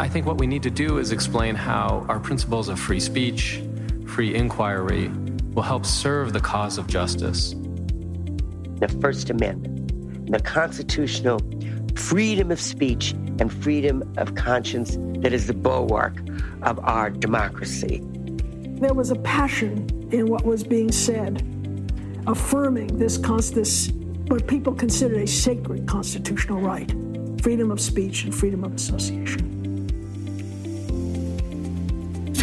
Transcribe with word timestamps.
I 0.00 0.06
think 0.06 0.26
what 0.26 0.38
we 0.38 0.46
need 0.46 0.62
to 0.62 0.70
do 0.70 0.98
is 0.98 1.10
explain 1.10 1.56
how 1.56 2.06
our 2.08 2.20
principles 2.20 2.68
of 2.68 2.78
free 2.78 3.00
speech, 3.00 3.60
free 4.06 4.32
inquiry, 4.32 5.08
will 5.54 5.64
help 5.64 5.84
serve 5.84 6.32
the 6.32 6.38
cause 6.38 6.78
of 6.78 6.86
justice. 6.86 7.56
The 8.76 8.86
First 9.00 9.28
Amendment, 9.28 10.30
the 10.30 10.38
constitutional 10.38 11.40
freedom 11.96 12.52
of 12.52 12.60
speech 12.60 13.10
and 13.40 13.52
freedom 13.52 14.04
of 14.18 14.36
conscience 14.36 14.96
that 15.20 15.32
is 15.32 15.48
the 15.48 15.54
bulwark 15.54 16.16
of 16.62 16.78
our 16.84 17.10
democracy. 17.10 18.00
There 18.80 18.94
was 18.94 19.10
a 19.10 19.16
passion 19.16 20.08
in 20.12 20.28
what 20.28 20.44
was 20.44 20.62
being 20.62 20.92
said, 20.92 21.42
affirming 22.28 22.98
this, 22.98 23.18
this 23.18 23.90
what 24.28 24.46
people 24.46 24.74
consider 24.74 25.18
a 25.18 25.26
sacred 25.26 25.88
constitutional 25.88 26.60
right 26.60 26.94
freedom 27.42 27.72
of 27.72 27.80
speech 27.80 28.24
and 28.24 28.34
freedom 28.34 28.62
of 28.62 28.74
association. 28.74 29.57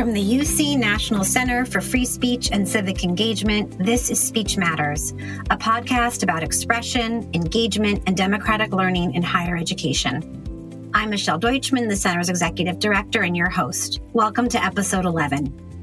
From 0.05 0.14
the 0.14 0.22
UC 0.22 0.77
National 0.77 1.23
Center 1.23 1.66
for 1.66 1.82
Free 1.82 2.05
Speech 2.05 2.52
and 2.52 2.70
Civic 2.70 3.04
Engagement, 3.04 3.76
this 3.84 4.12
is 4.12 4.20
Speech 4.20 4.55
Matters, 4.55 5.13
a 5.50 5.58
podcast 5.58 6.22
about 6.22 6.44
expression, 6.44 7.27
engagement, 7.34 8.04
and 8.05 8.16
democratic 8.16 8.72
learning 8.72 9.16
in 9.16 9.23
higher 9.23 9.58
education. 9.58 10.91
I'm 10.94 11.10
Michelle 11.10 11.40
Deutchman, 11.40 11.90
the 11.90 11.96
Center's 11.96 12.30
Executive 12.30 12.77
Director, 12.77 13.23
and 13.23 13.36
your 13.36 13.49
host. 13.49 13.99
Welcome 14.13 14.48
to 14.49 14.63
episode 14.63 15.05
11. 15.05 15.74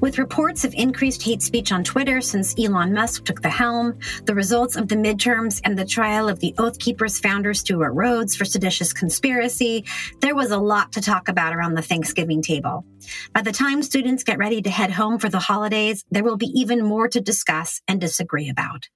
With 0.00 0.18
reports 0.18 0.64
of 0.64 0.74
increased 0.74 1.22
hate 1.22 1.42
speech 1.42 1.72
on 1.72 1.84
Twitter 1.84 2.20
since 2.20 2.58
Elon 2.58 2.92
Musk 2.92 3.24
took 3.24 3.42
the 3.42 3.48
helm, 3.48 3.98
the 4.24 4.34
results 4.34 4.76
of 4.76 4.88
the 4.88 4.96
midterms, 4.96 5.60
and 5.64 5.78
the 5.78 5.84
trial 5.84 6.28
of 6.28 6.40
the 6.40 6.54
Oath 6.58 6.78
Keepers 6.78 7.18
founder 7.18 7.54
Stewart 7.54 7.94
Rhodes 7.94 8.36
for 8.36 8.44
seditious 8.44 8.92
conspiracy, 8.92 9.84
there 10.20 10.34
was 10.34 10.50
a 10.50 10.58
lot 10.58 10.92
to 10.92 11.00
talk 11.00 11.28
about 11.28 11.54
around 11.54 11.74
the 11.74 11.82
Thanksgiving 11.82 12.42
table. 12.42 12.84
By 13.32 13.42
the 13.42 13.52
time 13.52 13.82
students 13.82 14.24
get 14.24 14.38
ready 14.38 14.62
to 14.62 14.70
head 14.70 14.90
home 14.90 15.18
for 15.18 15.28
the 15.28 15.38
holidays, 15.38 16.04
there 16.10 16.24
will 16.24 16.36
be 16.36 16.52
even 16.54 16.84
more 16.84 17.08
to 17.08 17.20
discuss 17.20 17.80
and 17.88 18.00
disagree 18.00 18.48
about. 18.48 18.88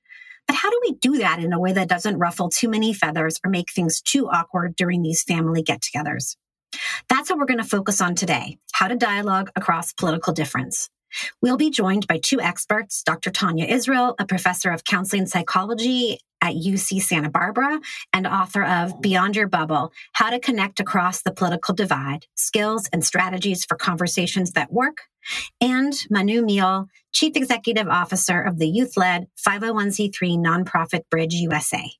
But 0.46 0.56
how 0.56 0.70
do 0.70 0.80
we 0.82 0.94
do 0.94 1.18
that 1.18 1.38
in 1.38 1.52
a 1.52 1.60
way 1.60 1.72
that 1.72 1.88
doesn't 1.88 2.18
ruffle 2.18 2.48
too 2.48 2.68
many 2.68 2.92
feathers 2.92 3.38
or 3.44 3.50
make 3.50 3.70
things 3.70 4.00
too 4.00 4.28
awkward 4.28 4.74
during 4.74 5.02
these 5.02 5.22
family 5.22 5.62
get 5.62 5.80
togethers? 5.80 6.36
That's 7.08 7.30
what 7.30 7.38
we're 7.38 7.46
going 7.46 7.58
to 7.58 7.64
focus 7.64 8.00
on 8.00 8.14
today 8.14 8.58
how 8.72 8.88
to 8.88 8.96
dialogue 8.96 9.50
across 9.56 9.92
political 9.92 10.32
difference. 10.32 10.88
We'll 11.42 11.56
be 11.58 11.70
joined 11.70 12.06
by 12.06 12.18
two 12.18 12.40
experts 12.40 13.02
Dr. 13.02 13.30
Tania 13.30 13.66
Israel, 13.66 14.14
a 14.18 14.24
professor 14.24 14.70
of 14.70 14.84
counseling 14.84 15.26
psychology 15.26 16.18
at 16.40 16.54
UC 16.54 17.02
Santa 17.02 17.28
Barbara 17.28 17.80
and 18.12 18.26
author 18.26 18.64
of 18.64 19.00
Beyond 19.02 19.36
Your 19.36 19.48
Bubble 19.48 19.92
How 20.12 20.30
to 20.30 20.38
Connect 20.38 20.80
Across 20.80 21.22
the 21.22 21.32
Political 21.32 21.74
Divide 21.74 22.26
Skills 22.36 22.88
and 22.92 23.04
Strategies 23.04 23.64
for 23.64 23.76
Conversations 23.76 24.52
That 24.52 24.72
Work, 24.72 25.02
and 25.60 25.92
Manu 26.08 26.42
Meel, 26.42 26.86
Chief 27.12 27.36
Executive 27.36 27.88
Officer 27.88 28.40
of 28.40 28.58
the 28.58 28.68
youth 28.68 28.96
led 28.96 29.26
501c3 29.46 30.38
nonprofit 30.38 31.02
Bridge 31.10 31.34
USA. 31.34 31.90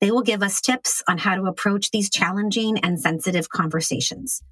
They 0.00 0.10
will 0.10 0.22
give 0.22 0.42
us 0.42 0.60
tips 0.60 1.02
on 1.08 1.18
how 1.18 1.36
to 1.36 1.46
approach 1.46 1.90
these 1.90 2.10
challenging 2.10 2.78
and 2.78 3.00
sensitive 3.00 3.48
conversations. 3.48 4.42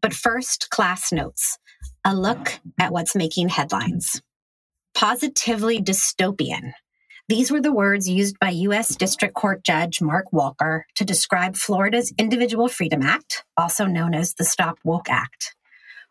But 0.00 0.14
first, 0.14 0.70
class 0.70 1.12
notes 1.12 1.58
a 2.04 2.14
look 2.14 2.60
at 2.78 2.92
what's 2.92 3.16
making 3.16 3.48
headlines. 3.48 4.20
Positively 4.94 5.80
dystopian. 5.80 6.72
These 7.28 7.50
were 7.50 7.60
the 7.60 7.72
words 7.72 8.08
used 8.08 8.38
by 8.38 8.50
U.S. 8.50 8.94
District 8.94 9.34
Court 9.34 9.64
Judge 9.64 10.02
Mark 10.02 10.26
Walker 10.30 10.86
to 10.94 11.04
describe 11.04 11.56
Florida's 11.56 12.12
Individual 12.18 12.68
Freedom 12.68 13.02
Act, 13.02 13.44
also 13.56 13.86
known 13.86 14.14
as 14.14 14.34
the 14.34 14.44
Stop 14.44 14.78
Woke 14.84 15.08
Act 15.08 15.56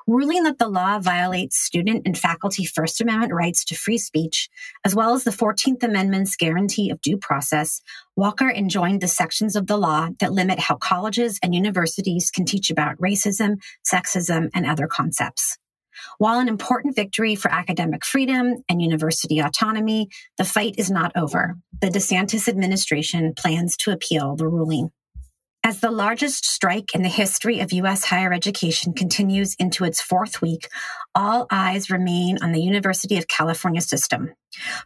ruling 0.08 0.44
that 0.44 0.58
the 0.58 0.68
law 0.68 1.00
violates 1.00 1.58
student 1.58 2.04
and 2.06 2.18
faculty 2.18 2.66
First 2.66 3.02
Amendment 3.02 3.34
rights 3.34 3.64
to 3.66 3.76
free 3.76 3.98
speech, 3.98 4.50
as 4.86 4.96
well 4.96 5.14
as 5.14 5.24
the 5.24 5.32
14th 5.32 5.84
Amendment's 5.84 6.36
guarantee 6.36 6.90
of 6.90 7.02
due 7.02 7.18
process, 7.18 7.82
Walker 8.16 8.50
enjoined 8.50 9.02
the 9.02 9.08
sections 9.08 9.56
of 9.56 9.68
the 9.68 9.78
law 9.78 10.10
that 10.20 10.34
limit 10.34 10.60
how 10.60 10.76
colleges 10.76 11.40
and 11.42 11.56
universities 11.56 12.32
can 12.32 12.46
teach 12.46 12.70
about 12.70 12.98
racism, 12.98 13.58
sexism, 13.86 14.50
and 14.54 14.66
other 14.66 14.88
concepts. 14.88 15.58
While 16.18 16.40
an 16.40 16.48
important 16.48 16.96
victory 16.96 17.36
for 17.36 17.52
academic 17.52 18.04
freedom 18.06 18.64
and 18.68 18.82
university 18.82 19.40
autonomy, 19.40 20.10
the 20.38 20.46
fight 20.46 20.76
is 20.78 20.90
not 20.90 21.12
over. 21.16 21.56
The 21.82 21.88
DeSantis 21.88 22.48
administration 22.48 23.34
plans 23.36 23.78
to 23.78 23.92
appeal 23.92 24.36
the 24.36 24.48
ruling. 24.48 24.92
As 25.66 25.80
the 25.80 25.92
largest 25.92 26.46
strike 26.46 26.94
in 26.94 27.04
the 27.04 27.10
history 27.10 27.62
of 27.62 27.72
U.S. 27.72 28.04
higher 28.04 28.34
education 28.34 28.92
continues 28.92 29.56
into 29.56 29.86
its 29.86 30.02
fourth 30.02 30.42
week, 30.42 30.68
all 31.16 31.48
eyes 31.50 31.90
remain 31.90 32.38
on 32.42 32.52
the 32.52 32.62
University 32.62 33.18
of 33.18 33.30
California 33.30 33.80
system. 33.80 34.34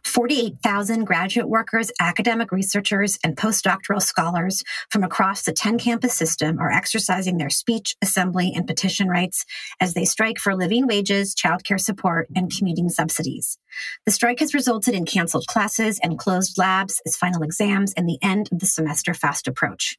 48,000 0.04 1.02
graduate 1.02 1.48
workers, 1.48 1.90
academic 2.00 2.52
researchers, 2.52 3.18
and 3.24 3.36
postdoctoral 3.36 4.00
scholars 4.00 4.62
from 4.88 5.02
across 5.02 5.42
the 5.42 5.52
10 5.52 5.80
campus 5.80 6.14
system 6.14 6.60
are 6.60 6.70
exercising 6.70 7.38
their 7.38 7.50
speech, 7.50 7.96
assembly, 8.00 8.52
and 8.54 8.64
petition 8.64 9.08
rights 9.08 9.44
as 9.80 9.94
they 9.94 10.04
strike 10.04 10.38
for 10.38 10.54
living 10.54 10.86
wages, 10.86 11.34
childcare 11.34 11.80
support, 11.80 12.28
and 12.36 12.56
commuting 12.56 12.88
subsidies. 12.88 13.58
The 14.06 14.12
strike 14.12 14.38
has 14.38 14.54
resulted 14.54 14.94
in 14.94 15.06
canceled 15.06 15.48
classes 15.48 15.98
and 16.04 16.20
closed 16.20 16.56
labs 16.56 17.02
as 17.04 17.16
final 17.16 17.42
exams 17.42 17.92
and 17.94 18.08
the 18.08 18.18
end 18.22 18.48
of 18.52 18.60
the 18.60 18.66
semester 18.66 19.12
fast 19.12 19.48
approach. 19.48 19.98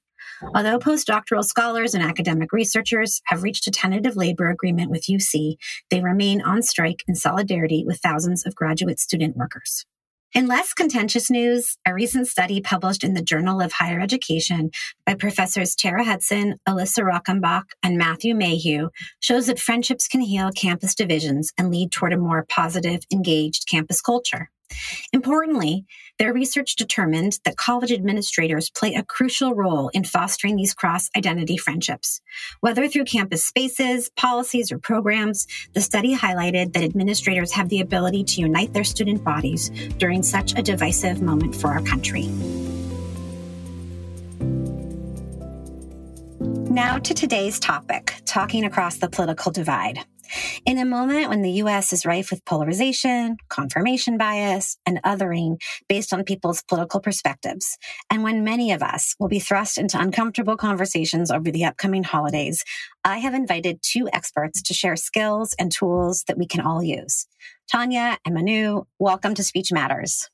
Although 0.56 0.80
postdoctoral 0.80 1.44
scholars 1.44 1.94
and 1.94 2.04
academic 2.04 2.52
researchers 2.52 3.22
have 3.26 3.44
reached 3.44 3.68
a 3.68 3.72
tentative 3.72 4.16
labor 4.16 4.50
agreement 4.50 4.92
with 4.92 5.08
UC, 5.08 5.56
they 5.90 6.02
remain 6.02 6.42
on 6.42 6.62
strike 6.62 7.04
in 7.08 7.16
solidarity 7.16 7.84
with 7.86 8.00
thousands 8.00 8.46
of 8.46 8.56
graduate 8.56 9.00
student 9.00 9.36
workers. 9.36 9.86
In 10.36 10.46
less 10.46 10.76
contentious 10.76 11.32
news, 11.32 11.76
a 11.88 11.94
recent 11.94 12.28
study 12.28 12.62
published 12.62 13.04
in 13.04 13.16
the 13.16 13.22
Journal 13.22 13.62
of 13.62 13.74
Higher 13.74 14.00
Education 14.00 14.70
by 15.04 15.16
professors 15.16 15.74
Tara 15.74 16.04
Hudson, 16.04 16.60
Alyssa 16.68 17.04
Rockenbach, 17.04 17.64
and 17.82 17.98
Matthew 17.98 18.36
Mayhew 18.36 18.90
shows 19.22 19.48
that 19.48 19.60
friendships 19.60 20.08
can 20.08 20.22
heal 20.22 20.52
campus 20.52 20.94
divisions 20.94 21.52
and 21.58 21.72
lead 21.72 21.92
toward 21.92 22.14
a 22.14 22.18
more 22.18 22.46
positive, 22.48 23.02
engaged 23.12 23.68
campus 23.68 24.02
culture. 24.02 24.52
Importantly, 25.14 25.86
their 26.18 26.34
research 26.34 26.76
determined 26.76 27.40
that 27.46 27.58
college 27.58 27.92
administrators 27.92 28.70
play 28.70 28.94
a 28.94 29.04
crucial 29.04 29.56
role 29.56 29.90
in 29.90 30.04
fostering 30.04 30.56
these 30.56 30.74
cross 30.74 31.10
identity 31.16 31.58
friendships. 31.58 32.22
Whether 32.60 32.88
through 32.88 33.06
campus 33.06 33.46
spaces, 33.46 34.10
policies, 34.16 34.72
or 34.72 34.80
programs, 34.80 35.48
the 35.74 35.82
study 35.82 36.16
highlighted 36.16 36.74
that 36.74 36.84
administrators 36.84 37.52
have 37.54 37.70
the 37.70 37.82
ability 37.82 38.24
to 38.26 38.42
unite 38.42 38.74
their 38.74 38.84
student 38.84 39.24
bodies 39.24 39.70
during 39.98 40.24
such 40.24 40.58
a 40.58 40.62
divisive 40.62 41.22
moment 41.22 41.56
for 41.56 41.68
our 41.68 41.82
country. 41.82 42.30
Now 46.70 47.00
to 47.00 47.14
today's 47.14 47.60
topic 47.60 48.14
talking 48.26 48.64
across 48.64 48.98
the 48.98 49.10
political 49.10 49.52
divide. 49.52 50.00
In 50.66 50.78
a 50.78 50.86
moment 50.86 51.30
when 51.30 51.42
the 51.42 51.52
US 51.64 51.94
is 51.94 52.06
rife 52.06 52.32
with 52.32 52.46
polarization, 52.46 53.38
confirmation 53.50 54.18
bias, 54.18 54.78
and 54.86 55.02
othering 55.04 55.62
based 55.88 56.14
on 56.14 56.24
people's 56.24 56.62
political 56.64 57.00
perspectives, 57.00 57.78
and 58.10 58.24
when 58.24 58.44
many 58.44 58.72
of 58.72 58.82
us 58.82 59.16
will 59.20 59.28
be 59.28 59.40
thrust 59.40 59.78
into 59.78 60.00
uncomfortable 60.00 60.58
conversations 60.58 61.32
over 61.32 61.52
the 61.52 61.66
upcoming 61.66 62.04
holidays, 62.04 62.64
I 63.04 63.18
have 63.18 63.34
invited 63.34 63.80
two 63.82 64.10
experts 64.14 64.62
to 64.64 64.74
share 64.74 64.96
skills 64.96 65.56
and 65.60 65.72
tools 65.72 66.24
that 66.28 66.38
we 66.38 66.46
can 66.46 66.62
all 66.62 66.84
use. 66.84 67.28
Tania 67.68 68.18
and 68.26 68.36
Manu, 68.36 68.84
welcome 69.00 69.34
to 69.36 69.44
Speech 69.44 69.72
Matters. 69.72 70.30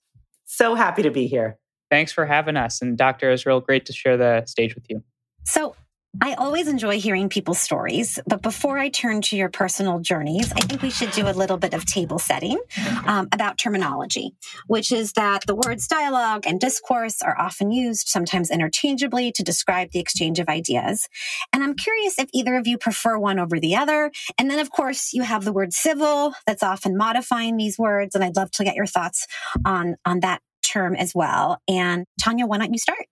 So 0.45 0.75
happy 0.75 1.03
to 1.03 1.11
be 1.11 1.27
here. 1.27 1.57
Thanks 1.89 2.11
for 2.11 2.25
having 2.25 2.57
us. 2.57 2.81
And 2.81 2.97
Dr. 2.97 3.31
Israel, 3.31 3.61
great 3.61 3.85
to 3.87 3.93
share 3.93 4.17
the 4.17 4.45
stage 4.45 4.75
with 4.75 4.85
you. 4.89 5.03
So, 5.43 5.75
I 6.21 6.33
always 6.35 6.67
enjoy 6.67 6.99
hearing 6.99 7.29
people's 7.29 7.59
stories, 7.59 8.19
but 8.27 8.41
before 8.41 8.77
I 8.77 8.89
turn 8.89 9.21
to 9.23 9.35
your 9.35 9.49
personal 9.49 9.99
journeys, 9.99 10.51
I 10.53 10.61
think 10.61 10.81
we 10.81 10.89
should 10.89 11.11
do 11.11 11.27
a 11.27 11.31
little 11.31 11.57
bit 11.57 11.73
of 11.73 11.85
table 11.85 12.19
setting 12.19 12.59
um, 13.05 13.27
about 13.31 13.57
terminology, 13.57 14.35
which 14.67 14.91
is 14.91 15.13
that 15.13 15.45
the 15.45 15.55
words 15.55 15.87
dialogue 15.87 16.45
and 16.47 16.59
discourse 16.59 17.21
are 17.21 17.37
often 17.39 17.71
used, 17.71 18.07
sometimes 18.07 18.49
interchangeably, 18.49 19.31
to 19.33 19.43
describe 19.43 19.91
the 19.91 19.99
exchange 19.99 20.39
of 20.39 20.47
ideas. 20.47 21.07
And 21.51 21.63
I'm 21.63 21.75
curious 21.75 22.17
if 22.19 22.29
either 22.33 22.55
of 22.55 22.67
you 22.67 22.77
prefer 22.77 23.17
one 23.17 23.39
over 23.39 23.59
the 23.59 23.75
other. 23.75 24.11
And 24.37 24.49
then, 24.49 24.59
of 24.59 24.71
course, 24.71 25.13
you 25.13 25.23
have 25.23 25.43
the 25.43 25.53
word 25.53 25.73
civil 25.73 26.33
that's 26.45 26.63
often 26.63 26.97
modifying 26.97 27.57
these 27.57 27.77
words, 27.77 28.15
and 28.15 28.23
I'd 28.23 28.35
love 28.35 28.51
to 28.51 28.63
get 28.63 28.75
your 28.75 28.87
thoughts 28.87 29.27
on 29.65 29.95
on 30.05 30.21
that 30.21 30.41
term 30.63 30.95
as 30.95 31.13
well. 31.13 31.61
And 31.67 32.05
Tania, 32.19 32.47
why 32.47 32.57
don't 32.57 32.73
you 32.73 32.79
start? 32.79 33.05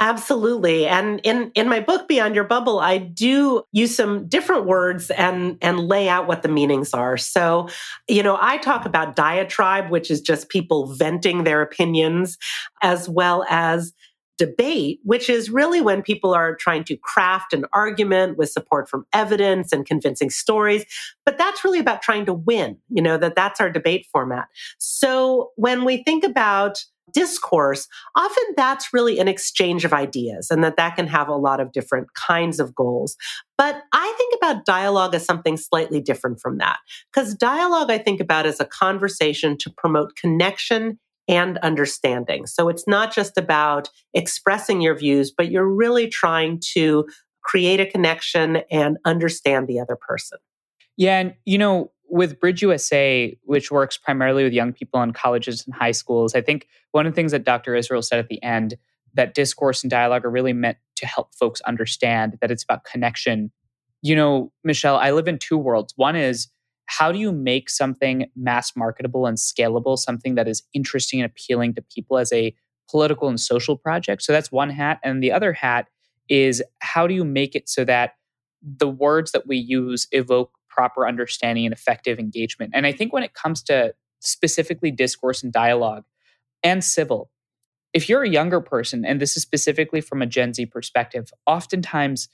Absolutely. 0.00 0.86
And 0.86 1.20
in, 1.24 1.50
in 1.56 1.68
my 1.68 1.80
book, 1.80 2.06
Beyond 2.06 2.34
Your 2.36 2.44
Bubble, 2.44 2.78
I 2.78 2.98
do 2.98 3.64
use 3.72 3.96
some 3.96 4.28
different 4.28 4.64
words 4.64 5.10
and, 5.10 5.58
and 5.60 5.80
lay 5.80 6.08
out 6.08 6.28
what 6.28 6.42
the 6.42 6.48
meanings 6.48 6.94
are. 6.94 7.16
So, 7.16 7.68
you 8.06 8.22
know, 8.22 8.38
I 8.40 8.58
talk 8.58 8.86
about 8.86 9.16
diatribe, 9.16 9.90
which 9.90 10.08
is 10.10 10.20
just 10.20 10.50
people 10.50 10.94
venting 10.94 11.42
their 11.42 11.62
opinions, 11.62 12.38
as 12.80 13.08
well 13.08 13.44
as 13.50 13.92
debate, 14.38 15.00
which 15.02 15.28
is 15.28 15.50
really 15.50 15.80
when 15.80 16.00
people 16.00 16.32
are 16.32 16.54
trying 16.54 16.84
to 16.84 16.96
craft 16.96 17.52
an 17.52 17.66
argument 17.72 18.38
with 18.38 18.50
support 18.50 18.88
from 18.88 19.04
evidence 19.12 19.72
and 19.72 19.84
convincing 19.84 20.30
stories. 20.30 20.84
But 21.26 21.36
that's 21.36 21.64
really 21.64 21.80
about 21.80 22.02
trying 22.02 22.24
to 22.26 22.32
win, 22.32 22.78
you 22.88 23.02
know, 23.02 23.18
that 23.18 23.34
that's 23.34 23.60
our 23.60 23.70
debate 23.70 24.06
format. 24.12 24.48
So 24.78 25.50
when 25.56 25.84
we 25.84 26.02
think 26.04 26.24
about 26.24 26.78
discourse, 27.12 27.88
often 28.14 28.44
that's 28.56 28.92
really 28.92 29.18
an 29.18 29.28
exchange 29.28 29.84
of 29.84 29.92
ideas 29.92 30.50
and 30.50 30.62
that 30.62 30.76
that 30.76 30.96
can 30.96 31.06
have 31.06 31.28
a 31.28 31.34
lot 31.34 31.60
of 31.60 31.72
different 31.72 32.12
kinds 32.14 32.60
of 32.60 32.74
goals. 32.74 33.16
But 33.56 33.82
I 33.92 34.14
think 34.18 34.34
about 34.36 34.66
dialogue 34.66 35.14
as 35.14 35.24
something 35.24 35.56
slightly 35.56 36.00
different 36.00 36.40
from 36.40 36.58
that. 36.58 36.78
Because 37.12 37.34
dialogue, 37.34 37.90
I 37.90 37.98
think 37.98 38.20
about 38.20 38.46
as 38.46 38.60
a 38.60 38.64
conversation 38.64 39.56
to 39.58 39.70
promote 39.70 40.16
connection 40.16 40.98
and 41.28 41.58
understanding. 41.58 42.46
So 42.46 42.68
it's 42.68 42.88
not 42.88 43.14
just 43.14 43.36
about 43.36 43.90
expressing 44.14 44.80
your 44.80 44.96
views, 44.96 45.30
but 45.30 45.50
you're 45.50 45.68
really 45.68 46.08
trying 46.08 46.60
to 46.72 47.06
create 47.42 47.80
a 47.80 47.86
connection 47.86 48.62
and 48.70 48.98
understand 49.04 49.68
the 49.68 49.78
other 49.78 49.96
person. 49.96 50.38
Yeah. 50.96 51.18
And, 51.18 51.34
you 51.44 51.58
know, 51.58 51.92
with 52.10 52.40
Bridge 52.40 52.62
USA, 52.62 53.36
which 53.44 53.70
works 53.70 53.98
primarily 53.98 54.42
with 54.44 54.52
young 54.52 54.72
people 54.72 55.02
in 55.02 55.12
colleges 55.12 55.64
and 55.66 55.74
high 55.74 55.92
schools, 55.92 56.34
I 56.34 56.40
think 56.40 56.66
one 56.92 57.06
of 57.06 57.12
the 57.12 57.16
things 57.16 57.32
that 57.32 57.44
Dr. 57.44 57.74
Israel 57.76 58.02
said 58.02 58.18
at 58.18 58.28
the 58.28 58.42
end 58.42 58.76
that 59.14 59.34
discourse 59.34 59.82
and 59.82 59.90
dialogue 59.90 60.24
are 60.24 60.30
really 60.30 60.52
meant 60.52 60.78
to 60.96 61.06
help 61.06 61.34
folks 61.34 61.60
understand 61.62 62.38
that 62.40 62.50
it's 62.50 62.64
about 62.64 62.84
connection. 62.84 63.52
You 64.02 64.16
know, 64.16 64.52
Michelle, 64.64 64.96
I 64.96 65.10
live 65.10 65.28
in 65.28 65.38
two 65.38 65.58
worlds. 65.58 65.92
One 65.96 66.16
is 66.16 66.48
how 66.88 67.12
do 67.12 67.18
you 67.18 67.30
make 67.30 67.68
something 67.68 68.30
mass 68.34 68.74
marketable 68.74 69.26
and 69.26 69.36
scalable, 69.36 69.98
something 69.98 70.36
that 70.36 70.48
is 70.48 70.62
interesting 70.72 71.20
and 71.20 71.30
appealing 71.30 71.74
to 71.74 71.82
people 71.82 72.16
as 72.16 72.32
a 72.32 72.54
political 72.90 73.28
and 73.28 73.38
social 73.38 73.76
project? 73.76 74.22
So 74.22 74.32
that's 74.32 74.50
one 74.50 74.70
hat. 74.70 74.98
And 75.04 75.22
the 75.22 75.30
other 75.30 75.52
hat 75.52 75.86
is 76.30 76.62
how 76.80 77.06
do 77.06 77.12
you 77.12 77.24
make 77.24 77.54
it 77.54 77.68
so 77.68 77.84
that 77.84 78.12
the 78.62 78.88
words 78.88 79.32
that 79.32 79.46
we 79.46 79.58
use 79.58 80.08
evoke 80.12 80.50
proper 80.70 81.06
understanding 81.06 81.66
and 81.66 81.74
effective 81.74 82.18
engagement? 82.18 82.72
And 82.74 82.86
I 82.86 82.92
think 82.92 83.12
when 83.12 83.22
it 83.22 83.34
comes 83.34 83.62
to 83.64 83.94
specifically 84.20 84.90
discourse 84.90 85.42
and 85.42 85.52
dialogue 85.52 86.04
and 86.62 86.82
civil, 86.82 87.30
if 87.92 88.08
you're 88.08 88.22
a 88.22 88.28
younger 88.30 88.62
person, 88.62 89.04
and 89.04 89.20
this 89.20 89.36
is 89.36 89.42
specifically 89.42 90.00
from 90.00 90.22
a 90.22 90.26
Gen 90.26 90.54
Z 90.54 90.64
perspective, 90.66 91.30
oftentimes 91.46 92.30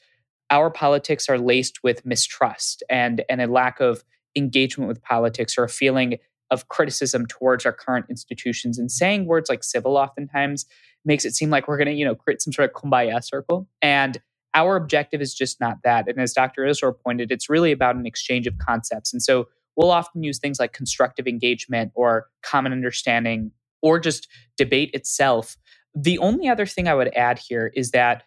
our 0.48 0.70
politics 0.70 1.28
are 1.28 1.38
laced 1.38 1.82
with 1.82 2.06
mistrust 2.06 2.84
and, 2.88 3.24
and 3.28 3.40
a 3.40 3.48
lack 3.48 3.80
of 3.80 4.04
engagement 4.36 4.88
with 4.88 5.02
politics 5.02 5.56
or 5.56 5.64
a 5.64 5.68
feeling 5.68 6.18
of 6.50 6.68
criticism 6.68 7.26
towards 7.26 7.66
our 7.66 7.72
current 7.72 8.06
institutions 8.08 8.78
and 8.78 8.90
saying 8.90 9.26
words 9.26 9.48
like 9.48 9.64
civil 9.64 9.96
oftentimes 9.96 10.66
makes 11.04 11.24
it 11.24 11.34
seem 11.34 11.50
like 11.50 11.68
we're 11.68 11.76
going 11.76 11.88
to 11.88 11.94
you 11.94 12.04
know 12.04 12.14
create 12.14 12.40
some 12.40 12.52
sort 12.52 12.70
of 12.70 12.80
kumbaya 12.80 13.22
circle. 13.22 13.68
And 13.82 14.20
our 14.54 14.76
objective 14.76 15.20
is 15.20 15.34
just 15.34 15.60
not 15.60 15.78
that. 15.84 16.08
And 16.08 16.20
as 16.20 16.32
dr 16.32 16.64
israel 16.64 16.92
pointed 16.92 17.32
it's 17.32 17.48
really 17.48 17.72
about 17.72 17.96
an 17.96 18.06
exchange 18.06 18.46
of 18.46 18.58
concepts. 18.58 19.12
And 19.12 19.22
so 19.22 19.48
we'll 19.76 19.90
often 19.90 20.22
use 20.22 20.38
things 20.38 20.60
like 20.60 20.72
constructive 20.72 21.26
engagement 21.26 21.92
or 21.94 22.28
common 22.42 22.72
understanding 22.72 23.50
or 23.82 23.98
just 23.98 24.28
debate 24.56 24.90
itself. 24.94 25.56
The 25.94 26.18
only 26.18 26.48
other 26.48 26.66
thing 26.66 26.88
i 26.88 26.94
would 26.94 27.14
add 27.14 27.38
here 27.38 27.72
is 27.74 27.90
that 27.90 28.22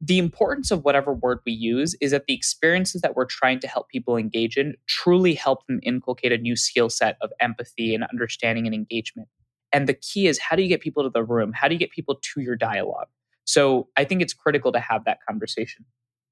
the 0.00 0.18
importance 0.18 0.70
of 0.70 0.84
whatever 0.84 1.14
word 1.14 1.40
we 1.46 1.52
use 1.52 1.94
is 2.00 2.10
that 2.10 2.26
the 2.26 2.34
experiences 2.34 3.00
that 3.00 3.16
we're 3.16 3.24
trying 3.24 3.60
to 3.60 3.68
help 3.68 3.88
people 3.88 4.16
engage 4.16 4.56
in 4.56 4.74
truly 4.86 5.34
help 5.34 5.66
them 5.66 5.80
inculcate 5.82 6.32
a 6.32 6.38
new 6.38 6.54
skill 6.54 6.90
set 6.90 7.16
of 7.22 7.30
empathy 7.40 7.94
and 7.94 8.04
understanding 8.04 8.66
and 8.66 8.74
engagement. 8.74 9.28
And 9.72 9.88
the 9.88 9.94
key 9.94 10.26
is 10.26 10.38
how 10.38 10.56
do 10.56 10.62
you 10.62 10.68
get 10.68 10.80
people 10.80 11.02
to 11.02 11.10
the 11.10 11.24
room? 11.24 11.52
How 11.54 11.68
do 11.68 11.74
you 11.74 11.78
get 11.78 11.90
people 11.90 12.20
to 12.34 12.40
your 12.40 12.56
dialogue? 12.56 13.08
So 13.44 13.88
I 13.96 14.04
think 14.04 14.22
it's 14.22 14.34
critical 14.34 14.72
to 14.72 14.80
have 14.80 15.04
that 15.06 15.18
conversation. 15.26 15.84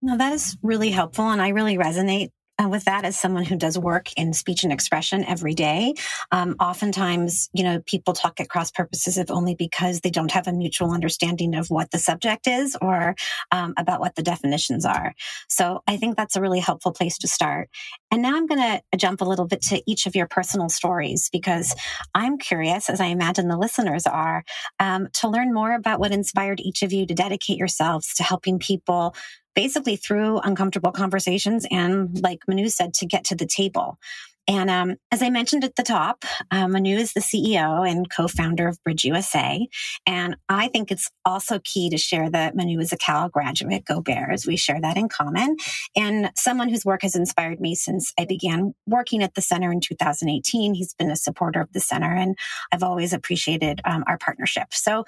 No, 0.03 0.19
that 0.19 0.33
is 0.33 0.57
really 0.63 0.91
helpful. 0.91 1.31
And 1.31 1.41
I 1.41 1.49
really 1.49 1.77
resonate 1.77 2.31
uh, 2.63 2.69
with 2.69 2.85
that 2.85 3.05
as 3.05 3.19
someone 3.19 3.45
who 3.45 3.57
does 3.57 3.79
work 3.79 4.09
in 4.17 4.33
speech 4.33 4.65
and 4.65 4.73
expression 4.73 5.25
every 5.25 5.55
day. 5.55 5.95
Um, 6.31 6.57
oftentimes, 6.61 7.51
you 7.53 7.65
know, 7.65 7.81
people 7.87 8.15
talk 8.15 8.41
at 8.41 8.49
cross 8.49 8.71
purposes 8.71 9.19
if 9.19 9.31
only 9.31 9.55
because 9.55 10.01
they 10.01 10.11
don't 10.11 10.31
have 10.31 10.47
a 10.47 10.53
mutual 10.53 10.93
understanding 10.93 11.55
of 11.55 11.71
what 11.71 11.91
the 11.91 11.99
subject 11.99 12.47
is 12.47 12.77
or 12.81 13.15
um, 13.51 13.75
about 13.77 14.01
what 14.01 14.15
the 14.15 14.23
definitions 14.23 14.85
are. 14.85 15.15
So 15.49 15.83
I 15.87 15.97
think 15.97 16.17
that's 16.17 16.37
a 16.37 16.41
really 16.41 16.61
helpful 16.61 16.93
place 16.93 17.19
to 17.19 17.29
start. 17.29 17.69
And 18.11 18.23
now 18.23 18.37
I'm 18.37 18.47
going 18.47 18.61
to 18.61 18.97
jump 18.97 19.21
a 19.21 19.25
little 19.25 19.47
bit 19.47 19.61
to 19.63 19.83
each 19.87 20.07
of 20.07 20.15
your 20.15 20.29
personal 20.29 20.69
stories 20.69 21.29
because 21.33 21.75
I'm 22.15 22.39
curious, 22.39 22.89
as 22.89 23.01
I 23.01 23.07
imagine 23.07 23.49
the 23.49 23.59
listeners 23.59 24.07
are, 24.07 24.45
um, 24.79 25.09
to 25.15 25.29
learn 25.29 25.53
more 25.53 25.75
about 25.75 25.99
what 25.99 26.13
inspired 26.13 26.61
each 26.61 26.83
of 26.83 26.93
you 26.93 27.07
to 27.07 27.15
dedicate 27.15 27.59
yourselves 27.59 28.15
to 28.15 28.23
helping 28.23 28.59
people 28.59 29.15
basically 29.55 29.97
through 29.97 30.39
uncomfortable 30.39 30.93
conversations 30.93 31.67
and, 31.71 32.21
like 32.23 32.41
Manu 32.49 32.69
said, 32.69 32.95
to 32.95 33.07
get 33.07 33.25
to 33.25 33.35
the 33.35 33.47
table. 33.47 33.99
And 34.47 34.69
um, 34.69 34.97
as 35.11 35.23
I 35.23 35.31
mentioned 35.31 35.65
at 35.65 35.77
the 35.77 35.83
top, 35.83 36.25
uh, 36.51 36.69
Manu 36.69 36.97
is 36.97 37.13
the 37.13 37.21
CEO 37.21 37.89
and 37.89 38.11
co 38.11 38.29
founder 38.29 38.69
of 38.69 38.83
Bridge 38.85 39.05
USA. 39.05 39.67
And 40.07 40.37
I 40.49 40.69
think 40.69 40.91
it's 40.91 41.11
also 41.25 41.61
key 41.65 41.89
to 41.91 41.97
share 41.97 42.29
that 42.31 42.55
Manu 42.55 42.79
is 42.79 42.93
a 42.93 42.97
Cal 42.97 43.29
graduate. 43.29 43.85
Go 43.87 44.01
Bears. 44.01 44.47
We 44.47 44.57
share 44.57 44.81
that 44.81 44.97
in 44.97 45.09
common. 45.09 45.57
And 45.97 46.31
someone 46.37 46.69
whose 46.69 46.85
work 46.85 47.03
has 47.03 47.15
inspired 47.15 47.61
me 47.61 47.75
since 47.75 48.13
I 48.19 48.27
began 48.27 48.75
working 48.87 49.23
at 49.23 49.35
the 49.35 49.43
center 49.43 49.73
in 49.73 49.81
2018. 49.81 50.75
He's 50.75 50.95
been 50.95 51.11
a 51.11 51.17
supporter 51.17 51.61
of 51.61 51.73
the 51.73 51.81
center, 51.81 52.13
and 52.15 52.37
I've 52.73 52.83
always 52.83 53.13
appreciated 53.13 53.81
um, 53.85 54.05
our 54.07 54.19
partnership. 54.19 54.75
So, 54.75 55.05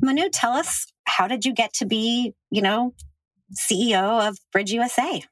Manu, 0.00 0.28
tell 0.30 0.52
us 0.52 0.86
how 1.04 1.28
did 1.28 1.44
you 1.44 1.52
get 1.52 1.72
to 1.74 1.86
be, 1.86 2.34
you 2.50 2.62
know, 2.62 2.94
CEO 3.54 4.28
of 4.28 4.38
Bridge 4.52 4.72
USA. 4.72 5.22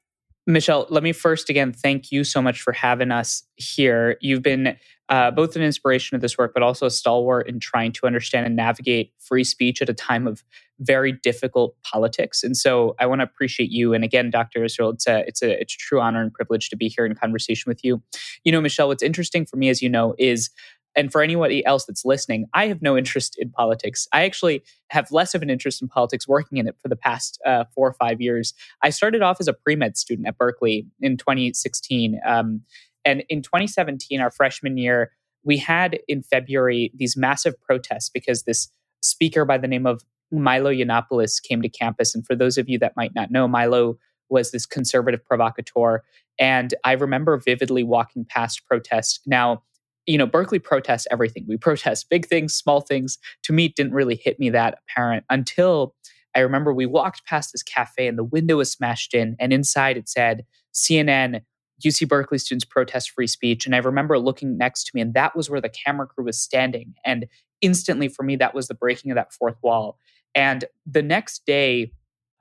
Michelle, 0.47 0.87
let 0.89 1.03
me 1.03 1.11
first 1.11 1.49
again 1.49 1.71
thank 1.71 2.11
you 2.11 2.23
so 2.23 2.41
much 2.41 2.61
for 2.61 2.73
having 2.73 3.11
us 3.11 3.43
here. 3.55 4.17
You've 4.19 4.41
been 4.41 4.77
uh, 5.09 5.31
both 5.31 5.55
an 5.55 5.61
inspiration 5.61 6.15
of 6.15 6.21
this 6.21 6.37
work, 6.37 6.53
but 6.53 6.63
also 6.63 6.85
a 6.85 6.91
stalwart 6.91 7.47
in 7.47 7.59
trying 7.59 7.91
to 7.91 8.05
understand 8.05 8.45
and 8.45 8.55
navigate 8.55 9.11
free 9.19 9.43
speech 9.43 9.81
at 9.81 9.89
a 9.89 9.93
time 9.93 10.27
of 10.27 10.43
very 10.79 11.11
difficult 11.11 11.75
politics. 11.83 12.43
And 12.43 12.55
so 12.55 12.95
I 12.99 13.05
want 13.07 13.19
to 13.19 13.23
appreciate 13.23 13.71
you. 13.71 13.93
And 13.93 14.03
again, 14.03 14.29
Dr. 14.29 14.63
Israel, 14.63 14.91
it's 14.91 15.07
a, 15.07 15.19
it's 15.27 15.41
a, 15.41 15.61
it's 15.61 15.73
a 15.73 15.77
true 15.77 15.99
honor 15.99 16.21
and 16.21 16.31
privilege 16.31 16.69
to 16.69 16.77
be 16.77 16.87
here 16.87 17.05
in 17.05 17.15
conversation 17.15 17.69
with 17.69 17.83
you. 17.83 18.01
You 18.43 18.51
know, 18.51 18.61
Michelle, 18.61 18.87
what's 18.87 19.03
interesting 19.03 19.45
for 19.45 19.57
me, 19.57 19.69
as 19.69 19.81
you 19.81 19.89
know, 19.89 20.13
is 20.17 20.51
and 20.99 21.13
for 21.13 21.21
anybody 21.21 21.65
else 21.65 21.85
that's 21.85 22.03
listening, 22.03 22.47
I 22.53 22.67
have 22.67 22.81
no 22.81 22.97
interest 22.97 23.37
in 23.39 23.51
politics. 23.51 24.05
I 24.11 24.25
actually 24.25 24.61
have 24.89 25.09
less 25.13 25.33
of 25.33 25.41
an 25.41 25.49
interest 25.49 25.81
in 25.81 25.87
politics 25.87 26.27
working 26.27 26.57
in 26.57 26.67
it 26.67 26.75
for 26.81 26.89
the 26.89 26.97
past 26.97 27.39
uh, 27.45 27.63
four 27.73 27.87
or 27.87 27.93
five 27.93 28.19
years. 28.19 28.53
I 28.83 28.89
started 28.89 29.21
off 29.21 29.37
as 29.39 29.47
a 29.47 29.53
pre 29.53 29.77
med 29.77 29.95
student 29.95 30.27
at 30.27 30.37
Berkeley 30.37 30.85
in 30.99 31.15
2016. 31.15 32.19
Um, 32.27 32.63
and 33.05 33.23
in 33.29 33.41
2017, 33.41 34.19
our 34.19 34.29
freshman 34.29 34.77
year, 34.77 35.11
we 35.45 35.55
had 35.55 35.99
in 36.09 36.21
February 36.21 36.91
these 36.93 37.15
massive 37.15 37.55
protests 37.61 38.09
because 38.09 38.43
this 38.43 38.67
speaker 39.01 39.45
by 39.45 39.57
the 39.57 39.69
name 39.69 39.85
of 39.85 40.03
Milo 40.33 40.69
Yiannopoulos 40.69 41.41
came 41.41 41.61
to 41.61 41.69
campus. 41.69 42.13
And 42.13 42.27
for 42.27 42.35
those 42.35 42.57
of 42.57 42.67
you 42.67 42.77
that 42.79 42.97
might 42.97 43.15
not 43.15 43.31
know, 43.31 43.47
Milo 43.47 43.97
was 44.27 44.51
this 44.51 44.65
conservative 44.65 45.23
provocateur. 45.23 46.03
And 46.37 46.73
I 46.83 46.91
remember 46.91 47.37
vividly 47.37 47.83
walking 47.83 48.25
past 48.25 48.65
protests. 48.65 49.21
Now, 49.25 49.63
you 50.05 50.17
know, 50.17 50.25
Berkeley 50.25 50.59
protests 50.59 51.07
everything. 51.11 51.45
We 51.47 51.57
protest 51.57 52.09
big 52.09 52.25
things, 52.25 52.53
small 52.53 52.81
things. 52.81 53.17
To 53.43 53.53
me, 53.53 53.65
it 53.65 53.75
didn't 53.75 53.93
really 53.93 54.15
hit 54.15 54.39
me 54.39 54.49
that 54.49 54.79
apparent 54.83 55.23
until 55.29 55.95
I 56.35 56.39
remember 56.39 56.73
we 56.73 56.85
walked 56.85 57.25
past 57.25 57.51
this 57.51 57.63
cafe 57.63 58.07
and 58.07 58.17
the 58.17 58.23
window 58.23 58.57
was 58.57 58.71
smashed 58.71 59.13
in, 59.13 59.35
and 59.39 59.51
inside 59.51 59.97
it 59.97 60.07
said 60.07 60.45
CNN, 60.73 61.41
UC 61.83 62.07
Berkeley 62.07 62.37
students 62.37 62.65
protest 62.65 63.11
free 63.11 63.27
speech. 63.27 63.65
And 63.65 63.73
I 63.73 63.79
remember 63.79 64.19
looking 64.19 64.57
next 64.57 64.85
to 64.85 64.91
me, 64.93 65.01
and 65.01 65.13
that 65.13 65.35
was 65.35 65.49
where 65.49 65.61
the 65.61 65.69
camera 65.69 66.07
crew 66.07 66.25
was 66.25 66.39
standing. 66.39 66.93
And 67.05 67.27
instantly 67.61 68.07
for 68.07 68.23
me, 68.23 68.35
that 68.37 68.53
was 68.53 68.67
the 68.67 68.73
breaking 68.73 69.11
of 69.11 69.15
that 69.15 69.33
fourth 69.33 69.57
wall. 69.63 69.97
And 70.35 70.65
the 70.85 71.01
next 71.01 71.45
day, 71.45 71.91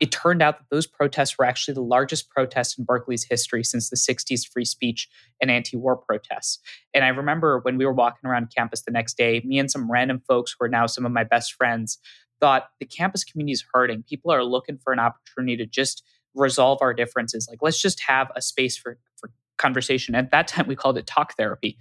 it 0.01 0.13
turned 0.13 0.43
out 0.43 0.59
that 0.59 0.67
those 0.71 0.87
protests 0.87 1.39
were 1.39 1.45
actually 1.45 1.75
the 1.75 1.83
largest 1.83 2.31
protests 2.31 2.79
in 2.79 2.85
Berkeley's 2.85 3.25
history 3.25 3.65
since 3.65 3.91
the 3.91 3.97
60s 3.97 4.47
free 4.47 4.65
speech 4.65 5.09
and 5.41 5.51
anti 5.51 5.77
war 5.77 5.97
protests. 5.97 6.61
And 6.95 7.05
I 7.05 7.09
remember 7.09 7.59
when 7.61 7.79
we 7.79 7.87
were 7.87 7.93
walking 7.93 8.29
around 8.29 8.53
campus 8.57 8.83
the 8.83 8.93
next 8.93 9.17
day, 9.17 9.43
me 9.45 9.59
and 9.59 9.71
some 9.71 9.91
random 9.91 10.23
folks 10.27 10.55
who 10.57 10.65
are 10.65 10.69
now 10.69 10.87
some 10.87 11.05
of 11.05 11.13
my 11.13 11.25
best 11.25 11.55
friends 11.55 11.99
thought 12.41 12.69
the 12.79 12.87
campus 12.87 13.25
community 13.25 13.53
is 13.53 13.65
hurting. 13.73 14.05
People 14.09 14.31
are 14.31 14.45
looking 14.45 14.79
for 14.79 14.93
an 14.93 15.01
opportunity 15.01 15.57
to 15.57 15.67
just 15.67 16.05
resolve 16.35 16.79
our 16.81 16.95
differences. 16.95 17.49
Like, 17.51 17.59
let's 17.63 17.81
just 17.81 18.01
have 18.07 18.31
a 18.37 18.43
space 18.43 18.77
for, 18.77 18.99
for 19.17 19.31
conversation. 19.57 20.15
At 20.15 20.31
that 20.31 20.49
time, 20.49 20.67
we 20.69 20.77
called 20.77 20.99
it 20.99 21.07
talk 21.07 21.37
therapy. 21.37 21.79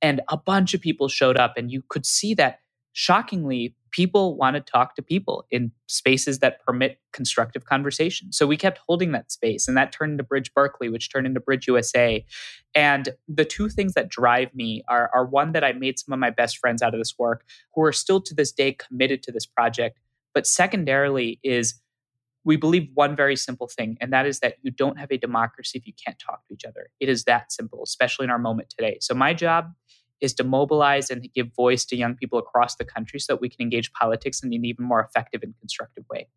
And 0.00 0.20
a 0.28 0.36
bunch 0.36 0.74
of 0.74 0.80
people 0.80 1.08
showed 1.08 1.36
up, 1.36 1.54
and 1.56 1.70
you 1.70 1.82
could 1.88 2.06
see 2.06 2.32
that 2.34 2.60
shockingly, 2.92 3.74
people 3.98 4.36
want 4.36 4.54
to 4.54 4.60
talk 4.60 4.94
to 4.94 5.02
people 5.02 5.44
in 5.50 5.72
spaces 5.88 6.38
that 6.38 6.64
permit 6.64 7.00
constructive 7.12 7.64
conversation. 7.64 8.30
So 8.30 8.46
we 8.46 8.56
kept 8.56 8.78
holding 8.86 9.10
that 9.10 9.32
space, 9.32 9.66
and 9.66 9.76
that 9.76 9.90
turned 9.90 10.12
into 10.12 10.22
Bridge 10.22 10.54
Berkeley, 10.54 10.88
which 10.88 11.10
turned 11.10 11.26
into 11.26 11.40
Bridge 11.40 11.66
USA. 11.66 12.24
And 12.76 13.08
the 13.26 13.44
two 13.44 13.68
things 13.68 13.94
that 13.94 14.08
drive 14.08 14.54
me 14.54 14.84
are, 14.88 15.10
are 15.12 15.26
one 15.26 15.50
that 15.50 15.64
I 15.64 15.72
made 15.72 15.98
some 15.98 16.12
of 16.12 16.20
my 16.20 16.30
best 16.30 16.58
friends 16.58 16.80
out 16.80 16.94
of 16.94 17.00
this 17.00 17.16
work 17.18 17.44
who 17.74 17.82
are 17.82 17.90
still 17.90 18.20
to 18.20 18.36
this 18.36 18.52
day 18.52 18.72
committed 18.72 19.20
to 19.24 19.32
this 19.32 19.46
project. 19.46 19.98
But 20.32 20.46
secondarily, 20.46 21.40
is 21.42 21.80
we 22.44 22.54
believe 22.56 22.90
one 22.94 23.16
very 23.16 23.34
simple 23.34 23.66
thing, 23.66 23.98
and 24.00 24.12
that 24.12 24.26
is 24.26 24.38
that 24.38 24.58
you 24.62 24.70
don't 24.70 25.00
have 25.00 25.10
a 25.10 25.18
democracy 25.18 25.76
if 25.76 25.88
you 25.88 25.92
can't 26.06 26.20
talk 26.20 26.46
to 26.46 26.54
each 26.54 26.64
other. 26.64 26.90
It 27.00 27.08
is 27.08 27.24
that 27.24 27.50
simple, 27.50 27.82
especially 27.82 28.24
in 28.26 28.30
our 28.30 28.38
moment 28.38 28.70
today. 28.70 28.98
So, 29.00 29.12
my 29.12 29.34
job 29.34 29.72
is 30.20 30.34
to 30.34 30.44
mobilize 30.44 31.10
and 31.10 31.28
give 31.34 31.54
voice 31.54 31.84
to 31.86 31.96
young 31.96 32.14
people 32.14 32.38
across 32.38 32.76
the 32.76 32.84
country 32.84 33.20
so 33.20 33.34
that 33.34 33.40
we 33.40 33.48
can 33.48 33.60
engage 33.60 33.92
politics 33.92 34.42
in 34.42 34.52
an 34.52 34.64
even 34.64 34.84
more 34.84 35.00
effective 35.00 35.42
and 35.42 35.54
constructive 35.60 36.04
way. 36.10 36.28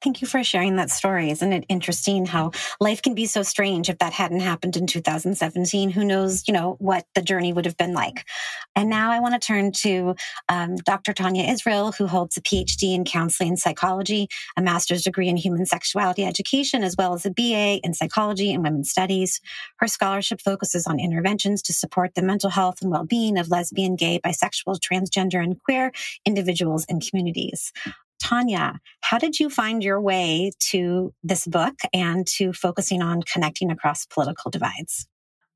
Thank 0.00 0.20
you 0.20 0.28
for 0.28 0.44
sharing 0.44 0.76
that 0.76 0.90
story. 0.90 1.30
Isn't 1.30 1.52
it 1.52 1.64
interesting 1.68 2.24
how 2.24 2.52
life 2.78 3.02
can 3.02 3.14
be 3.14 3.26
so 3.26 3.42
strange? 3.42 3.88
If 3.88 3.98
that 3.98 4.12
hadn't 4.12 4.40
happened 4.40 4.76
in 4.76 4.86
2017, 4.86 5.90
who 5.90 6.04
knows, 6.04 6.46
you 6.46 6.54
know, 6.54 6.76
what 6.78 7.04
the 7.16 7.22
journey 7.22 7.52
would 7.52 7.64
have 7.64 7.76
been 7.76 7.94
like. 7.94 8.24
And 8.76 8.88
now 8.88 9.10
I 9.10 9.18
want 9.18 9.34
to 9.34 9.44
turn 9.44 9.72
to 9.72 10.14
um, 10.48 10.76
Dr. 10.76 11.12
Tania 11.12 11.50
Israel, 11.50 11.90
who 11.90 12.06
holds 12.06 12.36
a 12.36 12.40
PhD 12.40 12.94
in 12.94 13.04
counseling 13.04 13.48
and 13.48 13.58
psychology, 13.58 14.28
a 14.56 14.62
master's 14.62 15.02
degree 15.02 15.28
in 15.28 15.36
human 15.36 15.66
sexuality 15.66 16.24
education, 16.24 16.84
as 16.84 16.94
well 16.96 17.12
as 17.12 17.26
a 17.26 17.30
BA 17.30 17.80
in 17.82 17.92
psychology 17.92 18.52
and 18.52 18.62
women's 18.62 18.90
studies. 18.90 19.40
Her 19.78 19.88
scholarship 19.88 20.40
focuses 20.40 20.86
on 20.86 21.00
interventions 21.00 21.60
to 21.62 21.72
support 21.72 22.14
the 22.14 22.22
mental 22.22 22.50
health 22.50 22.82
and 22.82 22.92
well-being 22.92 23.36
of 23.36 23.48
lesbian, 23.48 23.96
gay, 23.96 24.20
bisexual, 24.24 24.78
transgender, 24.78 25.42
and 25.42 25.58
queer 25.58 25.90
individuals 26.24 26.86
and 26.88 27.04
communities. 27.04 27.72
Tania, 28.18 28.80
how 29.00 29.18
did 29.18 29.38
you 29.38 29.48
find 29.48 29.82
your 29.82 30.00
way 30.00 30.50
to 30.70 31.12
this 31.22 31.46
book 31.46 31.74
and 31.92 32.26
to 32.26 32.52
focusing 32.52 33.02
on 33.02 33.22
connecting 33.22 33.70
across 33.70 34.06
political 34.06 34.50
divides? 34.50 35.06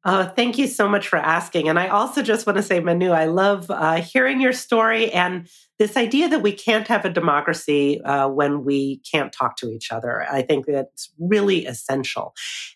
Uh, 0.04 0.28
thank 0.30 0.58
you 0.58 0.66
so 0.66 0.88
much 0.88 1.06
for 1.06 1.16
asking. 1.16 1.68
And 1.68 1.78
I 1.78 1.86
also 1.86 2.22
just 2.22 2.44
want 2.44 2.56
to 2.56 2.62
say, 2.62 2.80
Manu, 2.80 3.10
I 3.10 3.26
love 3.26 3.70
uh, 3.70 4.02
hearing 4.02 4.40
your 4.40 4.52
story 4.52 5.12
and 5.12 5.48
this 5.78 5.96
idea 5.96 6.28
that 6.28 6.42
we 6.42 6.52
can't 6.52 6.88
have 6.88 7.04
a 7.04 7.10
democracy 7.10 8.00
uh, 8.02 8.28
when 8.28 8.64
we 8.64 9.00
can't 9.10 9.32
talk 9.32 9.56
to 9.58 9.70
each 9.70 9.92
other. 9.92 10.26
I 10.30 10.42
think 10.42 10.66
that's 10.66 11.12
really 11.18 11.66
essential. 11.66 12.34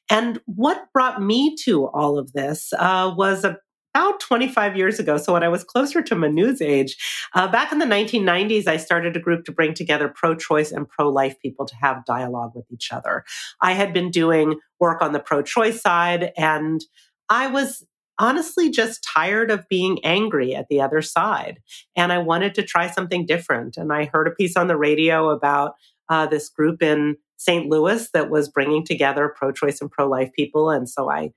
And 0.08 0.40
what 0.46 0.86
brought 0.92 1.20
me 1.20 1.56
to 1.64 1.88
all 1.88 2.16
of 2.16 2.32
this 2.32 2.72
uh, 2.78 3.12
was 3.16 3.44
a 3.44 3.58
about 3.96 4.20
25 4.20 4.76
years 4.76 4.98
ago. 4.98 5.16
So 5.16 5.32
when 5.32 5.42
I 5.42 5.48
was 5.48 5.64
closer 5.64 6.02
to 6.02 6.14
Manu's 6.14 6.60
age, 6.60 6.98
uh, 7.34 7.48
back 7.48 7.72
in 7.72 7.78
the 7.78 7.86
1990s, 7.86 8.66
I 8.66 8.76
started 8.76 9.16
a 9.16 9.20
group 9.20 9.46
to 9.46 9.52
bring 9.52 9.72
together 9.72 10.12
pro-choice 10.14 10.70
and 10.70 10.86
pro-life 10.86 11.40
people 11.40 11.64
to 11.64 11.74
have 11.76 12.04
dialogue 12.04 12.52
with 12.54 12.66
each 12.70 12.92
other. 12.92 13.24
I 13.62 13.72
had 13.72 13.94
been 13.94 14.10
doing 14.10 14.60
work 14.78 15.00
on 15.00 15.12
the 15.12 15.18
pro-choice 15.18 15.80
side 15.80 16.32
and 16.36 16.84
I 17.30 17.46
was 17.46 17.86
honestly 18.18 18.70
just 18.70 19.02
tired 19.02 19.50
of 19.50 19.66
being 19.70 20.04
angry 20.04 20.54
at 20.54 20.68
the 20.68 20.82
other 20.82 21.00
side. 21.00 21.60
And 21.96 22.12
I 22.12 22.18
wanted 22.18 22.54
to 22.56 22.62
try 22.62 22.90
something 22.90 23.24
different. 23.24 23.78
And 23.78 23.94
I 23.94 24.10
heard 24.12 24.28
a 24.28 24.30
piece 24.30 24.58
on 24.58 24.66
the 24.66 24.76
radio 24.76 25.30
about 25.30 25.72
uh, 26.10 26.26
this 26.26 26.50
group 26.50 26.82
in 26.82 27.16
St. 27.38 27.66
Louis 27.66 28.10
that 28.12 28.30
was 28.30 28.48
bringing 28.48 28.84
together 28.84 29.32
pro 29.34 29.52
choice 29.52 29.80
and 29.80 29.90
pro 29.90 30.06
life 30.06 30.32
people. 30.34 30.70
And 30.70 30.88
so 30.88 31.10
I 31.10 31.32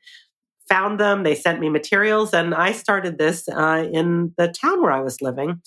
found 0.70 1.00
them, 1.00 1.24
they 1.24 1.36
sent 1.36 1.60
me 1.60 1.70
materials, 1.70 2.34
and 2.34 2.54
I 2.54 2.72
started 2.72 3.18
this 3.18 3.48
uh, 3.50 3.88
in 3.92 4.34
the 4.38 4.48
town 4.48 4.82
where 4.82 4.92
I 4.92 5.02
was 5.02 5.22
living. 5.22 5.62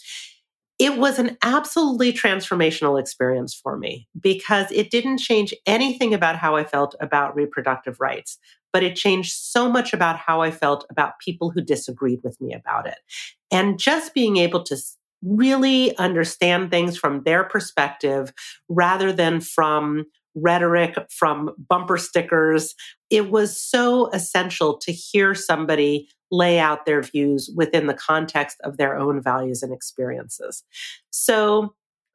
It 0.78 0.96
was 0.96 1.18
an 1.18 1.36
absolutely 1.42 2.12
transformational 2.12 2.98
experience 2.98 3.54
for 3.54 3.76
me 3.76 4.08
because 4.18 4.66
it 4.70 4.90
didn't 4.90 5.18
change 5.18 5.54
anything 5.66 6.14
about 6.14 6.36
how 6.36 6.56
I 6.56 6.64
felt 6.64 6.94
about 7.00 7.36
reproductive 7.36 8.00
rights, 8.00 8.38
but 8.72 8.82
it 8.82 8.96
changed 8.96 9.32
so 9.32 9.70
much 9.70 9.92
about 9.92 10.16
how 10.16 10.40
I 10.40 10.50
felt 10.50 10.86
about 10.90 11.18
people 11.20 11.50
who 11.50 11.60
disagreed 11.60 12.20
with 12.24 12.40
me 12.40 12.54
about 12.54 12.86
it. 12.86 12.98
And 13.50 13.78
just 13.78 14.14
being 14.14 14.38
able 14.38 14.62
to 14.64 14.76
really 15.22 15.96
understand 15.98 16.70
things 16.70 16.96
from 16.96 17.22
their 17.22 17.44
perspective 17.44 18.32
rather 18.68 19.12
than 19.12 19.40
from 19.40 20.04
rhetoric, 20.34 20.96
from 21.10 21.50
bumper 21.68 21.98
stickers. 21.98 22.74
It 23.10 23.30
was 23.30 23.60
so 23.60 24.10
essential 24.10 24.78
to 24.78 24.92
hear 24.92 25.34
somebody 25.34 26.08
lay 26.30 26.58
out 26.58 26.86
their 26.86 27.02
views 27.02 27.50
within 27.54 27.86
the 27.86 27.94
context 27.94 28.56
of 28.64 28.78
their 28.78 28.96
own 28.96 29.22
values 29.22 29.62
and 29.62 29.72
experiences. 29.72 30.64
So, 31.10 31.74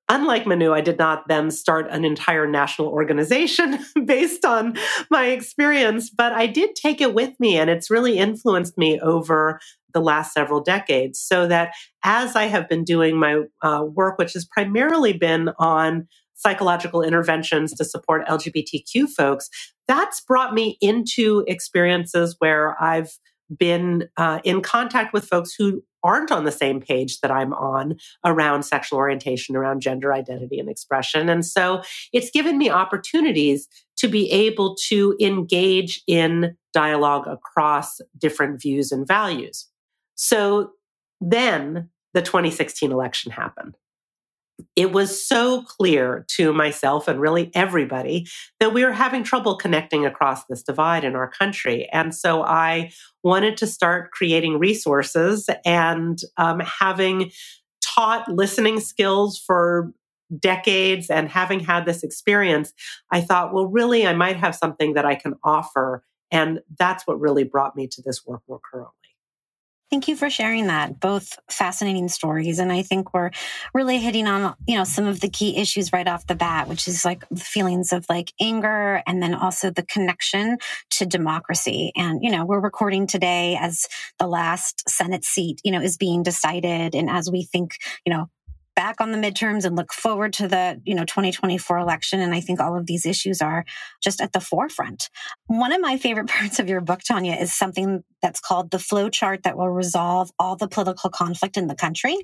unlike 0.10 0.48
Manu, 0.48 0.74
I 0.74 0.82
did 0.82 0.98
not 0.98 1.28
then 1.28 1.52
start 1.52 1.88
an 1.92 2.04
entire 2.04 2.48
national 2.48 2.88
organization 2.88 3.78
based 4.06 4.44
on 4.44 4.76
my 5.12 5.28
experience, 5.28 6.10
but 6.10 6.34
I 6.34 6.48
did 6.48 6.76
take 6.76 7.00
it 7.00 7.14
with 7.14 7.40
me 7.40 7.58
and 7.58 7.70
it's 7.70 7.92
really 7.92 8.18
influenced 8.18 8.78
me 8.78 9.00
over 9.02 9.60
the 9.94 10.02
last 10.02 10.34
several 10.34 10.62
decades. 10.62 11.20
So 11.20 11.48
that 11.48 11.74
as 12.04 12.36
I 12.36 12.46
have 12.46 12.68
been 12.68 12.84
doing 12.84 13.18
my 13.18 13.44
uh, 13.62 13.84
work, 13.84 14.18
which 14.18 14.34
has 14.34 14.46
primarily 14.46 15.14
been 15.14 15.50
on 15.60 16.08
psychological 16.38 17.02
interventions 17.02 17.74
to 17.74 17.84
support 17.84 18.26
LGBTQ 18.28 19.10
folks, 19.10 19.50
that's 19.88 20.22
brought 20.22 20.54
me 20.54 20.78
into 20.82 21.44
experiences 21.48 22.36
where 22.40 22.82
I've 22.82 23.12
been 23.56 24.10
uh, 24.18 24.40
in 24.44 24.62
contact 24.62 25.14
with 25.14 25.28
folks 25.28 25.54
who 25.54 25.84
aren't 26.04 26.32
on 26.32 26.46
the 26.46 26.52
same 26.52 26.80
page 26.80 27.20
that 27.22 27.32
I'm 27.32 27.54
on 27.54 27.98
around 28.26 28.64
sexual 28.64 29.00
orientation, 29.00 29.56
around 29.56 29.82
gender 29.82 30.14
identity 30.14 30.60
and 30.60 30.70
expression. 30.70 31.28
And 31.28 31.46
so 31.46 31.82
it's 32.14 32.30
given 32.30 32.58
me 32.58 32.70
opportunities 32.70 33.68
to 33.98 34.08
be 34.08 34.30
able 34.32 34.76
to 34.88 35.16
engage 35.20 36.04
in 36.08 36.56
dialogue 36.74 37.28
across 37.28 38.00
different 38.18 38.62
views 38.62 38.92
and 38.92 39.08
values. 39.08 39.68
So 40.16 40.72
then 41.20 41.90
the 42.14 42.22
2016 42.22 42.92
election 42.92 43.32
happened 43.32 43.76
it 44.76 44.92
was 44.92 45.26
so 45.26 45.64
clear 45.64 46.26
to 46.30 46.54
myself 46.54 47.08
and 47.08 47.20
really 47.20 47.52
everybody 47.54 48.28
that 48.60 48.74
we 48.74 48.84
were 48.84 48.92
having 48.92 49.24
trouble 49.24 49.56
connecting 49.56 50.06
across 50.06 50.46
this 50.46 50.64
divide 50.64 51.04
in 51.04 51.16
our 51.16 51.30
country. 51.30 51.88
And 51.92 52.14
so 52.14 52.44
I 52.44 52.92
wanted 53.24 53.58
to 53.58 53.68
start 53.68 54.12
creating 54.12 54.60
resources 54.60 55.50
and 55.66 56.20
um, 56.38 56.60
having 56.60 57.32
taught 57.82 58.30
listening 58.30 58.80
skills 58.80 59.38
for 59.38 59.92
decades 60.40 61.10
and 61.10 61.30
having 61.30 61.60
had 61.60 61.86
this 61.86 62.04
experience, 62.04 62.74
I 63.12 63.22
thought, 63.22 63.54
well, 63.54 63.68
really, 63.68 64.06
I 64.06 64.14
might 64.14 64.38
have 64.38 64.56
something 64.56 64.94
that 64.94 65.06
I 65.06 65.16
can 65.16 65.36
offer. 65.44 66.04
And 66.32 66.60
that's 66.78 67.08
what 67.08 67.20
really 67.20 67.44
brought 67.44 67.76
me 67.76 67.88
to 67.88 68.02
this 68.02 68.26
work 68.26 68.42
more 68.48 68.60
currently. 68.72 69.07
Thank 69.90 70.10
you 70.10 70.18
for 70.18 70.30
sharing 70.30 70.68
that. 70.68 71.00
Both 71.00 71.40
fascinating 71.50 72.10
stories. 72.10 72.60
And 72.60 72.74
I 72.74 72.82
think 72.82 73.14
we're 73.14 73.32
really 73.74 74.00
hitting 74.00 74.28
on, 74.28 74.54
you 74.68 74.76
know, 74.78 74.84
some 74.84 75.06
of 75.08 75.22
the 75.22 75.30
key 75.30 75.56
issues 75.58 75.94
right 75.94 76.08
off 76.08 76.28
the 76.28 76.36
bat, 76.36 76.68
which 76.68 76.90
is 76.90 77.06
like 77.06 77.24
the 77.32 77.40
feelings 77.40 77.94
of 77.94 78.06
like 78.10 78.34
anger 78.42 79.02
and 79.08 79.24
then 79.24 79.34
also 79.34 79.72
the 79.72 79.84
connection 79.84 80.58
to 80.92 81.06
democracy. 81.06 81.94
And, 81.96 82.22
you 82.22 82.30
know, 82.30 82.46
we're 82.46 82.60
recording 82.60 83.08
today 83.08 83.58
as 83.62 83.88
the 84.20 84.28
last 84.28 84.90
Senate 84.90 85.24
seat, 85.24 85.62
you 85.64 85.72
know, 85.72 85.82
is 85.82 85.96
being 85.96 86.22
decided. 86.22 86.94
And 86.94 87.10
as 87.10 87.32
we 87.32 87.44
think, 87.44 87.78
you 88.06 88.12
know, 88.14 88.30
back 88.78 89.02
on 89.02 89.12
the 89.12 89.18
midterms 89.18 89.66
and 89.66 89.76
look 89.76 89.92
forward 89.92 90.32
to 90.32 90.48
the 90.48 90.80
you 90.86 90.94
know 90.94 91.04
2024 91.04 91.80
election. 91.80 92.22
And 92.22 92.34
i 92.34 92.40
think 92.40 92.62
all 92.62 92.78
of 92.78 92.86
these 92.86 93.06
issues 93.06 93.42
are 93.42 93.66
just 94.02 94.22
at 94.22 94.32
the 94.32 94.40
forefront. 94.40 95.10
One 95.48 95.74
of 95.74 95.82
my 95.82 95.98
favorite 95.98 96.28
parts 96.38 96.60
of 96.60 96.70
your 96.70 96.80
book 96.80 97.02
tania 97.02 97.36
is 97.36 97.52
something 97.52 98.04
that's 98.22 98.40
called 98.40 98.70
the 98.70 98.80
flow 98.80 99.10
chart 99.10 99.44
that 99.44 99.58
will 99.58 99.70
resolve 99.70 100.32
all 100.40 100.56
the 100.56 100.68
political 100.68 101.10
conflict 101.10 101.58
in 101.58 101.68
the 101.68 101.76
country. 101.76 102.16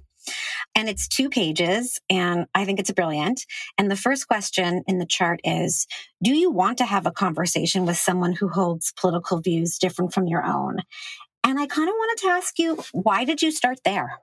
And 0.75 0.87
it's 0.87 1.07
two 1.07 1.29
pages 1.29 1.99
and 2.09 2.45
i 2.53 2.63
think 2.65 2.79
it's 2.79 2.91
brilliant. 2.91 3.45
And 3.79 3.89
the 3.89 3.95
first 3.95 4.27
question 4.27 4.83
in 4.87 4.99
the 4.99 5.07
chart 5.07 5.39
is 5.43 5.87
do 6.21 6.35
you 6.35 6.51
want 6.51 6.77
to 6.77 6.85
have 6.85 7.07
a 7.07 7.11
conversation 7.11 7.87
with 7.87 7.97
someone 7.97 8.33
who 8.33 8.47
holds 8.47 8.93
political 9.01 9.41
views 9.41 9.79
different 9.79 10.13
from 10.13 10.27
your 10.27 10.45
own? 10.45 10.77
And 11.43 11.59
i 11.59 11.65
kind 11.65 11.89
of 11.89 11.95
wanted 11.95 12.21
to 12.21 12.29
ask 12.29 12.59
you 12.59 12.83
why 12.91 13.25
did 13.25 13.41
you 13.41 13.49
start 13.49 13.79
there 13.83 14.19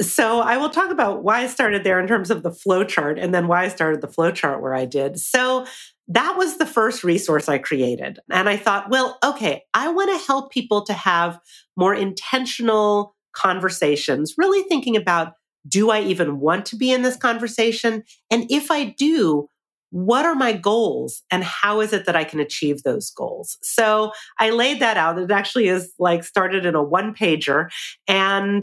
so 0.00 0.40
I 0.40 0.56
will 0.56 0.70
talk 0.70 0.90
about 0.90 1.22
why 1.22 1.40
I 1.40 1.46
started 1.46 1.84
there 1.84 1.98
in 1.98 2.06
terms 2.06 2.30
of 2.30 2.42
the 2.42 2.50
flow 2.50 2.84
chart 2.84 3.18
and 3.18 3.34
then 3.34 3.48
why 3.48 3.64
I 3.64 3.68
started 3.68 4.00
the 4.00 4.08
flow 4.08 4.30
chart 4.30 4.60
where 4.60 4.74
I 4.74 4.84
did. 4.84 5.18
So 5.18 5.66
that 6.08 6.36
was 6.36 6.58
the 6.58 6.66
first 6.66 7.02
resource 7.02 7.48
I 7.48 7.58
created. 7.58 8.18
And 8.30 8.48
I 8.48 8.56
thought, 8.56 8.90
well, 8.90 9.18
okay, 9.24 9.62
I 9.74 9.88
want 9.88 10.10
to 10.10 10.26
help 10.26 10.52
people 10.52 10.82
to 10.84 10.92
have 10.92 11.40
more 11.76 11.94
intentional 11.94 13.16
conversations, 13.32 14.34
really 14.36 14.62
thinking 14.68 14.96
about 14.96 15.32
do 15.68 15.90
I 15.90 16.00
even 16.02 16.38
want 16.38 16.66
to 16.66 16.76
be 16.76 16.92
in 16.92 17.02
this 17.02 17.16
conversation? 17.16 18.04
And 18.30 18.46
if 18.50 18.70
I 18.70 18.84
do, 18.84 19.48
what 19.90 20.24
are 20.24 20.34
my 20.34 20.52
goals 20.52 21.22
and 21.30 21.42
how 21.42 21.80
is 21.80 21.92
it 21.92 22.06
that 22.06 22.16
I 22.16 22.24
can 22.24 22.38
achieve 22.38 22.82
those 22.82 23.10
goals? 23.10 23.58
So 23.62 24.12
I 24.38 24.50
laid 24.50 24.80
that 24.80 24.96
out. 24.96 25.18
It 25.18 25.30
actually 25.30 25.68
is 25.68 25.92
like 25.98 26.22
started 26.22 26.66
in 26.66 26.74
a 26.74 26.82
one 26.82 27.14
pager 27.14 27.68
and 28.06 28.62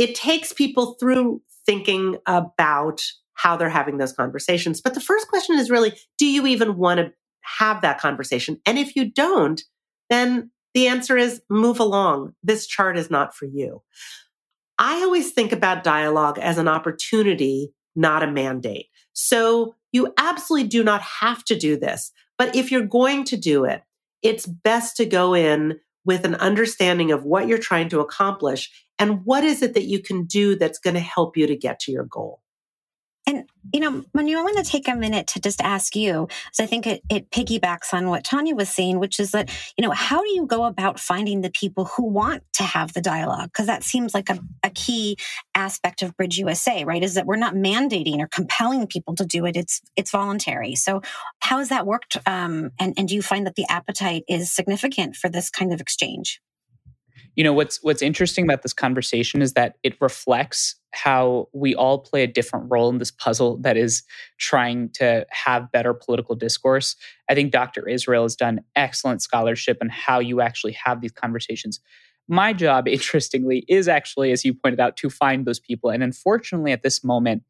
it 0.00 0.14
takes 0.14 0.54
people 0.54 0.96
through 0.98 1.42
thinking 1.66 2.16
about 2.26 3.02
how 3.34 3.54
they're 3.54 3.68
having 3.68 3.98
those 3.98 4.14
conversations. 4.14 4.80
But 4.80 4.94
the 4.94 5.00
first 5.00 5.28
question 5.28 5.58
is 5.58 5.70
really, 5.70 5.92
do 6.16 6.24
you 6.24 6.46
even 6.46 6.78
want 6.78 7.00
to 7.00 7.12
have 7.42 7.82
that 7.82 8.00
conversation? 8.00 8.58
And 8.64 8.78
if 8.78 8.96
you 8.96 9.10
don't, 9.10 9.62
then 10.08 10.50
the 10.72 10.88
answer 10.88 11.18
is 11.18 11.42
move 11.50 11.80
along. 11.80 12.32
This 12.42 12.66
chart 12.66 12.96
is 12.96 13.10
not 13.10 13.36
for 13.36 13.44
you. 13.44 13.82
I 14.78 15.02
always 15.02 15.32
think 15.32 15.52
about 15.52 15.84
dialogue 15.84 16.38
as 16.38 16.56
an 16.56 16.66
opportunity, 16.66 17.74
not 17.94 18.22
a 18.22 18.30
mandate. 18.30 18.86
So 19.12 19.74
you 19.92 20.14
absolutely 20.16 20.68
do 20.68 20.82
not 20.82 21.02
have 21.02 21.44
to 21.44 21.58
do 21.58 21.78
this. 21.78 22.10
But 22.38 22.56
if 22.56 22.72
you're 22.72 22.86
going 22.86 23.24
to 23.24 23.36
do 23.36 23.66
it, 23.66 23.82
it's 24.22 24.46
best 24.46 24.96
to 24.96 25.04
go 25.04 25.34
in 25.34 25.78
with 26.06 26.24
an 26.24 26.36
understanding 26.36 27.12
of 27.12 27.24
what 27.24 27.46
you're 27.46 27.58
trying 27.58 27.90
to 27.90 28.00
accomplish 28.00 28.70
and 29.00 29.24
what 29.24 29.42
is 29.44 29.62
it 29.62 29.74
that 29.74 29.86
you 29.86 30.00
can 30.00 30.24
do 30.24 30.56
that's 30.56 30.78
going 30.78 30.94
to 30.94 31.00
help 31.00 31.36
you 31.36 31.46
to 31.46 31.56
get 31.56 31.80
to 31.80 31.92
your 31.92 32.04
goal. 32.04 32.40
And, 33.26 33.48
you 33.72 33.80
know, 33.80 34.02
Manu, 34.12 34.36
I 34.36 34.42
want 34.42 34.56
to 34.56 34.64
take 34.64 34.88
a 34.88 34.96
minute 34.96 35.28
to 35.28 35.40
just 35.40 35.60
ask 35.60 35.94
you, 35.94 36.26
because 36.26 36.60
I 36.60 36.66
think 36.66 36.86
it, 36.86 37.02
it 37.08 37.30
piggybacks 37.30 37.92
on 37.94 38.08
what 38.08 38.24
Tania 38.24 38.54
was 38.54 38.68
saying, 38.68 38.98
which 38.98 39.20
is 39.20 39.30
that, 39.32 39.50
you 39.76 39.84
know, 39.86 39.92
how 39.92 40.22
do 40.22 40.30
you 40.30 40.46
go 40.46 40.64
about 40.64 40.98
finding 40.98 41.42
the 41.42 41.50
people 41.50 41.84
who 41.84 42.06
want 42.06 42.42
to 42.54 42.62
have 42.62 42.92
the 42.92 43.00
dialogue? 43.00 43.50
Because 43.52 43.66
that 43.66 43.84
seems 43.84 44.14
like 44.14 44.30
a, 44.30 44.38
a 44.64 44.70
key 44.70 45.16
aspect 45.54 46.02
of 46.02 46.16
Bridge 46.16 46.38
USA, 46.38 46.84
right? 46.84 47.02
Is 47.02 47.14
that 47.14 47.26
we're 47.26 47.36
not 47.36 47.54
mandating 47.54 48.20
or 48.20 48.26
compelling 48.26 48.86
people 48.86 49.14
to 49.16 49.24
do 49.24 49.44
it. 49.44 49.56
It's, 49.56 49.80
it's 49.96 50.10
voluntary. 50.10 50.74
So 50.74 51.02
how 51.40 51.58
has 51.58 51.68
that 51.68 51.86
worked? 51.86 52.16
Um, 52.26 52.70
and, 52.80 52.94
and 52.96 53.06
do 53.06 53.14
you 53.14 53.22
find 53.22 53.46
that 53.46 53.54
the 53.54 53.66
appetite 53.68 54.24
is 54.28 54.50
significant 54.50 55.14
for 55.14 55.28
this 55.28 55.50
kind 55.50 55.72
of 55.72 55.80
exchange? 55.80 56.40
You 57.36 57.44
know 57.44 57.52
what's 57.52 57.82
what's 57.82 58.02
interesting 58.02 58.44
about 58.44 58.62
this 58.62 58.72
conversation 58.72 59.42
is 59.42 59.52
that 59.54 59.76
it 59.82 59.96
reflects 60.00 60.76
how 60.92 61.48
we 61.52 61.74
all 61.74 61.98
play 61.98 62.22
a 62.22 62.26
different 62.26 62.66
role 62.68 62.88
in 62.90 62.98
this 62.98 63.10
puzzle 63.10 63.56
that 63.58 63.76
is 63.76 64.02
trying 64.38 64.90
to 64.94 65.24
have 65.30 65.70
better 65.70 65.94
political 65.94 66.34
discourse. 66.34 66.96
I 67.28 67.34
think 67.34 67.52
dr 67.52 67.88
israel 67.88 68.24
has 68.24 68.36
done 68.36 68.60
excellent 68.76 69.22
scholarship 69.22 69.78
on 69.80 69.88
how 69.88 70.18
you 70.18 70.40
actually 70.40 70.76
have 70.84 71.00
these 71.00 71.12
conversations. 71.12 71.80
My 72.28 72.52
job 72.52 72.88
interestingly 72.96 73.64
is 73.68 73.88
actually 73.88 74.32
as 74.32 74.44
you 74.44 74.54
pointed 74.54 74.80
out 74.80 74.96
to 74.98 75.10
find 75.10 75.46
those 75.46 75.60
people. 75.60 75.90
And 75.90 76.02
unfortunately 76.02 76.72
at 76.72 76.82
this 76.82 77.04
moment 77.04 77.42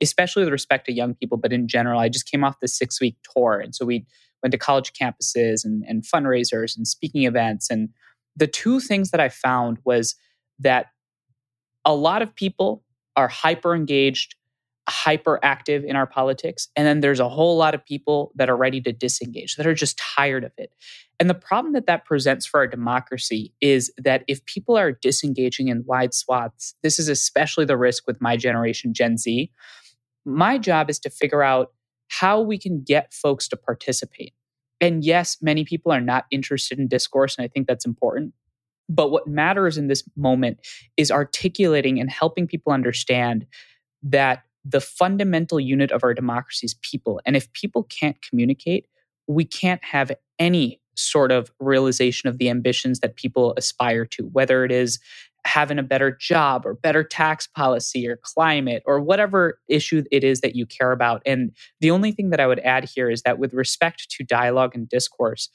especially 0.00 0.44
with 0.44 0.52
respect 0.52 0.86
to 0.86 0.92
young 0.92 1.12
people 1.14 1.36
but 1.36 1.52
in 1.52 1.66
general 1.66 1.98
i 1.98 2.08
just 2.08 2.30
came 2.30 2.44
off 2.44 2.60
this 2.60 2.76
six 2.76 3.00
week 3.00 3.16
tour. 3.34 3.58
And 3.58 3.74
so 3.74 3.84
we 3.84 4.06
went 4.42 4.52
to 4.52 4.58
college 4.58 4.92
campuses 4.92 5.64
and, 5.64 5.84
and 5.88 6.04
fundraisers 6.04 6.76
and 6.76 6.86
speaking 6.86 7.24
events 7.24 7.70
and 7.70 7.88
the 8.38 8.46
two 8.46 8.80
things 8.80 9.10
that 9.10 9.20
I 9.20 9.28
found 9.28 9.78
was 9.84 10.14
that 10.60 10.86
a 11.84 11.94
lot 11.94 12.22
of 12.22 12.34
people 12.34 12.84
are 13.16 13.28
hyper 13.28 13.74
engaged, 13.74 14.36
hyper 14.88 15.38
active 15.42 15.84
in 15.84 15.96
our 15.96 16.06
politics. 16.06 16.68
And 16.76 16.86
then 16.86 17.00
there's 17.00 17.20
a 17.20 17.28
whole 17.28 17.56
lot 17.56 17.74
of 17.74 17.84
people 17.84 18.32
that 18.36 18.48
are 18.48 18.56
ready 18.56 18.80
to 18.82 18.92
disengage, 18.92 19.56
that 19.56 19.66
are 19.66 19.74
just 19.74 19.98
tired 19.98 20.44
of 20.44 20.52
it. 20.56 20.72
And 21.20 21.28
the 21.28 21.34
problem 21.34 21.72
that 21.72 21.86
that 21.86 22.04
presents 22.04 22.46
for 22.46 22.60
our 22.60 22.66
democracy 22.66 23.52
is 23.60 23.92
that 23.98 24.22
if 24.28 24.44
people 24.44 24.76
are 24.78 24.92
disengaging 24.92 25.68
in 25.68 25.84
wide 25.84 26.14
swaths, 26.14 26.74
this 26.82 26.98
is 26.98 27.08
especially 27.08 27.64
the 27.64 27.76
risk 27.76 28.06
with 28.06 28.20
my 28.20 28.36
generation, 28.36 28.94
Gen 28.94 29.18
Z. 29.18 29.50
My 30.24 30.58
job 30.58 30.88
is 30.90 30.98
to 31.00 31.10
figure 31.10 31.42
out 31.42 31.72
how 32.08 32.40
we 32.40 32.56
can 32.56 32.82
get 32.82 33.12
folks 33.12 33.48
to 33.48 33.56
participate. 33.56 34.32
And 34.80 35.04
yes, 35.04 35.36
many 35.40 35.64
people 35.64 35.92
are 35.92 36.00
not 36.00 36.26
interested 36.30 36.78
in 36.78 36.88
discourse, 36.88 37.36
and 37.36 37.44
I 37.44 37.48
think 37.48 37.66
that's 37.66 37.86
important. 37.86 38.34
But 38.88 39.10
what 39.10 39.26
matters 39.26 39.76
in 39.76 39.88
this 39.88 40.02
moment 40.16 40.58
is 40.96 41.10
articulating 41.10 42.00
and 42.00 42.10
helping 42.10 42.46
people 42.46 42.72
understand 42.72 43.46
that 44.02 44.44
the 44.64 44.80
fundamental 44.80 45.60
unit 45.60 45.90
of 45.90 46.04
our 46.04 46.14
democracy 46.14 46.66
is 46.66 46.74
people. 46.82 47.20
And 47.26 47.36
if 47.36 47.52
people 47.52 47.84
can't 47.84 48.20
communicate, 48.22 48.86
we 49.26 49.44
can't 49.44 49.82
have 49.84 50.12
any 50.38 50.80
sort 50.94 51.30
of 51.30 51.50
realization 51.60 52.28
of 52.28 52.38
the 52.38 52.50
ambitions 52.50 53.00
that 53.00 53.16
people 53.16 53.54
aspire 53.56 54.04
to, 54.04 54.24
whether 54.24 54.64
it 54.64 54.72
is 54.72 54.98
having 55.46 55.78
a 55.78 55.82
better 55.82 56.10
job 56.10 56.66
or 56.66 56.74
better 56.74 57.02
tax 57.02 57.46
policy 57.46 58.06
or 58.08 58.18
climate 58.22 58.82
or 58.86 59.00
whatever 59.00 59.58
issue 59.68 60.02
it 60.10 60.24
is 60.24 60.40
that 60.40 60.54
you 60.54 60.66
care 60.66 60.92
about. 60.92 61.22
And 61.24 61.52
the 61.80 61.90
only 61.90 62.12
thing 62.12 62.30
that 62.30 62.40
I 62.40 62.46
would 62.46 62.58
add 62.60 62.88
here 62.94 63.10
is 63.10 63.22
that 63.22 63.38
with 63.38 63.54
respect 63.54 64.10
to 64.10 64.24
dialogue 64.24 64.74
and 64.74 64.88
discourse, 64.88 65.48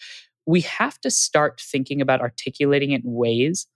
we 0.46 0.62
have 0.62 1.00
to 1.02 1.12
start 1.12 1.62
thinking 1.62 2.02
about 2.02 2.22
articulating 2.22 2.92
it 2.92 3.04
in 3.04 3.14
ways 3.14 3.68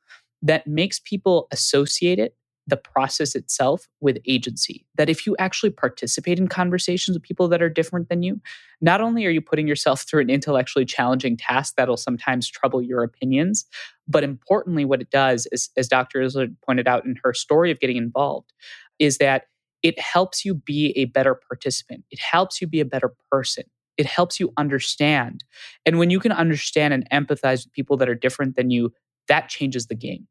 that 0.42 0.68
makes 0.68 1.00
people 1.00 1.48
associate 1.52 2.20
it 2.20 2.36
the 2.68 2.78
process 2.78 3.34
itself 3.34 3.88
with 4.02 4.18
agency. 4.28 4.86
That 4.96 5.10
if 5.10 5.26
you 5.26 5.36
actually 5.40 5.70
participate 5.70 6.38
in 6.38 6.48
conversations 6.48 7.16
with 7.16 7.24
people 7.24 7.48
that 7.48 7.62
are 7.62 7.70
different 7.70 8.10
than 8.10 8.24
you, 8.24 8.42
not 8.82 9.00
only 9.00 9.26
are 9.26 9.32
you 9.32 9.42
putting 9.42 9.68
yourself 9.68 10.02
through 10.08 10.22
an 10.22 10.30
intellectually 10.30 10.86
challenging 10.86 11.38
task 11.38 11.76
that'll 11.78 11.98
sometimes 11.98 12.50
trouble 12.50 12.82
your 12.82 13.04
opinions, 13.04 13.66
but 14.08 14.24
importantly, 14.24 14.86
what 14.86 15.02
it 15.02 15.10
does 15.10 15.48
is, 15.52 15.70
as 15.78 15.88
Dr. 15.88 16.22
Israel 16.22 16.50
pointed 16.66 16.88
out 16.88 17.06
in 17.06 17.16
her 17.24 17.34
story 17.34 17.72
of 17.72 17.80
getting 17.80 17.98
involved, 17.98 18.54
is 19.00 19.18
that 19.18 19.44
it 19.84 20.00
helps 20.00 20.44
you 20.44 20.54
be 20.54 20.92
a 20.98 21.06
better 21.06 21.36
participant. 21.36 22.04
It 22.12 22.20
helps 22.20 22.62
you 22.62 22.68
be 22.68 22.80
a 22.80 22.86
better 22.86 23.14
person. 23.32 23.64
It 23.96 24.06
helps 24.06 24.40
you 24.40 24.52
understand. 24.58 25.44
And 25.86 25.98
when 25.98 26.10
you 26.10 26.20
can 26.20 26.32
understand 26.32 26.94
and 26.94 27.10
empathize 27.10 27.66
with 27.66 27.74
people 27.74 27.98
that 27.98 28.10
are 28.10 28.16
different 28.16 28.56
than 28.56 28.70
you, 28.70 28.94
that 29.28 29.50
changes 29.50 29.88
the 29.88 29.96
game 29.96 30.28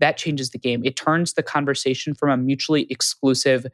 that 0.00 0.16
changes 0.16 0.50
the 0.50 0.58
game. 0.58 0.82
It 0.84 0.96
turns 0.96 1.34
the 1.34 1.42
conversation 1.42 2.14
from 2.14 2.30
a 2.30 2.36
mutually 2.36 2.86
exclusive 2.90 3.66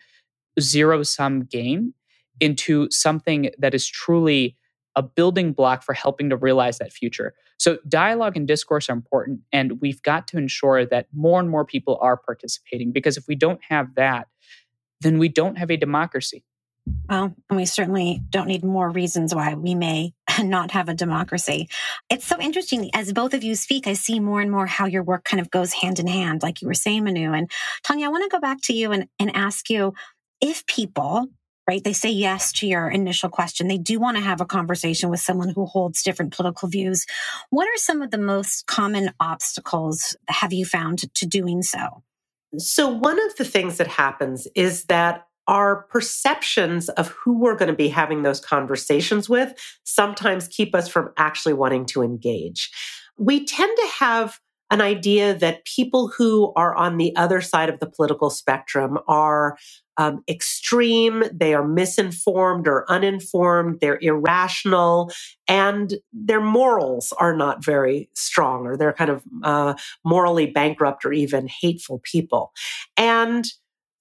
zero 0.61 1.02
sum 1.02 1.44
game 1.44 1.94
into 2.40 2.88
something 2.90 3.50
that 3.58 3.74
is 3.74 3.87
truly 3.87 4.56
a 4.94 5.02
building 5.02 5.52
block 5.52 5.82
for 5.82 5.94
helping 5.94 6.28
to 6.30 6.37
realize 6.37 6.78
that 6.78 6.92
future. 6.92 7.35
So, 7.58 7.78
dialogue 7.88 8.37
and 8.37 8.46
discourse 8.46 8.90
are 8.90 8.92
important, 8.92 9.40
and 9.52 9.80
we've 9.80 10.02
got 10.02 10.26
to 10.28 10.38
ensure 10.38 10.85
that 10.87 11.06
more 11.14 11.40
and 11.40 11.48
more 11.48 11.64
people 11.64 11.98
are 12.02 12.16
participating 12.16 12.92
because 12.92 13.16
if 13.16 13.24
we 13.28 13.35
don't 13.35 13.61
have 13.68 13.94
that, 13.94 14.26
then 15.00 15.18
we 15.18 15.28
don't 15.28 15.56
have 15.56 15.70
a 15.70 15.76
democracy. 15.76 16.44
Well, 17.09 17.35
and 17.49 17.57
we 17.57 17.64
certainly 17.64 18.21
don't 18.31 18.49
need 18.49 18.64
more 18.64 18.90
reasons 18.90 19.35
why 19.35 19.55
we 19.55 19.75
may 19.75 20.14
not 20.42 20.73
have 20.73 20.88
a 20.88 20.95
democracy. 20.95 21.68
It's 22.11 22.27
so 22.27 22.40
interesting. 22.40 22.90
As 22.95 23.12
both 23.12 23.35
of 23.35 23.45
you 23.45 23.55
speak, 23.55 23.87
I 23.87 23.92
see 23.92 24.18
more 24.18 24.40
and 24.40 24.51
more 24.51 24.66
how 24.66 24.87
your 24.87 25.03
work 25.03 25.25
kind 25.25 25.40
of 25.40 25.51
goes 25.51 25.73
hand 25.73 26.01
in 26.01 26.07
hand, 26.07 26.42
like 26.42 26.61
you 26.61 26.68
were 26.68 26.75
saying, 26.75 27.05
Manu. 27.05 27.33
And 27.33 27.51
Tania, 27.85 28.07
I 28.07 28.09
want 28.09 28.25
to 28.25 28.35
go 28.35 28.40
back 28.40 28.59
to 28.64 28.73
you 28.73 28.92
and, 28.92 29.09
and 29.18 29.35
ask 29.37 29.71
you 29.71 29.95
if 30.40 30.66
people, 30.66 31.29
right, 31.68 31.85
they 31.85 31.92
say 31.92 32.11
yes 32.11 32.53
to 32.55 32.66
your 32.66 32.88
initial 32.88 33.29
question, 33.29 33.68
they 33.68 33.79
do 33.79 34.01
want 34.01 34.16
to 34.16 34.23
have 34.23 34.40
a 34.40 34.47
conversation 34.47 35.09
with 35.09 35.21
someone 35.21 35.51
who 35.51 35.66
holds 35.66 36.03
different 36.03 36.35
political 36.35 36.68
views. 36.68 37.07
What 37.51 37.66
are 37.68 37.77
some 37.77 38.03
of 38.03 38.11
the 38.11 38.18
most 38.18 38.66
common 38.66 39.12
obstacles 39.21 40.16
have 40.29 40.53
you 40.53 40.64
found 40.64 41.14
to 41.14 41.27
doing 41.27 41.62
so? 41.62 42.03
So, 42.59 42.88
one 42.88 43.18
of 43.25 43.37
the 43.37 43.45
things 43.45 43.79
that 43.79 43.87
happens 43.87 44.47
is 44.55 44.85
that 44.85 45.27
our 45.48 45.83
perceptions 45.85 46.88
of 46.90 47.09
who 47.09 47.38
we're 47.38 47.57
going 47.57 47.70
to 47.70 47.76
be 47.76 47.88
having 47.88 48.22
those 48.22 48.40
conversations 48.40 49.28
with 49.28 49.55
sometimes 49.85 50.48
keep 50.48 50.74
us 50.74 50.88
from 50.88 51.11
actually 51.16 51.55
wanting 51.55 51.87
to 51.87 52.02
engage. 52.02 52.70
We 53.18 53.44
tend 53.44 53.76
to 53.76 53.87
have 53.98 54.38
an 54.70 54.81
idea 54.81 55.35
that 55.35 55.66
people 55.66 56.09
who 56.09 56.50
are 56.57 56.74
on 56.74 56.96
the 56.96 57.14
other 57.14 57.42
side 57.42 57.68
of 57.68 57.78
the 57.78 57.87
political 57.87 58.31
spectrum 58.31 58.98
are 59.07 59.59
um, 59.98 60.24
extreme, 60.28 61.22
they 61.31 61.52
are 61.52 61.68
misinformed 61.68 62.66
or 62.66 62.90
uninformed, 62.90 63.78
they're 63.81 63.98
irrational, 64.00 65.12
and 65.46 65.94
their 66.14 66.40
morals 66.40 67.12
are 67.18 67.37
not 67.37 67.62
very 67.62 68.09
strong, 68.14 68.66
or 68.66 68.78
they're 68.78 68.94
kind 68.94 69.11
of 69.11 69.22
uh, 69.42 69.74
morally 70.05 70.46
bankrupt 70.46 71.05
or 71.05 71.12
even 71.12 71.46
hateful 71.46 72.00
people. 72.02 72.52
And 72.96 73.44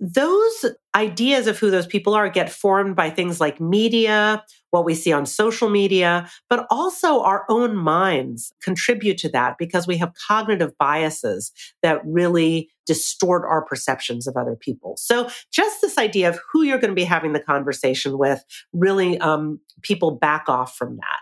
those 0.02 0.66
ideas 0.96 1.46
of 1.46 1.60
who 1.60 1.70
those 1.70 1.86
people 1.86 2.16
are 2.16 2.28
get 2.28 2.50
formed 2.50 2.96
by 2.96 3.12
things 3.12 3.40
like 3.40 3.62
media, 3.62 4.44
what 4.72 4.84
we 4.84 4.96
see 4.96 5.14
on 5.14 5.28
social 5.28 5.70
media, 5.70 6.28
but 6.50 6.66
also 6.72 7.22
our 7.22 7.46
own 7.50 7.76
minds 7.76 8.52
contribute 8.64 9.20
to 9.20 9.30
that 9.30 9.58
because 9.60 9.86
we 9.86 9.98
have 9.98 10.12
cognitive 10.28 10.76
biases 10.80 11.52
that 11.84 12.02
really 12.04 12.70
distort 12.88 13.44
our 13.48 13.64
perceptions 13.64 14.26
of 14.26 14.36
other 14.36 14.56
people. 14.56 14.96
So 14.98 15.30
just 15.52 15.82
this 15.82 16.00
idea 16.00 16.30
of 16.30 16.40
who 16.52 16.64
you're 16.64 16.80
going 16.80 16.90
to 16.90 16.96
be 16.96 17.04
having 17.04 17.34
the 17.34 17.40
conversation 17.40 18.18
with, 18.18 18.44
really 18.74 19.20
um, 19.20 19.60
people 19.84 20.12
back 20.12 20.50
off 20.50 20.76
from 20.76 20.98
that 20.98 21.20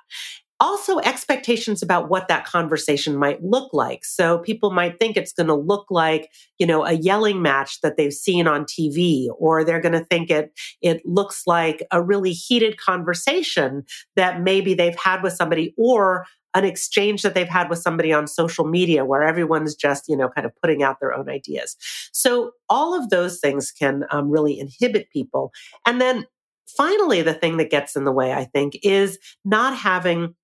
also 0.60 1.00
expectations 1.00 1.82
about 1.82 2.10
what 2.10 2.28
that 2.28 2.46
conversation 2.46 3.16
might 3.16 3.44
look 3.44 3.74
like. 3.74 4.04
So 4.04 4.40
people 4.40 4.72
might 4.72 5.00
think 5.00 5.16
it's 5.16 5.34
going 5.34 5.48
to 5.48 5.56
look 5.56 5.88
like, 5.90 6.30
you 6.58 6.68
know, 6.68 6.86
a 6.86 6.94
yelling 6.94 7.42
match 7.42 7.82
that 7.82 7.98
they've 7.98 8.14
seen 8.14 8.48
on 8.48 8.66
TV, 8.66 9.28
or 9.38 9.64
they're 9.64 9.82
going 9.82 9.94
to 9.94 10.06
think 10.06 10.30
it, 10.30 10.52
it 10.82 11.02
looks 11.06 11.44
like 11.48 11.86
a 11.92 12.02
really 12.02 12.34
heated 12.34 12.78
conversation 12.78 13.84
that 14.16 14.42
maybe 14.42 14.74
they've 14.74 15.00
had 15.00 15.24
with 15.24 15.34
somebody 15.34 15.74
or 15.78 16.26
an 16.56 16.66
exchange 16.66 17.22
that 17.22 17.36
they've 17.36 17.48
had 17.48 17.70
with 17.70 17.80
somebody 17.80 18.12
on 18.12 18.28
social 18.28 18.66
media 18.66 19.06
where 19.06 19.24
everyone's 19.24 19.76
just, 19.76 20.10
you 20.10 20.18
know, 20.18 20.30
kind 20.30 20.46
of 20.46 20.52
putting 20.62 20.82
out 20.82 21.00
their 21.00 21.14
own 21.14 21.30
ideas. 21.30 21.76
So 22.12 22.52
all 22.70 23.00
of 23.00 23.10
those 23.10 23.40
things 23.40 23.72
can 23.72 24.04
um, 24.10 24.30
really 24.30 24.60
inhibit 24.60 25.12
people. 25.12 25.52
And 25.86 26.02
then 26.02 26.26
finally, 26.68 27.22
the 27.22 27.34
thing 27.34 27.58
that 27.58 27.70
gets 27.70 27.96
in 27.96 28.04
the 28.04 28.12
way, 28.12 28.34
I 28.34 28.46
think, 28.46 28.80
is 28.82 29.20
not 29.46 29.78
having 29.78 30.36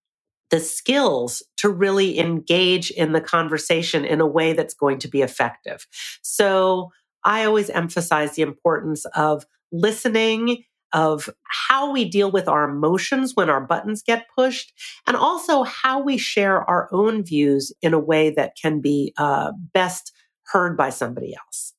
the 0.52 0.60
skills 0.60 1.44
to 1.58 1.70
really 1.70 2.20
engage 2.20 2.92
in 2.92 3.14
the 3.14 3.22
conversation 3.22 4.06
in 4.06 4.22
a 4.22 4.28
way 4.28 4.54
that's 4.54 4.74
going 4.74 5.00
to 5.00 5.08
be 5.08 5.22
effective. 5.22 5.88
So 6.22 6.92
I 7.24 7.46
always 7.46 7.70
emphasize 7.72 8.36
the 8.36 8.44
importance 8.44 9.06
of 9.16 9.46
listening, 9.72 10.64
of 10.94 11.30
how 11.44 11.92
we 11.92 12.06
deal 12.06 12.32
with 12.32 12.48
our 12.48 12.70
emotions 12.70 13.34
when 13.36 13.50
our 13.50 13.62
buttons 13.62 14.04
get 14.04 14.28
pushed, 14.34 14.72
and 15.08 15.18
also 15.18 15.64
how 15.64 16.00
we 16.00 16.18
share 16.18 16.62
our 16.70 16.88
own 16.92 17.24
views 17.24 17.74
in 17.82 17.94
a 17.94 18.00
way 18.00 18.30
that 18.30 18.56
can 18.62 18.80
be 18.80 19.14
uh, 19.18 19.52
best 19.74 20.14
heard 20.46 20.78
by 20.78 20.90
somebody 20.90 21.36
else. 21.36 21.75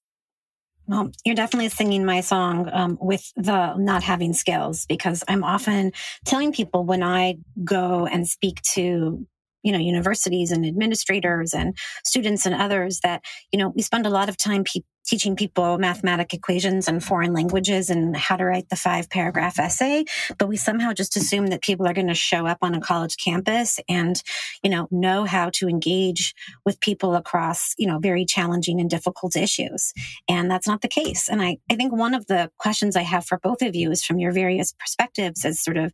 Well, 0.89 1.11
you're 1.25 1.35
definitely 1.35 1.69
singing 1.71 2.05
my 2.05 2.21
song 2.21 2.69
um, 2.73 2.97
with 3.01 3.33
the 3.35 3.75
not 3.77 4.05
having 4.05 4.33
skills 4.33 4.87
because 4.87 5.25
I'm 5.27 5.43
often 5.43 5.93
telling 6.25 6.53
people 6.53 6.85
when 6.85 7.03
I 7.03 7.39
go 7.65 8.07
and 8.07 8.27
speak 8.27 8.63
to 8.75 9.27
you 9.67 9.73
know 9.73 9.79
universities 9.79 10.53
and 10.53 10.65
administrators 10.65 11.53
and 11.53 11.77
students 12.05 12.47
and 12.47 12.55
others 12.55 13.01
that 13.03 13.23
you 13.53 13.59
know 13.59 13.73
we 13.75 13.83
spend 13.83 14.07
a 14.07 14.11
lot 14.11 14.29
of 14.29 14.37
time 14.37 14.63
pe- 14.63 14.81
teaching 15.05 15.37
people 15.37 15.79
mathematic 15.79 16.33
equations 16.33 16.89
and 16.89 17.03
foreign 17.03 17.33
languages 17.33 17.91
and 17.91 18.17
how 18.17 18.37
to 18.37 18.45
write 18.45 18.69
the 18.69 18.77
five 18.77 19.11
paragraph 19.11 19.59
essay 19.59 20.05
but 20.39 20.49
we 20.49 20.57
somehow 20.57 20.93
just 20.93 21.17
assume 21.17 21.49
that 21.49 21.63
people 21.63 21.87
are 21.87 21.93
going 21.93 22.07
to 22.07 22.15
show 22.15 22.47
up 22.47 22.59
on 22.63 22.75
a 22.75 22.81
college 22.81 23.17
campus 23.17 23.81
and 23.89 24.23
you 24.63 24.71
know 24.71 24.87
know 24.93 25.25
how 25.25 25.51
to 25.51 25.69
engage 25.69 26.33
with 26.65 26.81
people 26.81 27.17
across 27.17 27.75
you 27.77 27.89
know 27.89 27.99
very 27.99 28.25
challenging 28.25 28.81
and 28.81 28.89
difficult 28.89 29.35
issues 29.35 29.93
and 30.29 30.49
that's 30.49 30.69
not 30.69 30.81
the 30.81 30.89
case 30.89 31.29
and 31.29 31.43
i 31.43 31.57
i 31.71 31.75
think 31.75 31.93
one 31.93 32.15
of 32.15 32.27
the 32.27 32.49
questions 32.59 32.95
i 32.95 33.03
have 33.03 33.27
for 33.27 33.39
both 33.39 33.63
of 33.63 33.75
you 33.75 33.91
is 33.91 34.05
from 34.05 34.21
your 34.21 34.31
various 34.31 34.73
perspectives 34.79 35.45
as 35.45 35.61
sort 35.61 35.77
of 35.77 35.93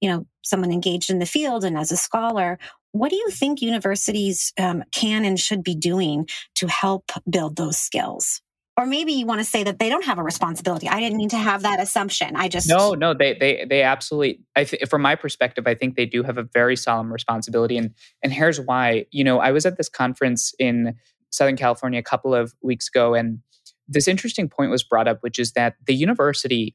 you 0.00 0.08
know 0.08 0.26
someone 0.42 0.72
engaged 0.72 1.10
in 1.10 1.18
the 1.18 1.26
field 1.26 1.64
and 1.64 1.76
as 1.76 1.92
a 1.92 1.96
scholar 1.96 2.58
what 2.92 3.10
do 3.10 3.16
you 3.16 3.30
think 3.30 3.62
universities 3.62 4.52
um, 4.58 4.82
can 4.92 5.24
and 5.24 5.38
should 5.38 5.62
be 5.62 5.74
doing 5.74 6.28
to 6.56 6.66
help 6.66 7.12
build 7.28 7.56
those 7.56 7.78
skills? 7.78 8.42
Or 8.76 8.86
maybe 8.86 9.12
you 9.12 9.26
want 9.26 9.40
to 9.40 9.44
say 9.44 9.62
that 9.64 9.78
they 9.78 9.88
don't 9.88 10.04
have 10.04 10.18
a 10.18 10.22
responsibility. 10.22 10.88
I 10.88 11.00
didn't 11.00 11.18
mean 11.18 11.28
to 11.30 11.36
have 11.36 11.62
that 11.62 11.80
assumption. 11.80 12.34
I 12.34 12.48
just 12.48 12.68
no, 12.68 12.94
no. 12.94 13.12
They 13.12 13.34
they 13.34 13.66
they 13.68 13.82
absolutely. 13.82 14.40
I 14.56 14.64
th- 14.64 14.88
from 14.88 15.02
my 15.02 15.16
perspective, 15.16 15.66
I 15.66 15.74
think 15.74 15.96
they 15.96 16.06
do 16.06 16.22
have 16.22 16.38
a 16.38 16.44
very 16.44 16.76
solemn 16.76 17.12
responsibility, 17.12 17.76
and 17.76 17.90
and 18.22 18.32
here's 18.32 18.58
why. 18.58 19.04
You 19.10 19.22
know, 19.22 19.38
I 19.38 19.50
was 19.50 19.66
at 19.66 19.76
this 19.76 19.90
conference 19.90 20.54
in 20.58 20.94
Southern 21.30 21.56
California 21.56 21.98
a 21.98 22.02
couple 22.02 22.34
of 22.34 22.54
weeks 22.62 22.88
ago, 22.88 23.12
and 23.12 23.40
this 23.86 24.08
interesting 24.08 24.48
point 24.48 24.70
was 24.70 24.82
brought 24.82 25.08
up, 25.08 25.18
which 25.20 25.38
is 25.38 25.52
that 25.52 25.74
the 25.86 25.94
university 25.94 26.74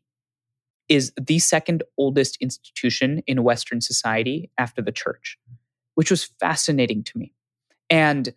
is 0.88 1.12
the 1.20 1.40
second 1.40 1.84
oldest 1.98 2.38
institution 2.42 3.22
in 3.28 3.44
Western 3.44 3.82
society 3.82 4.52
after 4.58 4.82
the 4.82 4.92
church 4.92 5.38
which 5.96 6.12
was 6.12 6.26
fascinating 6.40 7.04
to 7.04 7.18
me. 7.18 7.34
And 7.90 8.34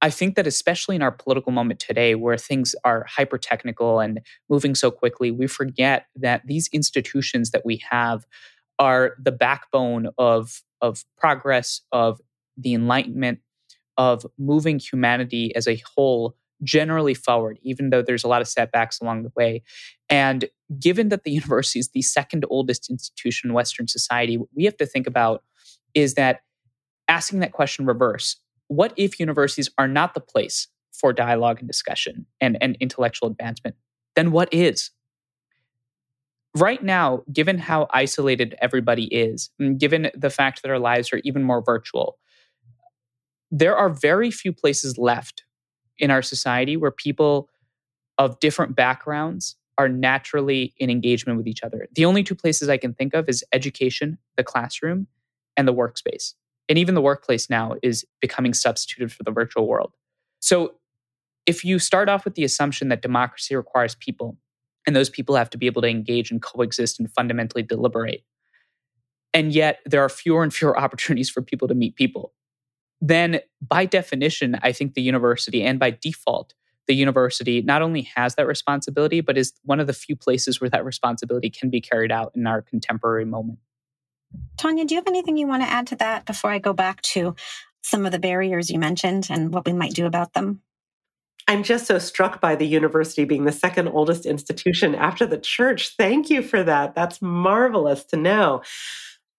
I 0.00 0.10
think 0.10 0.34
that 0.34 0.46
especially 0.46 0.96
in 0.96 1.02
our 1.02 1.12
political 1.12 1.52
moment 1.52 1.78
today, 1.78 2.14
where 2.14 2.36
things 2.36 2.74
are 2.84 3.06
hyper 3.08 3.38
technical 3.38 4.00
and 4.00 4.20
moving 4.48 4.74
so 4.74 4.90
quickly, 4.90 5.30
we 5.30 5.46
forget 5.46 6.06
that 6.16 6.42
these 6.46 6.68
institutions 6.72 7.50
that 7.50 7.64
we 7.64 7.80
have 7.90 8.24
are 8.78 9.14
the 9.22 9.30
backbone 9.30 10.08
of, 10.18 10.62
of 10.80 11.04
progress, 11.16 11.82
of 11.92 12.20
the 12.56 12.74
Enlightenment, 12.74 13.40
of 13.96 14.26
moving 14.38 14.80
humanity 14.80 15.54
as 15.54 15.68
a 15.68 15.80
whole 15.94 16.34
generally 16.62 17.14
forward, 17.14 17.58
even 17.62 17.90
though 17.90 18.02
there's 18.02 18.24
a 18.24 18.28
lot 18.28 18.40
of 18.42 18.48
setbacks 18.48 19.00
along 19.00 19.22
the 19.22 19.32
way. 19.36 19.62
And 20.08 20.46
given 20.78 21.08
that 21.08 21.24
the 21.24 21.30
university 21.42 21.78
is 21.78 21.90
the 21.90 22.02
second 22.02 22.44
oldest 22.48 22.90
institution 22.90 23.50
in 23.50 23.54
Western 23.54 23.88
society, 23.88 24.36
what 24.36 24.48
we 24.54 24.64
have 24.64 24.76
to 24.78 24.86
think 24.86 25.06
about 25.06 25.42
is 25.94 26.14
that 26.14 26.40
asking 27.08 27.40
that 27.40 27.52
question 27.52 27.86
reverse 27.86 28.36
what 28.68 28.94
if 28.96 29.20
universities 29.20 29.68
are 29.76 29.88
not 29.88 30.14
the 30.14 30.20
place 30.20 30.68
for 30.92 31.12
dialogue 31.12 31.58
and 31.58 31.68
discussion 31.68 32.24
and, 32.40 32.56
and 32.62 32.76
intellectual 32.80 33.28
advancement? 33.28 33.76
Then 34.16 34.30
what 34.30 34.52
is? 34.52 34.90
Right 36.56 36.82
now, 36.82 37.22
given 37.30 37.58
how 37.58 37.86
isolated 37.90 38.54
everybody 38.62 39.04
is, 39.04 39.50
given 39.76 40.10
the 40.14 40.30
fact 40.30 40.62
that 40.62 40.70
our 40.70 40.78
lives 40.78 41.12
are 41.12 41.20
even 41.24 41.42
more 41.42 41.62
virtual, 41.62 42.18
there 43.50 43.76
are 43.76 43.90
very 43.90 44.30
few 44.30 44.52
places 44.52 44.96
left 44.96 45.44
in 46.02 46.10
our 46.10 46.20
society 46.20 46.76
where 46.76 46.90
people 46.90 47.48
of 48.18 48.38
different 48.40 48.76
backgrounds 48.76 49.56
are 49.78 49.88
naturally 49.88 50.74
in 50.76 50.90
engagement 50.90 51.38
with 51.38 51.46
each 51.46 51.62
other. 51.62 51.88
The 51.94 52.04
only 52.04 52.22
two 52.22 52.34
places 52.34 52.68
I 52.68 52.76
can 52.76 52.92
think 52.92 53.14
of 53.14 53.26
is 53.30 53.42
education, 53.54 54.18
the 54.36 54.44
classroom, 54.44 55.06
and 55.56 55.66
the 55.66 55.72
workspace 55.72 56.34
and 56.68 56.78
even 56.78 56.94
the 56.94 57.02
workplace 57.02 57.50
now 57.50 57.74
is 57.82 58.04
becoming 58.20 58.54
substituted 58.54 59.12
for 59.12 59.22
the 59.24 59.30
virtual 59.30 59.66
world. 59.66 59.92
So 60.40 60.74
if 61.44 61.64
you 61.64 61.78
start 61.78 62.08
off 62.08 62.24
with 62.24 62.34
the 62.34 62.44
assumption 62.44 62.88
that 62.88 63.02
democracy 63.02 63.54
requires 63.54 63.94
people 63.94 64.38
and 64.86 64.94
those 64.96 65.10
people 65.10 65.36
have 65.36 65.50
to 65.50 65.58
be 65.58 65.66
able 65.66 65.82
to 65.82 65.88
engage 65.88 66.30
and 66.30 66.40
coexist 66.40 66.98
and 66.98 67.12
fundamentally 67.12 67.62
deliberate, 67.62 68.24
and 69.34 69.52
yet 69.52 69.80
there 69.84 70.02
are 70.02 70.08
fewer 70.08 70.42
and 70.42 70.54
fewer 70.54 70.78
opportunities 70.84 71.30
for 71.30 71.42
people 71.42 71.68
to 71.68 71.74
meet 71.74 71.96
people, 71.96 72.32
then 73.02 73.40
by 73.60 73.84
definition, 73.84 74.58
I 74.62 74.70
think 74.70 74.94
the 74.94 75.02
university 75.02 75.62
and 75.64 75.78
by 75.78 75.90
default, 75.90 76.54
the 76.86 76.94
university 76.94 77.60
not 77.60 77.82
only 77.82 78.02
has 78.14 78.36
that 78.36 78.46
responsibility, 78.46 79.20
but 79.20 79.36
is 79.36 79.52
one 79.64 79.80
of 79.80 79.88
the 79.88 79.92
few 79.92 80.14
places 80.14 80.60
where 80.60 80.70
that 80.70 80.84
responsibility 80.84 81.50
can 81.50 81.68
be 81.68 81.80
carried 81.80 82.12
out 82.12 82.30
in 82.36 82.46
our 82.46 82.62
contemporary 82.62 83.24
moment. 83.24 83.58
Tania, 84.56 84.84
do 84.84 84.94
you 84.94 85.00
have 85.00 85.08
anything 85.08 85.36
you 85.36 85.48
want 85.48 85.64
to 85.64 85.68
add 85.68 85.88
to 85.88 85.96
that 85.96 86.26
before 86.26 86.50
I 86.50 86.60
go 86.60 86.72
back 86.72 87.02
to 87.02 87.34
some 87.82 88.06
of 88.06 88.12
the 88.12 88.20
barriers 88.20 88.70
you 88.70 88.78
mentioned 88.78 89.26
and 89.30 89.52
what 89.52 89.66
we 89.66 89.72
might 89.72 89.94
do 89.94 90.06
about 90.06 90.32
them? 90.32 90.62
I'm 91.48 91.64
just 91.64 91.86
so 91.86 91.98
struck 91.98 92.40
by 92.40 92.54
the 92.54 92.66
university 92.66 93.24
being 93.24 93.46
the 93.46 93.52
second 93.52 93.88
oldest 93.88 94.26
institution 94.26 94.94
after 94.94 95.26
the 95.26 95.38
church. 95.38 95.96
Thank 95.96 96.30
you 96.30 96.40
for 96.40 96.62
that. 96.62 96.94
That's 96.94 97.20
marvelous 97.20 98.04
to 98.06 98.16
know. 98.16 98.62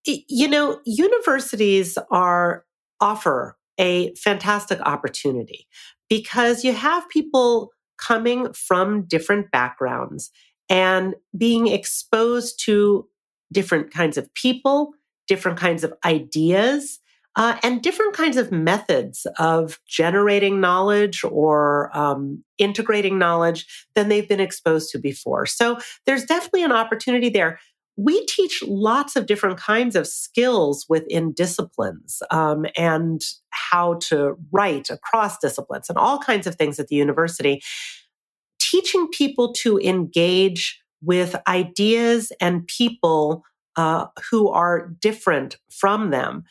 You 0.05 0.49
know, 0.49 0.81
universities 0.85 1.97
are 2.11 2.65
offer 3.03 3.57
a 3.77 4.13
fantastic 4.15 4.79
opportunity 4.81 5.67
because 6.09 6.63
you 6.63 6.71
have 6.71 7.09
people 7.09 7.71
coming 7.97 8.51
from 8.53 9.03
different 9.03 9.51
backgrounds 9.51 10.31
and 10.69 11.15
being 11.37 11.67
exposed 11.67 12.63
to 12.63 13.07
different 13.51 13.91
kinds 13.91 14.17
of 14.17 14.33
people, 14.33 14.93
different 15.27 15.57
kinds 15.59 15.83
of 15.83 15.93
ideas, 16.05 16.99
uh, 17.35 17.57
and 17.63 17.81
different 17.81 18.13
kinds 18.13 18.37
of 18.37 18.51
methods 18.51 19.25
of 19.37 19.79
generating 19.87 20.61
knowledge 20.61 21.23
or 21.23 21.95
um, 21.97 22.43
integrating 22.57 23.17
knowledge 23.17 23.65
than 23.95 24.07
they've 24.07 24.29
been 24.29 24.39
exposed 24.39 24.91
to 24.91 24.99
before. 24.99 25.45
So 25.45 25.77
there's 26.05 26.25
definitely 26.25 26.63
an 26.63 26.71
opportunity 26.71 27.29
there. 27.29 27.59
We 27.95 28.25
teach 28.25 28.63
lots 28.65 29.15
of 29.15 29.27
different 29.27 29.59
kinds 29.59 29.95
of 29.95 30.07
skills 30.07 30.85
within 30.89 31.31
disciplines 31.31 32.23
um, 32.31 32.65
and 32.75 33.21
how 33.49 33.95
to 34.05 34.35
write 34.51 34.89
across 34.89 35.37
disciplines 35.37 35.89
and 35.89 35.97
all 35.97 36.17
kinds 36.17 36.47
of 36.47 36.55
things 36.55 36.79
at 36.79 36.87
the 36.87 36.95
university. 36.95 37.61
Teaching 38.59 39.07
people 39.09 39.53
to 39.53 39.77
engage 39.79 40.81
with 41.03 41.35
ideas 41.47 42.31
and 42.41 42.65
people 42.65 43.43
uh, 43.75 44.07
who 44.29 44.49
are 44.49 44.89
different 44.99 45.57
from 45.69 46.09
them 46.09 46.43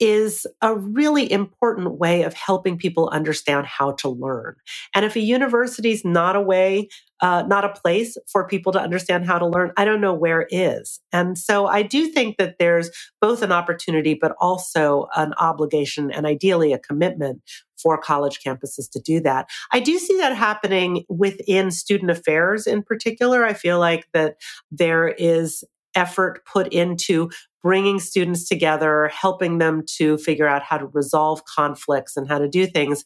is 0.00 0.46
a 0.62 0.76
really 0.76 1.30
important 1.30 1.98
way 1.98 2.22
of 2.22 2.34
helping 2.34 2.78
people 2.78 3.08
understand 3.10 3.66
how 3.66 3.92
to 3.92 4.08
learn. 4.08 4.54
And 4.94 5.04
if 5.04 5.16
a 5.16 5.20
university 5.20 5.90
is 5.90 6.04
not 6.04 6.36
a 6.36 6.40
way, 6.40 6.88
uh, 7.20 7.42
not 7.48 7.64
a 7.64 7.80
place 7.80 8.16
for 8.30 8.46
people 8.46 8.72
to 8.72 8.80
understand 8.80 9.26
how 9.26 9.38
to 9.38 9.46
learn, 9.46 9.72
I 9.76 9.84
don't 9.84 10.00
know 10.00 10.14
where 10.14 10.46
is. 10.50 11.00
And 11.12 11.36
so 11.36 11.66
I 11.66 11.82
do 11.82 12.06
think 12.06 12.36
that 12.38 12.56
there's 12.58 12.90
both 13.20 13.42
an 13.42 13.50
opportunity, 13.50 14.14
but 14.14 14.36
also 14.40 15.08
an 15.16 15.34
obligation 15.38 16.12
and 16.12 16.26
ideally 16.26 16.72
a 16.72 16.78
commitment 16.78 17.42
for 17.80 17.98
college 17.98 18.40
campuses 18.44 18.90
to 18.90 19.00
do 19.00 19.20
that. 19.20 19.48
I 19.72 19.80
do 19.80 19.98
see 19.98 20.16
that 20.18 20.36
happening 20.36 21.04
within 21.08 21.70
student 21.70 22.10
affairs 22.10 22.66
in 22.66 22.82
particular. 22.82 23.44
I 23.44 23.54
feel 23.54 23.78
like 23.78 24.06
that 24.12 24.36
there 24.70 25.08
is 25.08 25.64
effort 25.98 26.44
put 26.46 26.72
into 26.72 27.28
bringing 27.60 27.98
students 27.98 28.48
together, 28.48 29.08
helping 29.08 29.58
them 29.58 29.82
to 29.96 30.16
figure 30.18 30.46
out 30.46 30.62
how 30.62 30.78
to 30.78 30.86
resolve 30.86 31.44
conflicts 31.44 32.16
and 32.16 32.28
how 32.28 32.38
to 32.38 32.48
do 32.48 32.66
things. 32.66 33.04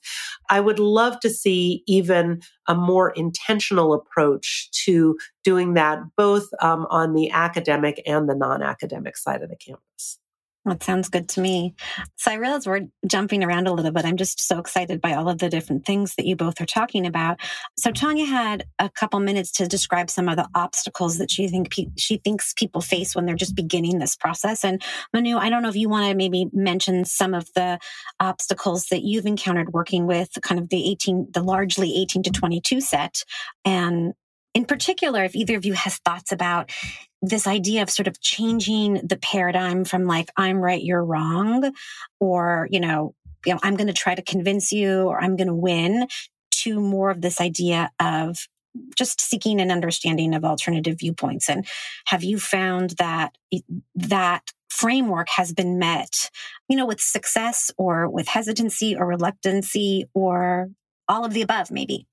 I 0.50 0.60
would 0.60 0.78
love 0.78 1.18
to 1.20 1.30
see 1.30 1.82
even 1.86 2.42
a 2.68 2.74
more 2.74 3.10
intentional 3.10 3.94
approach 3.94 4.70
to 4.84 5.16
doing 5.42 5.74
that, 5.74 6.00
both 6.16 6.48
um, 6.60 6.86
on 6.90 7.14
the 7.14 7.30
academic 7.30 8.02
and 8.06 8.28
the 8.28 8.34
non 8.34 8.62
academic 8.62 9.16
side 9.16 9.42
of 9.42 9.48
the 9.48 9.56
campus. 9.56 10.18
That 10.64 10.82
sounds 10.84 11.08
good 11.08 11.28
to 11.30 11.40
me. 11.40 11.74
So 12.16 12.30
I 12.30 12.34
realize 12.34 12.68
we're 12.68 12.86
jumping 13.06 13.42
around 13.42 13.66
a 13.66 13.72
little 13.72 13.90
bit. 13.90 14.04
I'm 14.04 14.16
just 14.16 14.46
so 14.46 14.60
excited 14.60 15.00
by 15.00 15.14
all 15.14 15.28
of 15.28 15.38
the 15.38 15.48
different 15.48 15.84
things 15.84 16.14
that 16.14 16.24
you 16.24 16.36
both 16.36 16.60
are 16.60 16.66
talking 16.66 17.04
about. 17.04 17.40
So 17.76 17.90
Tania 17.90 18.26
had 18.26 18.64
a 18.78 18.88
couple 18.88 19.18
minutes 19.18 19.50
to 19.52 19.66
describe 19.66 20.08
some 20.08 20.28
of 20.28 20.36
the 20.36 20.48
obstacles 20.54 21.18
that 21.18 21.32
she 21.32 21.48
think 21.48 21.70
pe- 21.70 21.90
she 21.96 22.18
thinks 22.18 22.54
people 22.54 22.80
face 22.80 23.16
when 23.16 23.26
they're 23.26 23.34
just 23.34 23.56
beginning 23.56 23.98
this 23.98 24.14
process. 24.14 24.64
And 24.64 24.80
Manu, 25.12 25.36
I 25.36 25.50
don't 25.50 25.62
know 25.62 25.68
if 25.68 25.74
you 25.74 25.88
want 25.88 26.08
to 26.08 26.14
maybe 26.14 26.46
mention 26.52 27.04
some 27.04 27.34
of 27.34 27.48
the 27.54 27.80
obstacles 28.20 28.86
that 28.86 29.02
you've 29.02 29.26
encountered 29.26 29.72
working 29.72 30.06
with 30.06 30.30
kind 30.42 30.60
of 30.60 30.68
the 30.68 30.88
18, 30.92 31.28
the 31.32 31.42
largely 31.42 31.96
18 32.00 32.22
to 32.22 32.30
22 32.30 32.80
set, 32.80 33.24
and 33.64 34.14
in 34.54 34.64
particular, 34.64 35.24
if 35.24 35.34
either 35.34 35.56
of 35.56 35.64
you 35.64 35.72
has 35.72 35.98
thoughts 35.98 36.32
about 36.32 36.70
this 37.22 37.46
idea 37.46 37.82
of 37.82 37.90
sort 37.90 38.08
of 38.08 38.20
changing 38.20 39.06
the 39.06 39.16
paradigm 39.16 39.84
from 39.84 40.06
like, 40.06 40.30
I'm 40.36 40.58
right, 40.58 40.82
you're 40.82 41.04
wrong, 41.04 41.72
or, 42.20 42.68
you 42.70 42.80
know, 42.80 43.14
you 43.46 43.54
know 43.54 43.60
I'm 43.62 43.76
going 43.76 43.86
to 43.88 43.92
try 43.92 44.14
to 44.14 44.22
convince 44.22 44.72
you 44.72 45.02
or 45.02 45.20
I'm 45.20 45.36
going 45.36 45.48
to 45.48 45.54
win 45.54 46.06
to 46.62 46.80
more 46.80 47.10
of 47.10 47.20
this 47.20 47.40
idea 47.40 47.90
of 48.00 48.46
just 48.96 49.20
seeking 49.20 49.60
an 49.60 49.70
understanding 49.70 50.34
of 50.34 50.44
alternative 50.44 50.98
viewpoints. 50.98 51.48
And 51.48 51.66
have 52.06 52.22
you 52.24 52.38
found 52.38 52.90
that 52.98 53.36
that 53.94 54.42
framework 54.70 55.28
has 55.30 55.52
been 55.52 55.78
met, 55.78 56.30
you 56.68 56.76
know, 56.76 56.86
with 56.86 57.00
success 57.00 57.70
or 57.76 58.08
with 58.08 58.28
hesitancy 58.28 58.96
or 58.96 59.06
reluctancy 59.06 60.06
or 60.14 60.70
all 61.08 61.24
of 61.24 61.34
the 61.34 61.42
above, 61.42 61.70
maybe? 61.70 62.06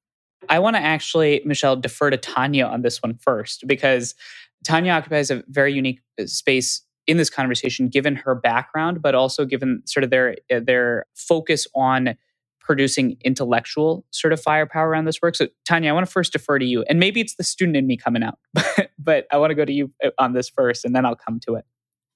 I 0.48 0.60
want 0.60 0.76
to 0.76 0.82
actually, 0.82 1.42
Michelle, 1.46 1.76
defer 1.76 2.10
to 2.10 2.18
Tania 2.18 2.66
on 2.66 2.82
this 2.82 3.02
one 3.02 3.16
first 3.16 3.66
because 3.68 4.16
Tania 4.64 4.94
occupies 4.94 5.32
a 5.32 5.44
very 5.48 5.74
unique 5.74 6.02
uh, 6.20 6.26
space 6.26 6.82
in 7.08 7.18
this 7.18 7.30
conversation, 7.30 7.88
given 7.88 8.16
her 8.16 8.36
background, 8.36 9.02
but 9.02 9.16
also 9.16 9.44
given 9.44 9.82
sort 9.86 10.04
of 10.04 10.10
their 10.10 10.36
uh, 10.52 10.60
their 10.64 11.06
focus 11.16 11.68
on 11.76 12.16
producing 12.60 13.18
intellectual 13.26 14.06
sort 14.12 14.32
of 14.32 14.40
firepower 14.40 14.90
around 14.90 15.06
this 15.06 15.20
work. 15.22 15.36
So, 15.36 15.48
Tania, 15.66 15.90
I 15.90 15.94
want 15.94 16.06
to 16.06 16.12
first 16.12 16.32
defer 16.32 16.60
to 16.60 16.66
you, 16.66 16.84
and 16.84 17.00
maybe 17.00 17.20
it's 17.20 17.36
the 17.36 17.44
student 17.44 17.78
in 17.78 17.88
me 17.88 17.98
coming 17.98 18.22
out, 18.22 18.38
but, 18.54 18.92
but 19.00 19.28
I 19.32 19.38
want 19.38 19.52
to 19.52 19.56
go 19.56 19.66
to 19.66 19.74
you 19.74 19.92
uh, 20.04 20.12
on 20.20 20.34
this 20.34 20.50
first, 20.50 20.86
and 20.86 20.96
then 20.96 21.06
I'll 21.06 21.16
come 21.16 21.40
to 21.48 21.56
it. 21.56 21.66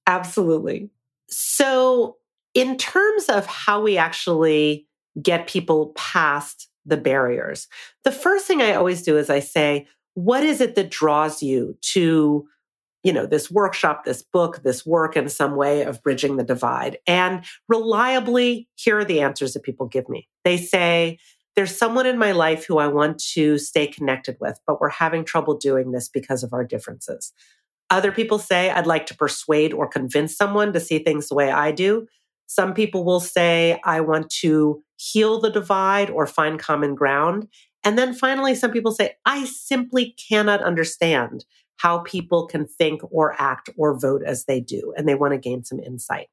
Absolutely. 0.05 0.89
So, 1.29 2.17
in 2.53 2.77
terms 2.77 3.29
of 3.29 3.47
how 3.47 3.81
we 3.81 3.97
actually 3.97 4.87
get 5.21 5.47
people 5.47 5.87
past 5.95 6.69
the 6.85 6.97
barriers, 6.97 7.67
the 8.03 8.11
first 8.11 8.45
thing 8.45 8.61
I 8.61 8.73
always 8.73 9.03
do 9.03 9.17
is 9.17 9.29
I 9.29 9.39
say, 9.39 9.87
what 10.15 10.43
is 10.43 10.61
it 10.61 10.75
that 10.75 10.91
draws 10.91 11.41
you 11.41 11.77
to 11.93 12.47
you 13.03 13.11
know 13.11 13.25
this 13.25 13.51
workshop 13.51 14.05
this 14.05 14.21
book 14.21 14.63
this 14.63 14.85
work 14.85 15.17
in 15.17 15.27
some 15.27 15.57
way 15.57 15.81
of 15.81 16.01
bridging 16.01 16.37
the 16.37 16.43
divide? 16.43 16.97
And 17.07 17.43
reliably 17.67 18.69
here 18.75 18.99
are 18.99 19.05
the 19.05 19.21
answers 19.21 19.53
that 19.53 19.63
people 19.63 19.87
give 19.87 20.07
me. 20.07 20.27
They 20.43 20.57
say 20.57 21.19
there's 21.55 21.77
someone 21.77 22.07
in 22.07 22.17
my 22.17 22.31
life 22.31 22.65
who 22.65 22.77
i 22.77 22.87
want 22.87 23.19
to 23.19 23.57
stay 23.57 23.87
connected 23.87 24.37
with 24.39 24.59
but 24.65 24.79
we're 24.79 24.89
having 24.89 25.23
trouble 25.23 25.55
doing 25.57 25.91
this 25.91 26.09
because 26.09 26.43
of 26.43 26.53
our 26.53 26.63
differences. 26.63 27.33
Other 27.89 28.11
people 28.11 28.39
say 28.39 28.69
i'd 28.71 28.87
like 28.87 29.05
to 29.07 29.15
persuade 29.15 29.73
or 29.73 29.87
convince 29.87 30.35
someone 30.35 30.73
to 30.73 30.79
see 30.79 30.99
things 30.99 31.27
the 31.27 31.35
way 31.35 31.51
i 31.51 31.71
do. 31.71 32.07
Some 32.47 32.73
people 32.73 33.03
will 33.03 33.19
say 33.19 33.79
i 33.83 33.99
want 33.99 34.29
to 34.41 34.83
heal 35.11 35.39
the 35.39 35.49
divide 35.49 36.09
or 36.09 36.25
find 36.25 36.59
common 36.59 36.95
ground 36.95 37.47
and 37.83 37.97
then 37.97 38.13
finally, 38.13 38.55
some 38.55 38.71
people 38.71 38.91
say, 38.91 39.15
I 39.25 39.45
simply 39.45 40.15
cannot 40.29 40.63
understand 40.63 41.45
how 41.77 41.99
people 41.99 42.47
can 42.47 42.65
think 42.65 43.01
or 43.11 43.35
act 43.39 43.69
or 43.75 43.97
vote 43.97 44.23
as 44.25 44.45
they 44.45 44.61
do, 44.61 44.93
and 44.95 45.07
they 45.07 45.15
want 45.15 45.33
to 45.33 45.37
gain 45.37 45.65
some 45.65 45.79
insight. 45.79 46.27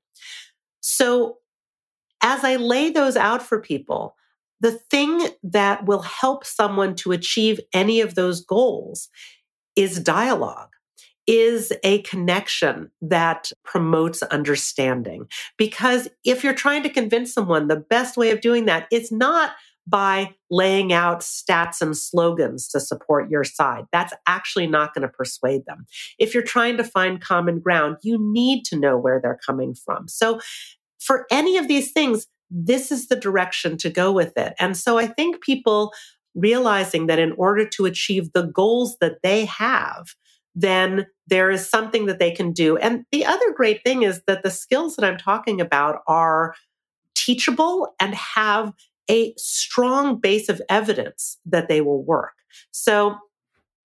So, 0.80 1.38
as 2.22 2.44
I 2.44 2.56
lay 2.56 2.90
those 2.90 3.16
out 3.16 3.42
for 3.42 3.60
people, 3.60 4.14
the 4.60 4.72
thing 4.72 5.28
that 5.42 5.86
will 5.86 6.02
help 6.02 6.44
someone 6.44 6.94
to 6.96 7.12
achieve 7.12 7.58
any 7.72 8.00
of 8.00 8.14
those 8.14 8.44
goals 8.44 9.08
is 9.74 9.98
dialogue 9.98 10.68
is 11.30 11.72
a 11.84 12.02
connection 12.02 12.90
that 13.00 13.52
promotes 13.64 14.20
understanding. 14.24 15.28
Because 15.56 16.08
if 16.24 16.42
you're 16.42 16.52
trying 16.52 16.82
to 16.82 16.90
convince 16.90 17.32
someone, 17.32 17.68
the 17.68 17.76
best 17.76 18.16
way 18.16 18.32
of 18.32 18.40
doing 18.40 18.64
that 18.64 18.88
is 18.90 19.12
not 19.12 19.52
by 19.86 20.34
laying 20.50 20.92
out 20.92 21.20
stats 21.20 21.80
and 21.80 21.96
slogans 21.96 22.66
to 22.68 22.80
support 22.80 23.30
your 23.30 23.44
side. 23.44 23.84
That's 23.92 24.12
actually 24.26 24.66
not 24.66 24.92
going 24.92 25.02
to 25.02 25.08
persuade 25.08 25.66
them. 25.66 25.86
If 26.18 26.34
you're 26.34 26.42
trying 26.42 26.76
to 26.78 26.84
find 26.84 27.20
common 27.20 27.60
ground, 27.60 27.98
you 28.02 28.18
need 28.20 28.64
to 28.66 28.76
know 28.76 28.98
where 28.98 29.20
they're 29.22 29.40
coming 29.46 29.74
from. 29.74 30.08
So, 30.08 30.40
for 30.98 31.26
any 31.30 31.56
of 31.56 31.68
these 31.68 31.92
things, 31.92 32.26
this 32.50 32.90
is 32.90 33.06
the 33.06 33.16
direction 33.16 33.76
to 33.78 33.88
go 33.88 34.10
with 34.10 34.36
it. 34.36 34.54
And 34.58 34.76
so, 34.76 34.98
I 34.98 35.06
think 35.06 35.40
people 35.40 35.92
realizing 36.34 37.06
that 37.06 37.18
in 37.18 37.32
order 37.32 37.66
to 37.66 37.86
achieve 37.86 38.32
the 38.32 38.42
goals 38.42 38.96
that 39.00 39.22
they 39.22 39.44
have, 39.46 40.14
then 40.54 41.06
there 41.26 41.50
is 41.50 41.68
something 41.68 42.06
that 42.06 42.18
they 42.18 42.32
can 42.32 42.52
do. 42.52 42.76
And 42.76 43.04
the 43.12 43.24
other 43.24 43.52
great 43.54 43.82
thing 43.84 44.02
is 44.02 44.22
that 44.26 44.42
the 44.42 44.50
skills 44.50 44.96
that 44.96 45.04
I'm 45.04 45.18
talking 45.18 45.60
about 45.60 46.00
are 46.06 46.54
teachable 47.14 47.94
and 48.00 48.14
have 48.14 48.72
a 49.08 49.34
strong 49.36 50.20
base 50.20 50.48
of 50.48 50.62
evidence 50.68 51.38
that 51.46 51.68
they 51.68 51.80
will 51.80 52.02
work. 52.02 52.32
So 52.70 53.16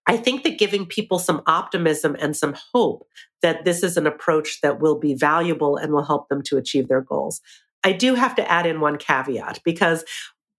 I 0.07 0.17
think 0.17 0.43
that 0.43 0.59
giving 0.59 0.85
people 0.85 1.19
some 1.19 1.41
optimism 1.47 2.15
and 2.19 2.35
some 2.35 2.55
hope 2.73 3.07
that 3.41 3.65
this 3.65 3.83
is 3.83 3.97
an 3.97 4.07
approach 4.07 4.61
that 4.61 4.79
will 4.79 4.99
be 4.99 5.15
valuable 5.15 5.77
and 5.77 5.91
will 5.91 6.03
help 6.03 6.29
them 6.29 6.41
to 6.43 6.57
achieve 6.57 6.87
their 6.87 7.01
goals. 7.01 7.41
I 7.83 7.91
do 7.91 8.15
have 8.15 8.35
to 8.35 8.51
add 8.51 8.65
in 8.65 8.81
one 8.81 8.97
caveat 8.97 9.61
because 9.63 10.03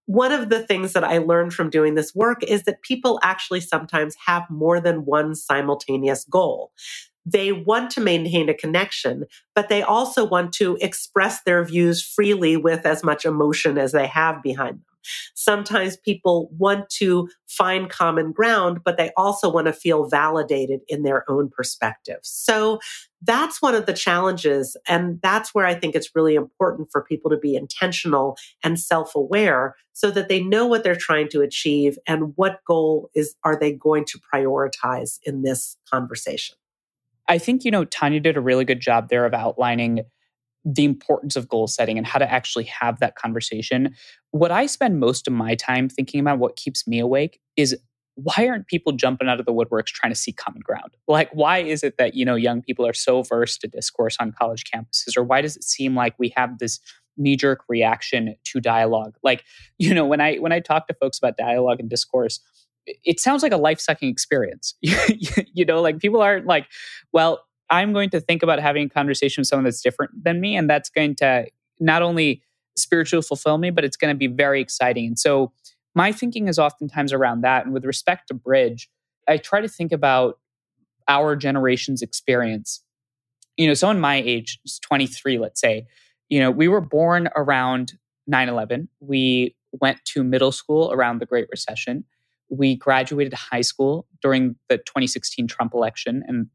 one 0.06 0.32
of 0.32 0.48
the 0.48 0.60
things 0.60 0.92
that 0.94 1.04
I 1.04 1.18
learned 1.18 1.52
from 1.52 1.70
doing 1.70 1.94
this 1.94 2.14
work 2.14 2.42
is 2.42 2.62
that 2.64 2.82
people 2.82 3.20
actually 3.22 3.60
sometimes 3.60 4.16
have 4.26 4.48
more 4.48 4.80
than 4.80 5.04
one 5.04 5.34
simultaneous 5.34 6.24
goal 6.24 6.72
they 7.26 7.50
want 7.52 7.90
to 7.90 8.00
maintain 8.00 8.48
a 8.48 8.54
connection, 8.54 9.24
but 9.54 9.68
they 9.68 9.82
also 9.82 10.24
want 10.24 10.52
to 10.54 10.78
express 10.80 11.42
their 11.42 11.64
views 11.64 12.00
freely 12.00 12.56
with 12.56 12.86
as 12.86 13.02
much 13.02 13.24
emotion 13.24 13.76
as 13.76 13.90
they 13.92 14.06
have 14.06 14.42
behind 14.42 14.76
them. 14.76 14.84
Sometimes 15.34 15.96
people 15.96 16.50
want 16.56 16.88
to 16.90 17.28
find 17.48 17.88
common 17.88 18.32
ground, 18.32 18.80
but 18.84 18.96
they 18.96 19.12
also 19.16 19.50
want 19.50 19.66
to 19.66 19.72
feel 19.72 20.08
validated 20.08 20.80
in 20.88 21.02
their 21.02 21.28
own 21.30 21.48
perspective. 21.48 22.18
So 22.22 22.78
that's 23.22 23.62
one 23.62 23.74
of 23.74 23.86
the 23.86 23.92
challenges. 23.92 24.76
And 24.86 25.20
that's 25.22 25.54
where 25.54 25.66
I 25.66 25.74
think 25.74 25.94
it's 25.94 26.14
really 26.14 26.34
important 26.34 26.88
for 26.90 27.02
people 27.02 27.30
to 27.30 27.36
be 27.36 27.56
intentional 27.56 28.36
and 28.62 28.78
self 28.78 29.14
aware 29.14 29.74
so 29.92 30.10
that 30.10 30.28
they 30.28 30.42
know 30.42 30.66
what 30.66 30.84
they're 30.84 30.94
trying 30.94 31.28
to 31.30 31.40
achieve 31.40 31.98
and 32.06 32.32
what 32.36 32.60
goal 32.66 33.10
is, 33.14 33.34
are 33.44 33.58
they 33.58 33.72
going 33.72 34.04
to 34.06 34.20
prioritize 34.32 35.18
in 35.22 35.42
this 35.42 35.76
conversation. 35.90 36.56
I 37.28 37.38
think, 37.38 37.64
you 37.64 37.70
know, 37.70 37.84
Tania 37.84 38.20
did 38.20 38.36
a 38.36 38.40
really 38.40 38.64
good 38.64 38.80
job 38.80 39.08
there 39.08 39.24
of 39.24 39.34
outlining 39.34 40.02
the 40.66 40.84
importance 40.84 41.36
of 41.36 41.48
goal 41.48 41.68
setting 41.68 41.96
and 41.96 42.06
how 42.06 42.18
to 42.18 42.30
actually 42.30 42.64
have 42.64 42.98
that 42.98 43.14
conversation. 43.14 43.94
What 44.32 44.50
I 44.50 44.66
spend 44.66 44.98
most 44.98 45.28
of 45.28 45.32
my 45.32 45.54
time 45.54 45.88
thinking 45.88 46.20
about, 46.20 46.40
what 46.40 46.56
keeps 46.56 46.88
me 46.88 46.98
awake, 46.98 47.40
is 47.56 47.78
why 48.16 48.48
aren't 48.48 48.66
people 48.66 48.92
jumping 48.92 49.28
out 49.28 49.38
of 49.38 49.46
the 49.46 49.52
woodworks 49.52 49.86
trying 49.86 50.12
to 50.12 50.18
seek 50.18 50.36
common 50.36 50.60
ground? 50.60 50.96
Like, 51.06 51.30
why 51.32 51.58
is 51.58 51.84
it 51.84 51.98
that, 51.98 52.14
you 52.14 52.24
know, 52.24 52.34
young 52.34 52.62
people 52.62 52.84
are 52.84 52.94
so 52.94 53.22
versed 53.22 53.60
to 53.60 53.68
discourse 53.68 54.16
on 54.18 54.32
college 54.32 54.64
campuses? 54.64 55.16
Or 55.16 55.22
why 55.22 55.40
does 55.40 55.56
it 55.56 55.62
seem 55.62 55.94
like 55.94 56.18
we 56.18 56.32
have 56.36 56.58
this 56.58 56.80
knee-jerk 57.16 57.60
reaction 57.68 58.34
to 58.44 58.60
dialogue? 58.60 59.16
Like, 59.22 59.44
you 59.78 59.94
know, 59.94 60.04
when 60.06 60.20
I 60.20 60.36
when 60.36 60.50
I 60.50 60.58
talk 60.60 60.88
to 60.88 60.94
folks 60.94 61.18
about 61.18 61.36
dialogue 61.36 61.78
and 61.78 61.88
discourse, 61.88 62.40
it 63.04 63.20
sounds 63.20 63.42
like 63.42 63.52
a 63.52 63.56
life 63.56 63.80
sucking 63.80 64.08
experience. 64.08 64.74
you 64.80 65.64
know, 65.64 65.80
like 65.80 65.98
people 66.00 66.22
aren't 66.22 66.46
like, 66.46 66.66
well, 67.12 67.44
I'm 67.70 67.92
going 67.92 68.10
to 68.10 68.20
think 68.20 68.42
about 68.42 68.60
having 68.60 68.86
a 68.86 68.88
conversation 68.88 69.40
with 69.40 69.48
someone 69.48 69.64
that's 69.64 69.82
different 69.82 70.24
than 70.24 70.40
me. 70.40 70.56
And 70.56 70.68
that's 70.68 70.88
going 70.88 71.16
to 71.16 71.46
not 71.80 72.02
only 72.02 72.42
spiritually 72.76 73.22
fulfill 73.22 73.58
me, 73.58 73.70
but 73.70 73.84
it's 73.84 73.96
going 73.96 74.14
to 74.14 74.18
be 74.18 74.26
very 74.26 74.60
exciting. 74.60 75.06
And 75.06 75.18
so 75.18 75.52
my 75.94 76.12
thinking 76.12 76.48
is 76.48 76.58
oftentimes 76.58 77.12
around 77.12 77.40
that. 77.42 77.64
And 77.64 77.74
with 77.74 77.84
respect 77.84 78.28
to 78.28 78.34
Bridge, 78.34 78.88
I 79.28 79.38
try 79.38 79.60
to 79.60 79.68
think 79.68 79.92
about 79.92 80.38
our 81.08 81.36
generation's 81.36 82.02
experience. 82.02 82.82
You 83.56 83.66
know, 83.66 83.74
someone 83.74 84.00
my 84.00 84.16
age, 84.16 84.60
23, 84.82 85.38
let's 85.38 85.60
say, 85.60 85.86
you 86.28 86.38
know, 86.38 86.50
we 86.50 86.68
were 86.68 86.80
born 86.80 87.28
around 87.36 87.94
9 88.26 88.48
11. 88.48 88.88
We 89.00 89.56
went 89.72 90.04
to 90.06 90.22
middle 90.22 90.52
school 90.52 90.92
around 90.92 91.20
the 91.20 91.26
Great 91.26 91.46
Recession 91.50 92.04
we 92.48 92.76
graduated 92.76 93.34
high 93.34 93.60
school 93.60 94.06
during 94.22 94.56
the 94.68 94.78
2016 94.78 95.46
Trump 95.46 95.74
election. 95.74 96.22
And 96.26 96.48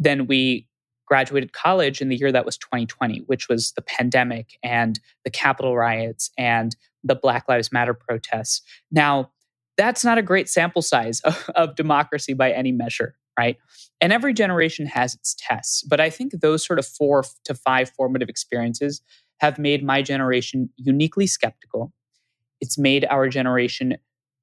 then 0.00 0.26
we 0.26 0.66
graduated 1.06 1.52
college 1.52 2.00
in 2.00 2.08
the 2.08 2.16
year 2.16 2.32
that 2.32 2.46
was 2.46 2.56
2020, 2.56 3.24
which 3.26 3.48
was 3.48 3.72
the 3.72 3.82
pandemic 3.82 4.58
and 4.62 4.98
the 5.24 5.30
Capitol 5.30 5.76
riots 5.76 6.30
and 6.38 6.74
the 7.04 7.14
Black 7.14 7.48
Lives 7.48 7.70
Matter 7.72 7.94
protests. 7.94 8.62
Now, 8.90 9.30
that's 9.76 10.04
not 10.04 10.18
a 10.18 10.22
great 10.22 10.48
sample 10.48 10.82
size 10.82 11.20
of, 11.24 11.50
of, 11.54 11.74
democracy 11.74 12.32
by 12.32 12.52
any 12.52 12.72
measure, 12.72 13.16
right? 13.38 13.56
And 14.00 14.12
every 14.12 14.32
generation 14.32 14.86
has 14.86 15.14
its 15.14 15.34
tests. 15.38 15.82
But 15.82 16.00
I 16.00 16.10
think 16.10 16.32
those 16.40 16.64
sort 16.64 16.78
of 16.78 16.86
four 16.86 17.24
to 17.44 17.54
five 17.54 17.90
formative 17.90 18.28
experiences 18.28 19.02
have 19.40 19.58
made 19.58 19.84
my 19.84 20.02
generation 20.02 20.70
uniquely 20.76 21.26
skeptical. 21.26 21.92
It's 22.60 22.78
made 22.78 23.06
our 23.06 23.28
generation 23.28 23.96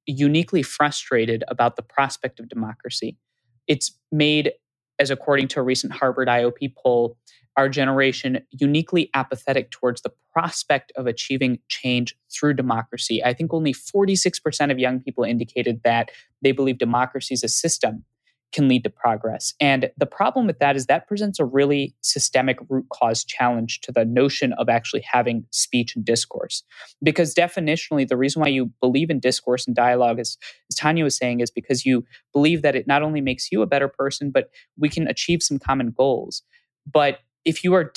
uniquely 0.06 0.62
frustrated 0.62 1.44
about 1.48 1.76
the 1.76 1.82
prospect 1.82 2.40
of 2.40 2.48
democracy. 2.48 3.16
It's 3.66 3.96
made, 4.10 4.52
as 4.98 5.10
according 5.10 5.48
to 5.48 5.60
a 5.60 5.62
recent 5.62 5.92
Harvard 5.92 6.28
IOP 6.28 6.74
poll, 6.76 7.16
our 7.56 7.68
generation 7.68 8.40
uniquely 8.50 9.10
apathetic 9.14 9.70
towards 9.70 10.02
the 10.02 10.12
prospect 10.32 10.92
of 10.96 11.06
achieving 11.06 11.58
change 11.68 12.16
through 12.32 12.54
democracy. 12.54 13.22
I 13.24 13.34
think 13.34 13.52
only 13.52 13.74
46% 13.74 14.70
of 14.70 14.78
young 14.78 15.00
people 15.00 15.24
indicated 15.24 15.80
that 15.82 16.10
they 16.40 16.52
believe 16.52 16.78
democracy 16.78 17.34
is 17.34 17.42
a 17.42 17.48
system 17.48 18.04
can 18.52 18.68
lead 18.68 18.82
to 18.84 18.90
progress. 18.90 19.52
And 19.60 19.90
the 19.98 20.06
problem 20.06 20.46
with 20.46 20.58
that 20.58 20.76
is 20.76 20.86
that 20.86 21.06
presents 21.06 21.38
a 21.38 21.44
really 21.44 21.94
systemic 22.00 22.58
root 22.68 22.86
cause 22.90 23.24
challenge 23.24 23.80
to 23.82 23.92
the 23.92 24.04
notion 24.04 24.54
of 24.54 24.68
actually 24.68 25.02
having 25.02 25.44
speech 25.50 25.94
and 25.94 26.04
discourse. 26.04 26.62
Because 27.02 27.34
definitionally, 27.34 28.08
the 28.08 28.16
reason 28.16 28.40
why 28.40 28.48
you 28.48 28.72
believe 28.80 29.10
in 29.10 29.20
discourse 29.20 29.66
and 29.66 29.76
dialogue, 29.76 30.18
as, 30.18 30.38
as 30.70 30.76
Tania 30.76 31.04
was 31.04 31.16
saying, 31.16 31.40
is 31.40 31.50
because 31.50 31.84
you 31.84 32.04
believe 32.32 32.62
that 32.62 32.74
it 32.74 32.86
not 32.86 33.02
only 33.02 33.20
makes 33.20 33.52
you 33.52 33.60
a 33.60 33.66
better 33.66 33.88
person, 33.88 34.30
but 34.30 34.50
we 34.78 34.88
can 34.88 35.06
achieve 35.06 35.42
some 35.42 35.58
common 35.58 35.90
goals. 35.90 36.42
But 36.90 37.18
if 37.44 37.62
you 37.62 37.74
are 37.74 37.92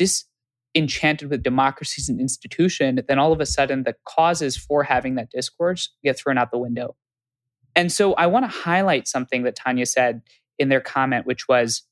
disenchanted 0.75 1.29
with 1.29 1.43
democracy 1.43 2.01
as 2.01 2.09
an 2.09 2.19
institution, 2.19 2.99
then 3.07 3.19
all 3.19 3.31
of 3.31 3.39
a 3.39 3.45
sudden 3.45 3.83
the 3.83 3.95
causes 4.05 4.57
for 4.57 4.83
having 4.83 5.15
that 5.15 5.31
discourse 5.31 5.93
get 6.03 6.17
thrown 6.17 6.37
out 6.37 6.51
the 6.51 6.57
window. 6.57 6.95
And 7.75 7.91
so 7.91 8.13
I 8.15 8.27
want 8.27 8.43
to 8.43 8.49
highlight 8.49 9.07
something 9.07 9.43
that 9.43 9.55
Tania 9.55 9.85
said 9.85 10.21
in 10.61 10.69
their 10.69 10.79
comment, 10.79 11.25
which 11.25 11.47
was 11.49 11.83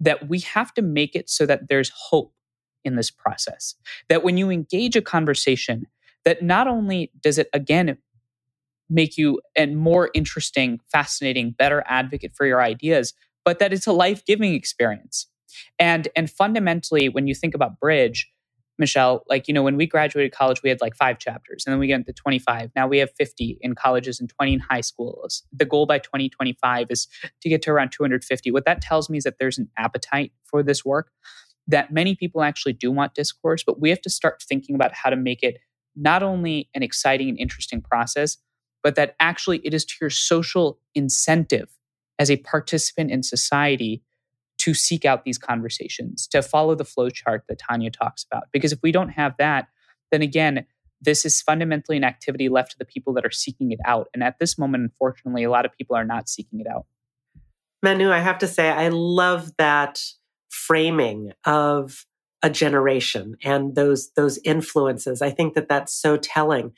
that 0.00 0.28
we 0.28 0.40
have 0.40 0.74
to 0.74 0.82
make 0.82 1.14
it 1.14 1.30
so 1.30 1.46
that 1.46 1.68
there's 1.68 1.90
hope 2.10 2.34
in 2.84 2.96
this 2.96 3.10
process. 3.10 3.76
That 4.08 4.24
when 4.24 4.36
you 4.36 4.50
engage 4.50 4.96
a 4.96 5.02
conversation, 5.02 5.86
that 6.24 6.42
not 6.42 6.66
only 6.66 7.12
does 7.20 7.38
it 7.38 7.48
again 7.52 7.96
make 8.90 9.16
you 9.16 9.40
a 9.56 9.66
more 9.66 10.10
interesting, 10.12 10.80
fascinating, 10.90 11.52
better 11.52 11.82
advocate 11.86 12.32
for 12.34 12.44
your 12.44 12.60
ideas, 12.60 13.14
but 13.44 13.58
that 13.60 13.72
it's 13.72 13.86
a 13.86 13.92
life-giving 13.92 14.54
experience. 14.54 15.28
And 15.78 16.08
and 16.16 16.30
fundamentally, 16.30 17.08
when 17.08 17.26
you 17.26 17.34
think 17.34 17.54
about 17.54 17.78
bridge, 17.80 18.30
Michelle, 18.82 19.22
like, 19.28 19.46
you 19.46 19.54
know, 19.54 19.62
when 19.62 19.76
we 19.76 19.86
graduated 19.86 20.32
college, 20.32 20.62
we 20.62 20.68
had 20.68 20.80
like 20.80 20.96
five 20.96 21.18
chapters 21.18 21.64
and 21.64 21.72
then 21.72 21.78
we 21.78 21.86
get 21.86 22.04
to 22.04 22.12
25. 22.12 22.72
Now 22.74 22.88
we 22.88 22.98
have 22.98 23.10
50 23.16 23.58
in 23.60 23.74
colleges 23.76 24.18
and 24.18 24.28
20 24.28 24.54
in 24.54 24.58
high 24.58 24.80
schools. 24.80 25.44
The 25.52 25.64
goal 25.64 25.86
by 25.86 26.00
2025 26.00 26.88
is 26.90 27.06
to 27.40 27.48
get 27.48 27.62
to 27.62 27.70
around 27.70 27.92
250. 27.92 28.50
What 28.50 28.64
that 28.64 28.82
tells 28.82 29.08
me 29.08 29.18
is 29.18 29.24
that 29.24 29.36
there's 29.38 29.56
an 29.56 29.68
appetite 29.78 30.32
for 30.44 30.64
this 30.64 30.84
work, 30.84 31.12
that 31.68 31.92
many 31.92 32.16
people 32.16 32.42
actually 32.42 32.72
do 32.72 32.90
want 32.90 33.14
discourse, 33.14 33.62
but 33.64 33.80
we 33.80 33.88
have 33.88 34.02
to 34.02 34.10
start 34.10 34.42
thinking 34.42 34.74
about 34.74 34.92
how 34.92 35.08
to 35.08 35.16
make 35.16 35.44
it 35.44 35.58
not 35.94 36.24
only 36.24 36.68
an 36.74 36.82
exciting 36.82 37.28
and 37.28 37.38
interesting 37.38 37.80
process, 37.80 38.36
but 38.82 38.96
that 38.96 39.14
actually 39.20 39.58
it 39.58 39.72
is 39.72 39.84
to 39.84 39.94
your 40.00 40.10
social 40.10 40.80
incentive 40.94 41.68
as 42.18 42.30
a 42.30 42.36
participant 42.38 43.12
in 43.12 43.22
society 43.22 44.02
to 44.62 44.74
seek 44.74 45.04
out 45.04 45.24
these 45.24 45.38
conversations, 45.38 46.28
to 46.28 46.40
follow 46.40 46.76
the 46.76 46.84
flow 46.84 47.10
chart 47.10 47.42
that 47.48 47.58
Tania 47.58 47.90
talks 47.90 48.24
about. 48.24 48.44
Because 48.52 48.70
if 48.70 48.78
we 48.80 48.92
don't 48.92 49.08
have 49.08 49.34
that, 49.38 49.66
then 50.12 50.22
again, 50.22 50.66
this 51.00 51.24
is 51.24 51.42
fundamentally 51.42 51.96
an 51.96 52.04
activity 52.04 52.48
left 52.48 52.70
to 52.70 52.78
the 52.78 52.84
people 52.84 53.12
that 53.14 53.26
are 53.26 53.32
seeking 53.32 53.72
it 53.72 53.80
out. 53.84 54.06
And 54.14 54.22
at 54.22 54.38
this 54.38 54.56
moment, 54.56 54.84
unfortunately, 54.84 55.42
a 55.42 55.50
lot 55.50 55.66
of 55.66 55.72
people 55.76 55.96
are 55.96 56.04
not 56.04 56.28
seeking 56.28 56.60
it 56.60 56.68
out. 56.68 56.86
Manu, 57.82 58.12
I 58.12 58.20
have 58.20 58.38
to 58.38 58.46
say, 58.46 58.70
I 58.70 58.88
love 58.88 59.50
that 59.58 60.00
framing 60.48 61.32
of 61.44 62.06
a 62.44 62.50
generation 62.50 63.36
and 63.42 63.74
those 63.74 64.12
those 64.12 64.38
influences. 64.44 65.22
I 65.22 65.30
think 65.30 65.54
that 65.54 65.68
that's 65.68 65.92
so 65.92 66.16
telling. 66.16 66.72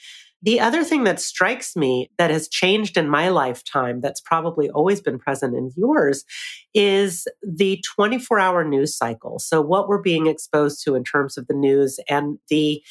The 0.45 0.61
other 0.61 0.85
thing 0.85 1.05
that 1.05 1.21
strikes 1.21 1.75
me 1.75 2.11
that 2.19 2.31
has 2.31 2.49
changed 2.49 2.99
in 2.99 3.09
my 3.09 3.31
lifetime, 3.31 4.03
that's 4.03 4.21
probably 4.21 4.69
always 4.69 5.01
been 5.01 5.19
present 5.19 5.57
in 5.57 5.71
yours, 5.75 6.25
is 6.75 7.27
the 7.43 7.83
24 7.97 8.39
hour 8.39 8.63
news 8.63 8.95
cycle. 8.95 9.39
So, 9.39 9.63
what 9.63 9.89
we're 9.89 10.03
being 10.03 10.27
exposed 10.27 10.85
to 10.85 10.97
in 10.97 11.03
terms 11.03 11.39
of 11.39 11.47
the 11.47 11.55
news 11.55 11.99
and 12.11 12.39
the 12.51 12.83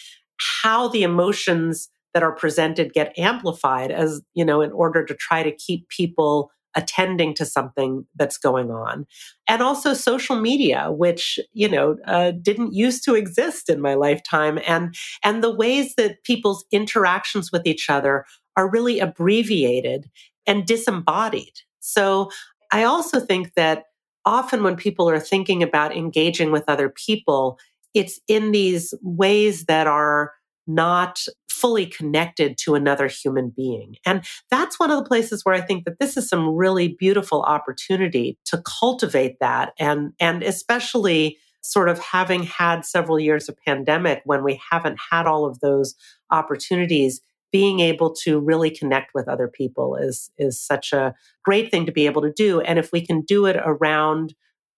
how 0.64 0.88
the 0.88 1.04
emotions 1.04 1.90
that 2.16 2.24
are 2.24 2.36
presented 2.36 2.92
get 2.92 3.18
amplified 3.20 3.92
as, 3.92 4.22
you 4.34 4.44
know, 4.44 4.62
in 4.62 4.72
order 4.72 5.06
to 5.06 5.14
try 5.14 5.44
to 5.44 5.52
keep 5.52 5.88
people 5.90 6.50
attending 6.76 7.34
to 7.36 7.46
something 7.46 8.06
that's 8.16 8.38
going 8.38 8.72
on. 8.72 9.06
And 9.48 9.62
also 9.62 9.94
social 9.94 10.36
media 10.36 10.92
which 10.92 11.40
you 11.54 11.70
know 11.70 11.98
uh, 12.06 12.32
didn't 12.32 12.74
used 12.74 13.04
to 13.06 13.16
exist 13.16 13.70
in 13.70 13.82
my 13.82 13.94
lifetime. 13.94 14.60
And 14.66 14.96
and 15.24 15.44
the 15.44 15.54
ways 15.54 15.96
that 15.96 16.24
people's 16.24 16.66
interactions 16.72 17.52
with 17.52 17.66
each 17.66 17.90
other 17.90 18.26
are 18.56 18.70
really 18.70 19.00
abbreviated 19.00 20.10
and 20.46 20.66
disembodied. 20.66 21.62
So 21.80 22.30
i 22.72 22.84
also 22.84 23.20
think 23.20 23.54
that 23.56 23.86
often 24.26 24.64
when 24.64 24.76
people 24.76 25.10
are 25.10 25.20
thinking 25.20 25.62
about 25.62 25.96
engaging 25.96 26.52
with 26.52 26.64
other 26.68 26.90
people 26.90 27.60
it's 27.94 28.20
in 28.28 28.52
these 28.52 28.94
ways 29.02 29.66
that 29.66 29.88
are 29.88 30.34
not 30.68 31.20
fully 31.50 31.86
connected 31.86 32.58
to 32.58 32.76
another 32.76 33.08
human 33.08 33.50
being. 33.50 33.96
And 34.06 34.26
that's 34.50 34.80
one 34.80 34.92
of 34.92 34.98
the 34.98 35.08
places 35.08 35.46
where 35.46 35.56
I 35.56 35.62
think 35.62 35.86
that 35.86 36.00
this 36.00 36.18
is 36.18 36.28
some 36.28 36.56
really 36.56 36.90
beautiful 36.90 37.42
opportunity 37.44 38.38
to 38.46 38.62
cultivate 38.80 39.40
that. 39.40 39.74
And 39.80 40.14
and 40.20 40.44
especially 40.44 41.38
sort 41.62 41.88
of 41.88 42.00
having 42.00 42.44
had 42.44 42.86
several 42.86 43.20
years 43.20 43.48
of 43.48 43.58
pandemic 43.66 44.22
when 44.26 44.44
we 44.44 44.60
haven't 44.70 45.00
had 45.12 45.26
all 45.26 45.46
of 45.46 45.60
those 45.62 45.96
opportunities 46.30 47.22
being 47.54 47.80
able 47.80 48.14
to 48.14 48.40
really 48.40 48.70
connect 48.70 49.12
with 49.14 49.30
other 49.30 49.48
people 49.48 49.96
is 49.96 50.32
is 50.38 50.60
such 50.60 50.92
a 50.92 51.14
great 51.46 51.72
thing 51.72 51.86
to 51.86 51.92
be 51.92 52.06
able 52.06 52.22
to 52.22 52.34
do. 52.34 52.60
And 52.60 52.78
if 52.78 52.92
we 52.92 53.06
can 53.06 53.22
do 53.22 53.46
it 53.46 53.56
around 53.64 54.34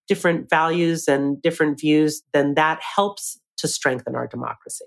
different 0.08 0.50
values 0.50 1.08
and 1.08 1.42
different 1.42 1.80
views 1.80 2.22
then 2.34 2.54
that 2.54 2.80
helps 2.82 3.40
to 3.58 3.68
strengthen 3.68 4.16
our 4.16 4.28
democracy 4.28 4.86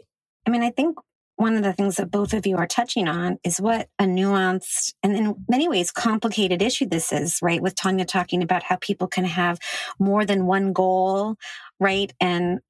I 0.49 0.51
mean, 0.51 0.63
I 0.63 0.71
think 0.71 0.97
one 1.37 1.57
of 1.57 1.63
the 1.63 1.75
things 1.75 1.97
that 1.97 2.11
both 2.11 2.33
of 2.33 2.47
you 2.47 2.57
are 2.57 2.67
touching 2.67 3.07
on 3.07 3.37
is 3.45 3.61
what 3.61 3.87
a 3.99 4.05
nuanced 4.05 4.95
and 5.03 5.15
in 5.15 5.35
many 5.47 5.69
ways 5.69 5.93
complicated 5.93 6.63
issue 6.63 6.87
this 6.87 7.13
is, 7.13 7.39
right? 7.43 7.61
With 7.61 7.75
Tania 7.75 8.07
talking 8.07 8.43
about 8.43 8.63
how 8.63 8.77
people 8.77 9.09
can 9.09 9.27
have 9.27 9.59
more 9.99 10.25
than 10.25 10.47
one 10.47 10.73
goal, 10.73 11.37
right? 11.79 12.11
And 12.19 12.61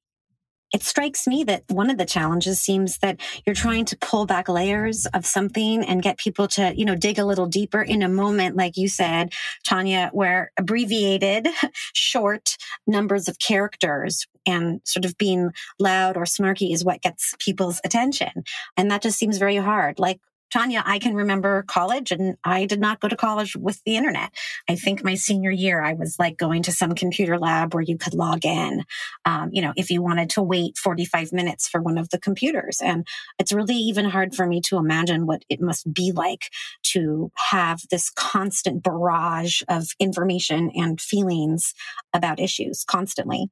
it 0.73 0.83
strikes 0.83 1.27
me 1.27 1.43
that 1.45 1.63
one 1.69 1.89
of 1.89 1.97
the 1.97 2.05
challenges 2.05 2.59
seems 2.59 2.99
that 2.99 3.19
you're 3.45 3.55
trying 3.55 3.85
to 3.85 3.97
pull 3.97 4.25
back 4.25 4.47
layers 4.47 5.05
of 5.07 5.25
something 5.25 5.83
and 5.83 6.03
get 6.03 6.17
people 6.17 6.47
to, 6.49 6.73
you 6.75 6.85
know, 6.85 6.95
dig 6.95 7.17
a 7.17 7.25
little 7.25 7.47
deeper 7.47 7.81
in 7.81 8.01
a 8.01 8.09
moment, 8.09 8.55
like 8.55 8.77
you 8.77 8.87
said, 8.87 9.33
Tania, 9.63 10.09
where 10.13 10.51
abbreviated, 10.57 11.47
short 11.93 12.57
numbers 12.85 13.27
of 13.27 13.39
characters 13.39 14.27
and 14.45 14.81
sort 14.83 15.05
of 15.05 15.17
being 15.17 15.51
loud 15.79 16.17
or 16.17 16.23
snarky 16.23 16.73
is 16.73 16.85
what 16.85 17.01
gets 17.01 17.35
people's 17.39 17.81
attention. 17.83 18.31
And 18.77 18.91
that 18.91 19.01
just 19.01 19.17
seems 19.17 19.37
very 19.37 19.57
hard. 19.57 19.99
Like 19.99 20.19
Tania, 20.51 20.83
I 20.85 20.99
can 20.99 21.15
remember 21.15 21.63
college 21.67 22.11
and 22.11 22.37
I 22.43 22.65
did 22.65 22.79
not 22.79 22.99
go 22.99 23.07
to 23.07 23.15
college 23.15 23.55
with 23.55 23.81
the 23.85 23.97
internet. 23.97 24.31
I 24.67 24.75
think 24.75 25.03
my 25.03 25.15
senior 25.15 25.51
year, 25.51 25.81
I 25.81 25.93
was 25.93 26.17
like 26.17 26.37
going 26.37 26.63
to 26.63 26.71
some 26.71 26.95
computer 26.95 27.37
lab 27.37 27.73
where 27.73 27.83
you 27.83 27.97
could 27.97 28.13
log 28.13 28.45
in, 28.45 28.83
um, 29.25 29.49
you 29.51 29.61
know, 29.61 29.73
if 29.75 29.91
you 29.91 30.01
wanted 30.01 30.29
to 30.31 30.41
wait 30.41 30.77
45 30.77 31.31
minutes 31.31 31.67
for 31.67 31.81
one 31.81 31.97
of 31.97 32.09
the 32.09 32.19
computers. 32.19 32.79
And 32.83 33.07
it's 33.37 33.53
really 33.53 33.75
even 33.75 34.05
hard 34.05 34.35
for 34.35 34.47
me 34.47 34.61
to 34.61 34.77
imagine 34.77 35.25
what 35.25 35.43
it 35.49 35.61
must 35.61 35.91
be 35.93 36.11
like 36.11 36.51
to 36.83 37.31
have 37.35 37.81
this 37.91 38.09
constant 38.09 38.83
barrage 38.83 39.61
of 39.67 39.89
information 39.99 40.71
and 40.75 40.99
feelings 40.99 41.73
about 42.13 42.39
issues 42.39 42.83
constantly. 42.85 43.49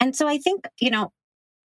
And 0.00 0.16
so 0.16 0.26
I 0.26 0.38
think, 0.38 0.66
you 0.80 0.90
know, 0.90 1.12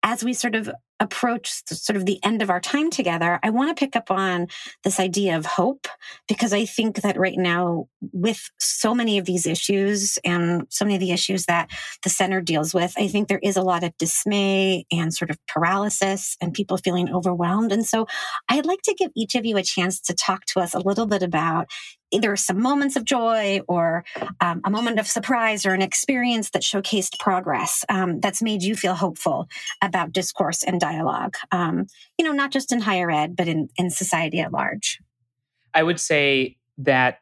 as 0.03 0.23
we 0.23 0.35
sort 0.35 0.55
of 0.55 0.71
approach 1.01 1.63
sort 1.67 1.97
of 1.97 2.07
the 2.07 2.19
end 2.25 2.43
of 2.43 2.51
our 2.51 2.61
time 2.61 2.91
together, 2.91 3.39
I 3.43 3.51
want 3.51 3.77
to 3.77 3.81
pick 3.81 3.97
up 3.97 4.11
on 4.11 4.49
this 4.85 4.99
idea 4.99 5.37
of 5.37 5.45
hope 5.45 5.87
because 6.29 6.53
I 6.53 6.65
think 6.65 7.03
that 7.03 7.19
right 7.19 7.37
now, 7.37 7.89
with 8.13 8.51
so 8.59 8.95
many 8.95 9.19
of 9.19 9.27
these 9.27 9.47
issues 9.47 10.19
and 10.25 10.67
so 10.71 10.85
many 10.85 10.95
of 10.95 11.01
the 11.01 11.13
issues 11.13 11.47
that 11.47 11.71
the 12.03 12.11
center 12.11 12.41
deals 12.41 12.73
with, 12.73 12.95
I 12.97 13.09
think 13.09 13.29
there 13.29 13.41
is 13.43 13.57
a 13.57 13.63
lot 13.63 13.85
of 13.85 13.97
dismay 13.99 14.87
and 14.91 15.13
sort 15.13 15.31
of 15.31 15.39
paralysis 15.47 16.37
and 16.41 16.55
people 16.55 16.79
feeling 16.79 17.13
overwhelmed. 17.13 17.73
And 17.73 17.87
so 17.87 18.07
I'd 18.49 18.67
like 18.67 18.83
to 18.83 18.95
give 18.95 19.11
each 19.15 19.35
of 19.35 19.45
you 19.45 19.57
a 19.57 19.63
chance 19.63 20.01
to 20.03 20.15
talk 20.15 20.47
to 20.47 20.61
us 20.61 20.75
a 20.75 20.81
little 20.81 21.07
bit 21.07 21.23
about 21.23 21.67
either 22.11 22.37
some 22.37 22.61
moments 22.61 22.97
of 22.97 23.05
joy 23.05 23.61
or 23.69 24.05
um, 24.41 24.61
a 24.65 24.71
moment 24.71 24.99
of 24.99 25.07
surprise 25.07 25.67
or 25.67 25.75
an 25.75 25.83
experience 25.83 26.51
that 26.51 26.63
showcased 26.63 27.19
progress 27.19 27.85
um, 27.89 28.21
that's 28.21 28.43
made 28.43 28.63
you 28.63 28.77
feel 28.77 28.95
hopeful 28.95 29.49
about 29.83 30.13
discourse 30.13 30.63
and 30.63 30.81
dialogue 30.81 31.37
um, 31.53 31.87
you 32.19 32.25
know 32.25 32.33
not 32.33 32.51
just 32.51 32.73
in 32.73 32.81
higher 32.81 33.11
ed 33.11 33.37
but 33.37 33.49
in, 33.49 33.69
in 33.77 33.91
society 33.91 34.41
at 34.41 34.53
large. 34.53 35.01
I 35.75 35.83
would 35.83 36.01
say 36.01 36.57
that 36.79 37.21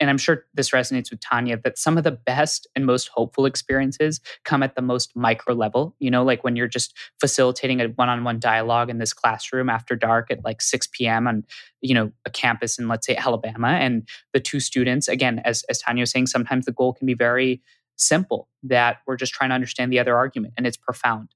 and 0.00 0.08
I'm 0.08 0.18
sure 0.18 0.46
this 0.54 0.70
resonates 0.70 1.10
with 1.10 1.20
Tania, 1.20 1.58
that 1.62 1.78
some 1.78 1.98
of 1.98 2.04
the 2.04 2.10
best 2.10 2.66
and 2.74 2.86
most 2.86 3.08
hopeful 3.08 3.44
experiences 3.44 4.20
come 4.44 4.62
at 4.62 4.74
the 4.74 4.82
most 4.82 5.14
micro 5.14 5.54
level. 5.54 5.94
You 5.98 6.10
know, 6.10 6.24
like 6.24 6.42
when 6.42 6.56
you're 6.56 6.66
just 6.66 6.96
facilitating 7.20 7.80
a 7.80 7.88
one 7.88 8.08
on 8.08 8.24
one 8.24 8.40
dialogue 8.40 8.88
in 8.88 8.96
this 8.96 9.12
classroom 9.12 9.68
after 9.68 9.94
dark 9.94 10.30
at 10.30 10.42
like 10.42 10.62
6 10.62 10.88
p.m. 10.92 11.28
on, 11.28 11.44
you 11.82 11.94
know, 11.94 12.10
a 12.24 12.30
campus 12.30 12.78
in, 12.78 12.88
let's 12.88 13.06
say, 13.06 13.14
Alabama. 13.14 13.68
And 13.68 14.08
the 14.32 14.40
two 14.40 14.58
students, 14.58 15.06
again, 15.06 15.42
as, 15.44 15.64
as 15.68 15.78
Tania 15.78 16.02
was 16.02 16.10
saying, 16.10 16.28
sometimes 16.28 16.64
the 16.64 16.72
goal 16.72 16.94
can 16.94 17.06
be 17.06 17.14
very 17.14 17.60
simple 17.96 18.48
that 18.62 18.98
we're 19.06 19.16
just 19.16 19.34
trying 19.34 19.50
to 19.50 19.54
understand 19.54 19.92
the 19.92 19.98
other 19.98 20.16
argument 20.16 20.54
and 20.56 20.66
it's 20.66 20.78
profound. 20.78 21.28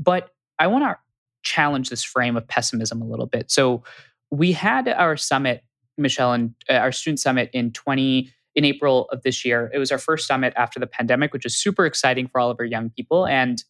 But 0.00 0.30
I 0.58 0.66
want 0.66 0.84
to 0.84 0.96
challenge 1.42 1.88
this 1.88 2.02
frame 2.02 2.36
of 2.36 2.48
pessimism 2.48 3.00
a 3.00 3.06
little 3.06 3.26
bit. 3.26 3.50
So 3.50 3.84
we 4.30 4.52
had 4.52 4.88
our 4.88 5.16
summit 5.16 5.62
Michelle, 6.02 6.32
and 6.32 6.54
uh, 6.68 6.74
our 6.74 6.92
student 6.92 7.20
summit 7.20 7.50
in 7.52 7.72
20 7.72 8.32
in 8.54 8.64
April 8.64 9.08
of 9.12 9.22
this 9.22 9.44
year. 9.44 9.70
It 9.72 9.78
was 9.78 9.92
our 9.92 9.98
first 9.98 10.26
summit 10.26 10.52
after 10.56 10.80
the 10.80 10.86
pandemic, 10.86 11.32
which 11.32 11.46
is 11.46 11.56
super 11.56 11.86
exciting 11.86 12.26
for 12.26 12.40
all 12.40 12.50
of 12.50 12.56
our 12.58 12.66
young 12.66 12.90
people. 12.90 13.26
And 13.26 13.62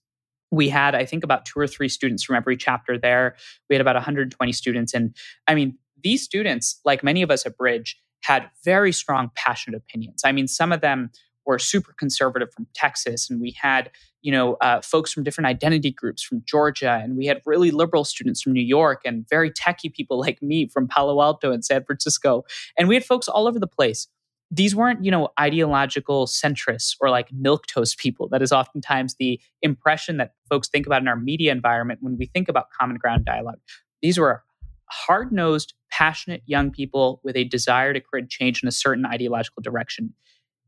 we 0.51 0.69
had, 0.71 0.95
I 0.95 1.05
think, 1.05 1.25
about 1.25 1.45
two 1.45 1.61
or 1.61 1.67
three 1.67 1.89
students 1.89 2.25
from 2.25 2.37
every 2.37 2.57
chapter 2.57 2.97
there. 2.99 3.37
We 3.69 3.75
had 3.75 3.81
about 3.81 3.97
120 3.97 4.53
students. 4.53 4.95
And 4.95 5.15
I 5.47 5.55
mean, 5.55 5.77
these 6.03 6.23
students, 6.23 6.81
like 6.85 7.03
many 7.03 7.23
of 7.23 7.31
us 7.31 7.45
at 7.45 7.57
Bridge, 7.57 8.01
had 8.23 8.49
very 8.65 8.93
strong, 8.93 9.31
passionate 9.35 9.77
opinions. 9.77 10.23
I 10.25 10.33
mean, 10.33 10.49
some 10.49 10.73
of 10.73 10.81
them 10.81 11.11
were 11.45 11.59
super 11.59 11.95
conservative 11.99 12.53
from 12.53 12.67
Texas, 12.75 13.29
and 13.29 13.41
we 13.41 13.57
had 13.61 13.91
you 14.23 14.33
know 14.33 14.55
uh, 14.61 14.81
folks 14.81 15.13
from 15.13 15.23
different 15.23 15.47
identity 15.47 15.91
groups 15.91 16.23
from 16.23 16.43
Georgia, 16.47 17.01
and 17.03 17.17
we 17.17 17.27
had 17.27 17.41
really 17.47 17.71
liberal 17.71 18.05
students 18.05 18.43
from 18.43 18.53
New 18.53 18.63
York, 18.63 19.03
and 19.05 19.29
very 19.29 19.51
techie 19.51 19.93
people 19.93 20.19
like 20.19 20.43
me 20.43 20.69
from 20.69 20.89
Palo 20.89 21.21
Alto 21.23 21.53
and 21.53 21.65
San 21.65 21.85
Francisco, 21.85 22.45
and 22.77 22.89
we 22.89 22.95
had 22.95 23.05
folks 23.05 23.29
all 23.29 23.47
over 23.47 23.59
the 23.59 23.67
place. 23.67 24.09
These 24.51 24.75
weren't, 24.75 25.05
you 25.05 25.11
know, 25.11 25.29
ideological 25.39 26.27
centrists 26.27 26.97
or 27.03 27.11
like 27.11 27.31
milk 27.33 27.67
toast 27.67 27.99
people. 27.99 28.29
That 28.31 28.41
is 28.41 28.51
oftentimes 28.51 29.17
the 29.19 29.39
impression 29.61 30.17
that 30.17 30.33
folks 30.49 30.69
think 30.69 30.87
about 30.87 31.03
in 31.03 31.09
our 31.09 31.17
media 31.17 31.53
environment 31.53 32.01
when 32.03 32.17
we 32.17 32.27
think 32.27 32.49
about 32.49 32.71
common 32.71 32.97
ground 32.97 33.27
dialogue. 33.27 33.59
These 34.01 34.19
were 34.19 34.43
hard 34.91 35.33
nosed, 35.33 35.75
passionate 35.91 36.43
young 36.47 36.71
people 36.71 37.21
with 37.23 37.37
a 37.37 37.45
desire 37.45 37.93
to 37.93 38.01
create 38.01 38.31
change 38.31 38.63
in 38.63 38.69
a 38.69 38.73
certain 38.73 39.05
ideological 39.05 39.63
direction. 39.63 40.15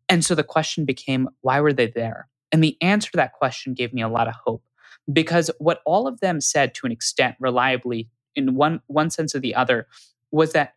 And 0.08 0.24
so 0.24 0.34
the 0.34 0.44
question 0.44 0.84
became, 0.84 1.28
why 1.40 1.60
were 1.60 1.72
they 1.72 1.86
there? 1.86 2.28
And 2.52 2.62
the 2.62 2.76
answer 2.80 3.10
to 3.12 3.16
that 3.16 3.32
question 3.32 3.74
gave 3.74 3.92
me 3.92 4.02
a 4.02 4.08
lot 4.08 4.28
of 4.28 4.34
hope 4.44 4.62
because 5.12 5.50
what 5.58 5.80
all 5.86 6.06
of 6.06 6.20
them 6.20 6.40
said 6.40 6.74
to 6.74 6.86
an 6.86 6.92
extent 6.92 7.36
reliably 7.40 8.08
in 8.34 8.54
one 8.54 8.80
one 8.86 9.10
sense 9.10 9.34
or 9.34 9.40
the 9.40 9.54
other 9.54 9.86
was 10.30 10.52
that 10.52 10.74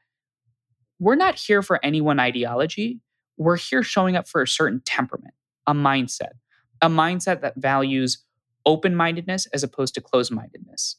we're 1.00 1.16
not 1.16 1.36
here 1.36 1.62
for 1.62 1.84
any 1.84 2.02
one 2.02 2.20
ideology. 2.20 3.02
We're 3.38 3.58
here 3.58 3.84
showing 3.84 4.16
up 4.16 4.28
for 4.28 4.42
a 4.42 4.48
certain 4.48 4.82
temperament, 4.86 5.34
a 5.68 5.74
mindset, 5.74 6.34
a 6.82 6.90
mindset 6.90 7.42
that 7.42 7.56
values 7.58 8.24
open 8.66 8.96
mindedness 8.96 9.46
as 9.48 9.64
opposed 9.64 9.96
to 9.96 10.02
closed 10.02 10.32
mindedness, 10.32 10.98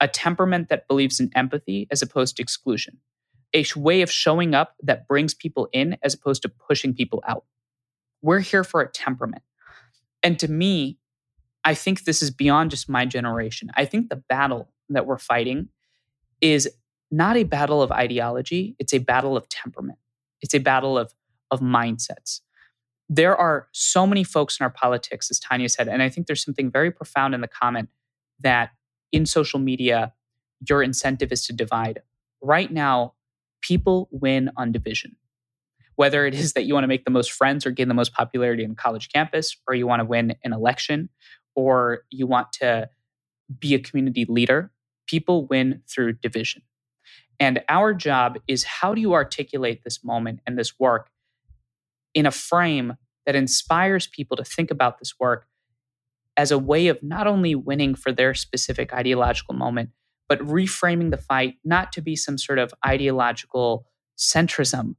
a 0.00 0.08
temperament 0.08 0.68
that 0.68 0.86
believes 0.88 1.20
in 1.20 1.30
empathy 1.34 1.86
as 1.90 2.02
opposed 2.02 2.36
to 2.36 2.42
exclusion, 2.42 2.98
a 3.54 3.64
way 3.76 4.02
of 4.02 4.10
showing 4.10 4.54
up 4.54 4.74
that 4.82 5.08
brings 5.08 5.32
people 5.32 5.68
in 5.72 5.96
as 6.02 6.12
opposed 6.12 6.42
to 6.42 6.48
pushing 6.48 6.92
people 6.92 7.22
out. 7.26 7.44
We're 8.22 8.40
here 8.40 8.64
for 8.64 8.80
a 8.80 8.90
temperament. 8.90 9.42
And 10.26 10.40
to 10.40 10.48
me, 10.48 10.98
I 11.62 11.74
think 11.74 12.02
this 12.02 12.20
is 12.20 12.32
beyond 12.32 12.72
just 12.72 12.88
my 12.88 13.06
generation. 13.06 13.70
I 13.74 13.84
think 13.84 14.08
the 14.08 14.16
battle 14.16 14.68
that 14.88 15.06
we're 15.06 15.18
fighting 15.18 15.68
is 16.40 16.68
not 17.12 17.36
a 17.36 17.44
battle 17.44 17.80
of 17.80 17.92
ideology, 17.92 18.74
it's 18.80 18.92
a 18.92 18.98
battle 18.98 19.36
of 19.36 19.48
temperament. 19.48 20.00
It's 20.42 20.52
a 20.52 20.58
battle 20.58 20.98
of, 20.98 21.14
of 21.52 21.60
mindsets. 21.60 22.40
There 23.08 23.36
are 23.36 23.68
so 23.70 24.04
many 24.04 24.24
folks 24.24 24.58
in 24.58 24.64
our 24.64 24.70
politics, 24.70 25.30
as 25.30 25.38
Tania 25.38 25.68
said, 25.68 25.86
and 25.86 26.02
I 26.02 26.08
think 26.08 26.26
there's 26.26 26.44
something 26.44 26.72
very 26.72 26.90
profound 26.90 27.32
in 27.32 27.40
the 27.40 27.46
comment 27.46 27.88
that 28.40 28.70
in 29.12 29.26
social 29.26 29.60
media, 29.60 30.12
your 30.68 30.82
incentive 30.82 31.30
is 31.30 31.46
to 31.46 31.52
divide. 31.52 32.02
Right 32.42 32.72
now, 32.72 33.14
people 33.60 34.08
win 34.10 34.50
on 34.56 34.72
division 34.72 35.14
whether 35.96 36.26
it 36.26 36.34
is 36.34 36.52
that 36.52 36.64
you 36.64 36.74
want 36.74 36.84
to 36.84 36.88
make 36.88 37.04
the 37.04 37.10
most 37.10 37.32
friends 37.32 37.66
or 37.66 37.70
gain 37.70 37.88
the 37.88 37.94
most 37.94 38.12
popularity 38.12 38.64
in 38.64 38.74
college 38.74 39.08
campus, 39.12 39.56
or 39.66 39.74
you 39.74 39.86
want 39.86 40.00
to 40.00 40.04
win 40.04 40.34
an 40.44 40.52
election, 40.52 41.08
or 41.54 42.02
you 42.10 42.26
want 42.26 42.52
to 42.52 42.88
be 43.58 43.74
a 43.74 43.78
community 43.78 44.24
leader, 44.28 44.70
people 45.06 45.46
win 45.46 45.82
through 45.88 46.12
division. 46.12 46.62
And 47.38 47.62
our 47.68 47.92
job 47.92 48.38
is 48.46 48.64
how 48.64 48.94
do 48.94 49.00
you 49.00 49.12
articulate 49.12 49.84
this 49.84 50.04
moment 50.04 50.40
and 50.46 50.58
this 50.58 50.78
work 50.78 51.10
in 52.14 52.26
a 52.26 52.30
frame 52.30 52.94
that 53.26 53.36
inspires 53.36 54.06
people 54.06 54.36
to 54.36 54.44
think 54.44 54.70
about 54.70 54.98
this 54.98 55.14
work 55.18 55.46
as 56.36 56.50
a 56.50 56.58
way 56.58 56.88
of 56.88 57.02
not 57.02 57.26
only 57.26 57.54
winning 57.54 57.94
for 57.94 58.12
their 58.12 58.34
specific 58.34 58.92
ideological 58.92 59.54
moment, 59.54 59.90
but 60.28 60.38
reframing 60.40 61.10
the 61.10 61.16
fight 61.16 61.56
not 61.64 61.92
to 61.92 62.00
be 62.00 62.16
some 62.16 62.36
sort 62.38 62.58
of 62.58 62.74
ideological 62.84 63.86
centrism, 64.18 64.94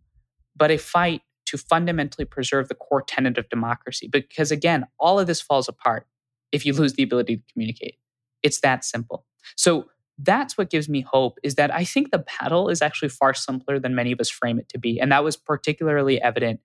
but 0.57 0.71
a 0.71 0.77
fight 0.77 1.21
to 1.45 1.57
fundamentally 1.57 2.25
preserve 2.25 2.67
the 2.67 2.75
core 2.75 3.01
tenet 3.01 3.37
of 3.37 3.49
democracy. 3.49 4.07
Because 4.07 4.51
again, 4.51 4.85
all 4.99 5.19
of 5.19 5.27
this 5.27 5.41
falls 5.41 5.67
apart 5.69 6.05
if 6.51 6.65
you 6.65 6.73
lose 6.73 6.93
the 6.93 7.03
ability 7.03 7.37
to 7.37 7.43
communicate. 7.53 7.95
It's 8.43 8.59
that 8.61 8.83
simple. 8.83 9.25
So 9.55 9.85
that's 10.17 10.57
what 10.57 10.69
gives 10.69 10.89
me 10.89 11.01
hope 11.01 11.39
is 11.43 11.55
that 11.55 11.73
I 11.73 11.83
think 11.83 12.11
the 12.11 12.25
battle 12.39 12.69
is 12.69 12.81
actually 12.81 13.09
far 13.09 13.33
simpler 13.33 13.79
than 13.79 13.95
many 13.95 14.11
of 14.11 14.19
us 14.19 14.29
frame 14.29 14.59
it 14.59 14.67
to 14.69 14.79
be. 14.79 14.99
And 14.99 15.11
that 15.11 15.23
was 15.23 15.37
particularly 15.37 16.21
evident 16.21 16.59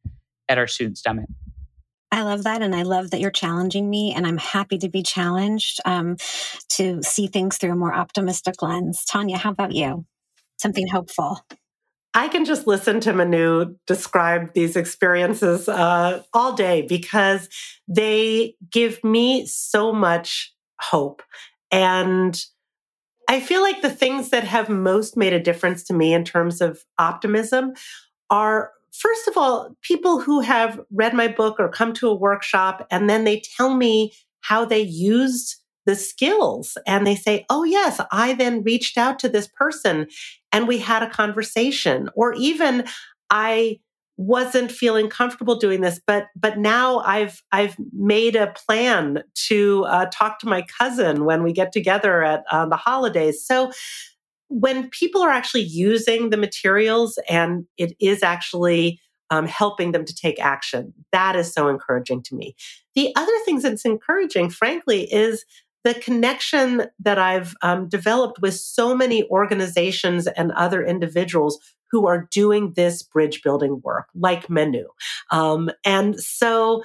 at 0.48 0.58
our 0.58 0.66
student 0.66 0.98
summit. 0.98 1.26
I 2.10 2.22
love 2.22 2.44
that. 2.44 2.60
And 2.60 2.74
I 2.74 2.82
love 2.82 3.10
that 3.10 3.20
you're 3.20 3.30
challenging 3.30 3.88
me. 3.88 4.12
And 4.14 4.26
I'm 4.26 4.36
happy 4.36 4.78
to 4.78 4.88
be 4.88 5.02
challenged 5.02 5.80
um, 5.84 6.16
to 6.70 7.02
see 7.02 7.26
things 7.26 7.56
through 7.56 7.72
a 7.72 7.76
more 7.76 7.94
optimistic 7.94 8.60
lens. 8.62 9.04
Tania, 9.04 9.38
how 9.38 9.50
about 9.50 9.72
you? 9.72 10.04
Something 10.58 10.88
hopeful. 10.88 11.40
I 12.14 12.28
can 12.28 12.44
just 12.44 12.66
listen 12.66 13.00
to 13.00 13.12
Manu 13.12 13.74
describe 13.86 14.52
these 14.52 14.76
experiences 14.76 15.68
uh, 15.68 16.22
all 16.34 16.52
day 16.52 16.82
because 16.82 17.48
they 17.88 18.54
give 18.70 19.02
me 19.02 19.46
so 19.46 19.92
much 19.92 20.54
hope. 20.80 21.22
And 21.70 22.38
I 23.28 23.40
feel 23.40 23.62
like 23.62 23.80
the 23.80 23.90
things 23.90 24.28
that 24.28 24.44
have 24.44 24.68
most 24.68 25.16
made 25.16 25.32
a 25.32 25.40
difference 25.40 25.84
to 25.84 25.94
me 25.94 26.12
in 26.12 26.24
terms 26.24 26.60
of 26.60 26.84
optimism 26.98 27.72
are, 28.28 28.72
first 28.92 29.26
of 29.26 29.38
all, 29.38 29.74
people 29.80 30.20
who 30.20 30.40
have 30.40 30.80
read 30.90 31.14
my 31.14 31.28
book 31.28 31.56
or 31.58 31.70
come 31.70 31.94
to 31.94 32.08
a 32.08 32.14
workshop 32.14 32.86
and 32.90 33.08
then 33.08 33.24
they 33.24 33.42
tell 33.56 33.74
me 33.74 34.12
how 34.42 34.66
they 34.66 34.80
used 34.80 35.61
the 35.86 35.96
skills 35.96 36.78
and 36.86 37.06
they 37.06 37.16
say, 37.16 37.44
Oh, 37.50 37.64
yes, 37.64 38.00
I 38.10 38.34
then 38.34 38.62
reached 38.62 38.98
out 38.98 39.18
to 39.20 39.28
this 39.28 39.48
person 39.48 40.06
and 40.52 40.68
we 40.68 40.78
had 40.78 41.02
a 41.02 41.10
conversation. 41.10 42.08
Or 42.14 42.34
even 42.34 42.84
I 43.30 43.80
wasn't 44.16 44.70
feeling 44.70 45.08
comfortable 45.08 45.56
doing 45.56 45.80
this, 45.80 46.00
but 46.06 46.26
but 46.36 46.58
now 46.58 47.00
I've 47.00 47.42
I've 47.50 47.76
made 47.92 48.36
a 48.36 48.52
plan 48.66 49.22
to 49.48 49.84
uh, 49.86 50.06
talk 50.12 50.38
to 50.40 50.48
my 50.48 50.64
cousin 50.78 51.24
when 51.24 51.42
we 51.42 51.52
get 51.52 51.72
together 51.72 52.22
at 52.22 52.44
uh, 52.50 52.66
the 52.66 52.76
holidays. 52.76 53.44
So 53.44 53.72
when 54.48 54.90
people 54.90 55.22
are 55.22 55.30
actually 55.30 55.62
using 55.62 56.28
the 56.28 56.36
materials 56.36 57.18
and 57.28 57.66
it 57.78 57.96
is 58.00 58.22
actually 58.22 59.00
um, 59.30 59.46
helping 59.46 59.92
them 59.92 60.04
to 60.04 60.14
take 60.14 60.38
action, 60.38 60.92
that 61.10 61.34
is 61.34 61.50
so 61.52 61.68
encouraging 61.68 62.22
to 62.24 62.34
me. 62.34 62.54
The 62.94 63.14
other 63.16 63.32
things 63.46 63.62
that's 63.62 63.86
encouraging, 63.86 64.50
frankly, 64.50 65.10
is 65.12 65.46
the 65.84 65.94
connection 65.94 66.84
that 67.00 67.18
I've 67.18 67.54
um, 67.62 67.88
developed 67.88 68.40
with 68.40 68.54
so 68.54 68.94
many 68.94 69.28
organizations 69.28 70.26
and 70.26 70.52
other 70.52 70.84
individuals 70.84 71.58
who 71.90 72.06
are 72.06 72.28
doing 72.30 72.72
this 72.74 73.02
bridge 73.02 73.42
building 73.42 73.80
work, 73.84 74.06
like 74.14 74.48
Manu. 74.48 74.86
Um, 75.30 75.70
and 75.84 76.18
so 76.18 76.82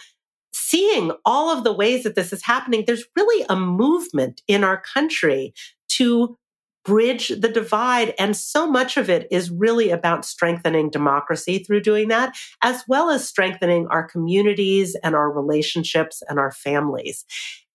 seeing 0.53 1.11
all 1.25 1.49
of 1.49 1.63
the 1.63 1.73
ways 1.73 2.03
that 2.03 2.15
this 2.15 2.33
is 2.33 2.43
happening, 2.43 2.83
there's 2.85 3.05
really 3.15 3.45
a 3.49 3.55
movement 3.55 4.41
in 4.47 4.63
our 4.63 4.81
country 4.81 5.53
to 5.89 6.37
bridge 6.83 7.27
the 7.27 7.49
divide. 7.49 8.13
And 8.17 8.35
so 8.35 8.65
much 8.65 8.95
of 8.97 9.09
it 9.09 9.27
is 9.29 9.51
really 9.51 9.91
about 9.91 10.25
strengthening 10.25 10.89
democracy 10.89 11.59
through 11.59 11.81
doing 11.81 12.07
that, 12.07 12.35
as 12.63 12.83
well 12.87 13.09
as 13.09 13.27
strengthening 13.27 13.87
our 13.87 14.07
communities 14.07 14.95
and 15.03 15.13
our 15.13 15.29
relationships 15.29 16.23
and 16.29 16.39
our 16.39 16.51
families. 16.51 17.25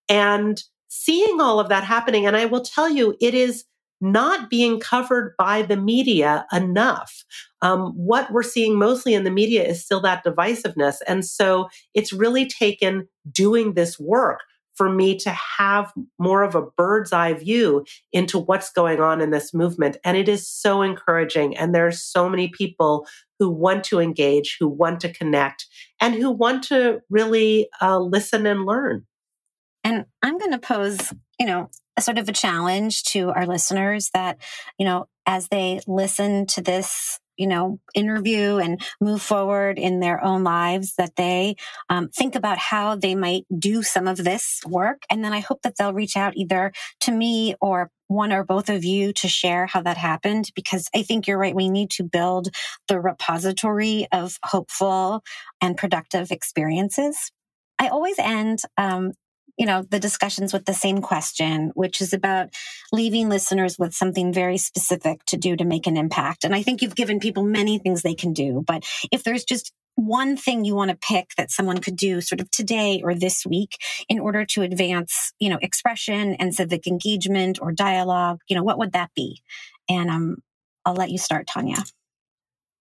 And 0.09 0.63
seeing 0.95 1.41
all 1.41 1.59
of 1.59 1.71
that 1.71 1.85
happening. 1.85 2.27
And 2.27 2.37
I 2.37 2.45
will 2.45 2.61
tell 2.61 2.91
you, 2.91 3.17
it 3.19 3.33
is 3.33 3.65
not 4.03 4.51
being 4.51 4.79
covered 4.79 5.35
by 5.39 5.63
the 5.63 5.77
media 5.77 6.45
enough. 6.53 7.25
Um, 7.63 7.93
what 7.97 8.31
we're 8.31 8.43
seeing 8.43 8.79
mostly 8.79 9.15
in 9.15 9.25
the 9.25 9.31
media 9.31 9.65
is 9.65 9.83
still 9.83 10.03
that 10.03 10.23
divisiveness. 10.23 10.97
And 11.09 11.25
so 11.25 11.69
it's 11.95 12.13
really 12.13 12.47
taken 12.47 13.09
doing 13.31 13.73
this 13.73 13.99
work 13.99 14.41
for 14.75 14.91
me 14.91 15.17
to 15.19 15.31
have 15.31 15.93
more 16.19 16.43
of 16.43 16.55
a 16.55 16.63
bird's 16.77 17.13
eye 17.13 17.33
view 17.33 17.87
into 18.13 18.39
what's 18.39 18.71
going 18.71 19.01
on 19.01 19.23
in 19.23 19.31
this 19.31 19.55
movement. 19.55 19.97
And 20.05 20.17
it 20.17 20.29
is 20.29 20.47
so 20.47 20.83
encouraging. 20.83 21.57
And 21.57 21.75
there 21.75 21.87
are 21.87 21.93
so 21.93 22.29
many 22.29 22.49
people 22.49 23.07
who 23.39 23.49
want 23.49 23.85
to 23.85 23.99
engage, 23.99 24.57
who 24.61 24.69
want 24.69 25.01
to 25.01 25.13
connect, 25.13 25.67
and 26.01 26.15
who 26.15 26.31
want 26.31 26.65
to 26.65 27.01
really 27.09 27.69
uh, 27.81 27.99
listen 27.99 28.47
and 28.47 28.67
learn. 28.67 29.07
And 29.85 30.07
I'm 30.23 30.39
going 30.39 30.53
to 30.53 30.59
pose, 30.59 31.13
you 31.39 31.47
know, 31.47 31.71
a 31.97 32.03
sort 32.03 32.19
of 32.19 32.29
a 32.29 32.33
challenge 32.33 33.03
to 33.05 33.31
our 33.31 33.47
listeners 33.47 34.11
that, 34.15 34.39
you 34.79 34.87
know, 34.87 35.07
as 35.27 35.49
they 35.49 35.81
listen 35.87 36.47
to 36.47 36.63
this 36.63 37.19
you 37.39 37.47
know 37.47 37.81
interview 37.95 38.59
and 38.59 38.83
move 39.01 39.23
forward 39.23 39.79
in 39.79 40.01
their 40.01 40.23
own 40.23 40.45
lives 40.45 40.97
that 40.99 41.17
they 41.17 41.57
um, 41.89 42.11
think 42.11 42.35
about 42.35 42.59
how 42.59 42.95
they 42.95 43.15
might 43.15 43.47
do 43.59 43.83
some 43.83 44.07
of 44.07 44.19
this 44.19 44.61
work 44.67 45.05
and 45.09 45.25
then 45.25 45.33
i 45.33 45.41
hope 45.41 45.63
that 45.63 45.75
they'll 45.79 45.95
reach 45.95 46.15
out 46.15 46.37
either 46.37 46.73
to 47.01 47.11
me 47.11 47.55
or 47.63 47.91
one 48.13 48.33
or 48.33 48.45
both 48.45 48.69
of 48.69 48.85
you 48.85 49.13
to 49.15 49.29
share 49.29 49.67
how 49.67 49.83
that 49.83 49.97
happened 49.97 50.51
because 50.55 50.89
I 50.95 51.03
think 51.03 51.27
you're 51.27 51.39
right. 51.39 51.55
We 51.55 51.71
need 51.71 51.91
to 51.93 52.05
build 52.05 52.49
the 52.89 53.01
repository 53.01 54.07
of 54.13 54.39
hopeful 54.45 55.23
and 55.61 55.77
productive 55.77 56.31
experiences. 56.31 57.33
I 57.79 57.89
always 57.89 58.19
end, 58.19 58.61
um, 58.77 59.13
you 59.57 59.67
know, 59.67 59.83
the 59.83 60.01
discussions 60.01 60.53
with 60.53 60.65
the 60.65 60.75
same 60.75 61.01
question, 61.01 61.73
which 61.75 62.01
is 62.01 62.13
about 62.13 62.55
leaving 62.93 63.29
listeners 63.29 63.79
with 63.79 63.95
something 63.95 64.33
very 64.33 64.59
specific 64.59 65.25
to 65.27 65.37
do 65.37 65.57
to 65.57 65.65
make 65.65 65.87
an 65.87 65.97
impact. 65.97 66.45
And 66.45 66.55
I 66.55 66.63
think 66.63 66.83
you've 66.83 66.95
given 66.95 67.21
people 67.21 67.43
many 67.43 67.79
things 67.79 68.03
they 68.03 68.15
can 68.15 68.33
do, 68.33 68.65
but 68.67 68.85
if 69.11 69.25
there's 69.25 69.45
just 69.45 69.73
one 69.95 70.37
thing 70.37 70.65
you 70.65 70.75
want 70.75 70.91
to 70.91 70.97
pick 70.97 71.33
that 71.37 71.51
someone 71.51 71.79
could 71.79 71.97
do 71.97 72.21
sort 72.21 72.41
of 72.41 72.51
today 72.51 73.03
or 73.05 73.15
this 73.15 73.45
week 73.45 73.77
in 74.09 74.19
order 74.19 74.45
to 74.47 74.63
advance, 74.63 75.33
you 75.39 75.51
know, 75.51 75.59
expression 75.61 76.35
and 76.37 76.55
civic 76.55 76.87
engagement 76.87 77.59
or 77.61 77.73
dialogue, 77.73 78.41
you 78.49 78.57
know, 78.57 78.63
what 78.63 78.79
would 78.79 78.93
that 78.93 79.11
be? 79.15 79.43
And 79.89 80.11
um, 80.11 80.37
I'll 80.85 80.95
let 80.95 81.11
you 81.11 81.19
start, 81.19 81.47
Tania. 81.47 81.77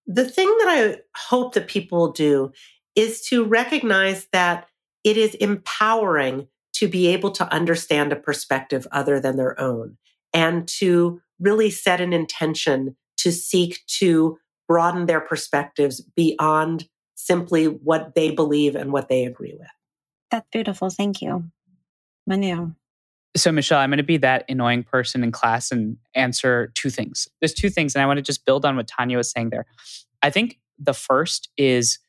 The 0.07 0.27
thing 0.27 0.47
that 0.59 0.67
I 0.69 1.01
hope 1.15 1.53
that 1.53 1.67
people 1.67 1.99
will 1.99 2.11
do 2.11 2.53
is 2.95 3.21
to 3.27 3.43
recognize 3.43 4.27
that 4.31 4.67
it 5.03 5.17
is 5.17 5.35
empowering 5.35 6.47
to 6.73 6.87
be 6.87 7.07
able 7.07 7.31
to 7.31 7.53
understand 7.53 8.11
a 8.11 8.15
perspective 8.15 8.87
other 8.91 9.19
than 9.19 9.37
their 9.37 9.59
own 9.59 9.97
and 10.33 10.67
to 10.67 11.21
really 11.39 11.69
set 11.69 12.01
an 12.01 12.13
intention 12.13 12.95
to 13.17 13.31
seek 13.31 13.79
to 13.87 14.37
broaden 14.67 15.05
their 15.05 15.19
perspectives 15.19 16.01
beyond 16.15 16.87
simply 17.15 17.65
what 17.65 18.15
they 18.15 18.31
believe 18.31 18.75
and 18.75 18.91
what 18.91 19.09
they 19.09 19.25
agree 19.25 19.53
with. 19.57 19.67
That's 20.31 20.47
beautiful. 20.51 20.89
Thank 20.89 21.21
you. 21.21 21.51
Manu. 22.25 22.71
So, 23.35 23.51
Michelle, 23.51 23.79
I'm 23.79 23.89
going 23.89 23.97
to 23.97 24.03
be 24.03 24.17
that 24.17 24.45
annoying 24.49 24.83
person 24.83 25.23
in 25.23 25.31
class 25.31 25.71
and 25.71 25.97
answer 26.15 26.71
two 26.73 26.89
things. 26.89 27.27
There's 27.39 27.53
two 27.53 27.69
things, 27.69 27.95
and 27.95 28.01
I 28.01 28.05
want 28.05 28.17
to 28.17 28.21
just 28.21 28.45
build 28.45 28.65
on 28.65 28.75
what 28.75 28.87
Tania 28.87 29.17
was 29.17 29.31
saying 29.31 29.51
there. 29.51 29.65
I 30.21 30.29
think 30.29 30.59
the 30.77 30.93
first 30.93 31.49
is 31.57 31.99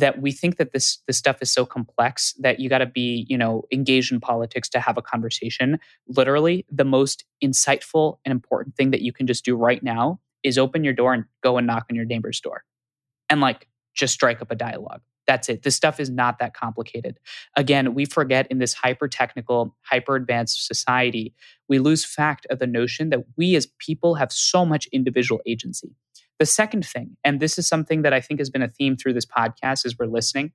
that 0.00 0.20
we 0.20 0.32
think 0.32 0.56
that 0.56 0.72
this 0.72 0.98
this 1.06 1.16
stuff 1.16 1.40
is 1.40 1.50
so 1.50 1.64
complex 1.64 2.34
that 2.40 2.60
you 2.60 2.68
got 2.68 2.78
to 2.78 2.86
be 2.86 3.26
you 3.28 3.38
know 3.38 3.62
engaged 3.72 4.12
in 4.12 4.20
politics 4.20 4.68
to 4.68 4.80
have 4.80 4.98
a 4.98 5.02
conversation 5.02 5.78
literally 6.08 6.66
the 6.70 6.84
most 6.84 7.24
insightful 7.42 8.18
and 8.24 8.32
important 8.32 8.74
thing 8.76 8.90
that 8.90 9.02
you 9.02 9.12
can 9.12 9.26
just 9.26 9.44
do 9.44 9.56
right 9.56 9.82
now 9.82 10.20
is 10.42 10.58
open 10.58 10.84
your 10.84 10.94
door 10.94 11.12
and 11.12 11.24
go 11.42 11.56
and 11.56 11.66
knock 11.66 11.86
on 11.90 11.96
your 11.96 12.04
neighbor's 12.04 12.40
door 12.40 12.64
and 13.28 13.40
like 13.40 13.68
just 13.94 14.14
strike 14.14 14.40
up 14.40 14.50
a 14.50 14.54
dialogue. 14.54 15.00
That's 15.26 15.48
it. 15.48 15.62
This 15.62 15.76
stuff 15.76 16.00
is 16.00 16.10
not 16.10 16.38
that 16.38 16.54
complicated. 16.54 17.18
Again, 17.56 17.94
we 17.94 18.04
forget 18.04 18.48
in 18.50 18.58
this 18.58 18.74
hyper 18.74 19.06
technical, 19.06 19.76
hyper 19.82 20.16
advanced 20.16 20.66
society, 20.66 21.34
we 21.68 21.78
lose 21.78 22.04
fact 22.04 22.46
of 22.50 22.58
the 22.58 22.66
notion 22.66 23.10
that 23.10 23.20
we 23.36 23.54
as 23.54 23.66
people 23.78 24.16
have 24.16 24.32
so 24.32 24.64
much 24.64 24.88
individual 24.92 25.40
agency. 25.46 25.94
The 26.40 26.46
second 26.46 26.86
thing, 26.86 27.16
and 27.22 27.38
this 27.38 27.58
is 27.58 27.68
something 27.68 28.00
that 28.02 28.14
I 28.14 28.20
think 28.20 28.40
has 28.40 28.48
been 28.48 28.62
a 28.62 28.68
theme 28.68 28.96
through 28.96 29.12
this 29.12 29.26
podcast 29.26 29.84
as 29.84 29.94
we're 29.98 30.06
listening 30.06 30.52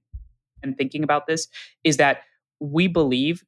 and 0.64 0.76
thinking 0.76 1.04
about 1.04 1.28
this, 1.28 1.48
is 1.84 1.98
that 1.98 2.24
we 2.60 2.88
believe 2.88 3.44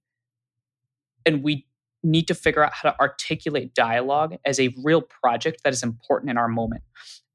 and 1.25 1.43
we 1.43 1.65
need 2.03 2.27
to 2.27 2.35
figure 2.35 2.63
out 2.63 2.73
how 2.73 2.91
to 2.91 2.99
articulate 2.99 3.73
dialogue 3.73 4.37
as 4.45 4.59
a 4.59 4.73
real 4.83 5.01
project 5.01 5.61
that 5.63 5.73
is 5.73 5.81
important 5.81 6.29
in 6.29 6.37
our 6.37 6.47
moment. 6.47 6.83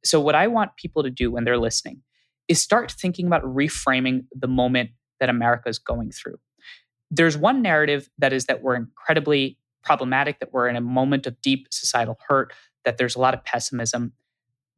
So, 0.05 0.21
what 0.21 0.37
I 0.37 0.47
want 0.47 0.77
people 0.77 1.03
to 1.03 1.11
do 1.11 1.33
when 1.33 1.43
they're 1.43 1.59
listening 1.59 2.03
is 2.47 2.63
start 2.63 2.93
thinking 2.93 3.27
about 3.27 3.43
reframing 3.43 4.27
the 4.33 4.49
moment 4.49 4.91
that 5.19 5.29
America 5.29 5.69
is 5.69 5.81
going 5.81 6.13
through. 6.13 6.39
There's 7.11 7.37
one 7.37 7.61
narrative 7.61 8.09
that 8.19 8.33
is 8.33 8.47
that 8.47 8.63
we're 8.63 8.77
incredibly 8.77 9.59
problematic, 9.83 10.39
that 10.39 10.53
we're 10.53 10.69
in 10.69 10.77
a 10.77 10.81
moment 10.81 11.27
of 11.27 11.41
deep 11.43 11.67
societal 11.71 12.19
hurt, 12.29 12.53
that 12.85 12.99
there's 12.99 13.17
a 13.17 13.21
lot 13.21 13.35
of 13.35 13.45
pessimism. 13.45 14.13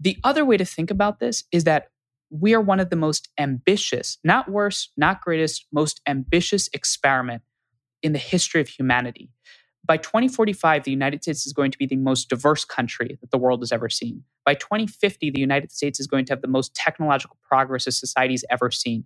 The 0.05 0.19
other 0.23 0.45
way 0.45 0.57
to 0.57 0.65
think 0.65 0.91
about 0.91 1.19
this 1.19 1.45
is 1.51 1.65
that 1.65 1.89
we 2.31 2.55
are 2.55 2.61
one 2.61 2.81
of 2.81 2.91
the 2.91 2.97
most 2.97 3.29
ambitious, 3.39 4.19
not 4.23 4.51
worst, 4.51 4.93
not 4.97 5.21
greatest, 5.21 5.67
most 5.73 6.01
ambitious 6.07 6.69
experiment 6.73 7.43
in 8.03 8.13
the 8.13 8.19
history 8.19 8.61
of 8.61 8.69
humanity 8.69 9.31
by 9.87 9.99
2045, 9.99 10.85
the 10.85 10.91
United 10.91 11.23
States 11.23 11.47
is 11.47 11.53
going 11.53 11.71
to 11.71 11.79
be 11.79 11.87
the 11.87 11.97
most 11.97 12.29
diverse 12.29 12.65
country 12.65 13.19
that 13.21 13.31
the 13.31 13.39
world 13.39 13.61
has 13.61 13.71
ever 13.71 13.89
seen. 13.91 14.23
By 14.45 14.55
2050, 14.55 15.31
the 15.31 15.41
United 15.41 15.73
States 15.73 16.01
is 16.01 16.07
going 16.07 16.25
to 16.27 16.33
have 16.33 16.41
the 16.41 16.49
most 16.49 16.75
technological 16.75 17.37
progress 17.47 17.87
a 17.87 17.93
society's 17.93 18.45
ever 18.51 18.71
seen. 18.71 19.05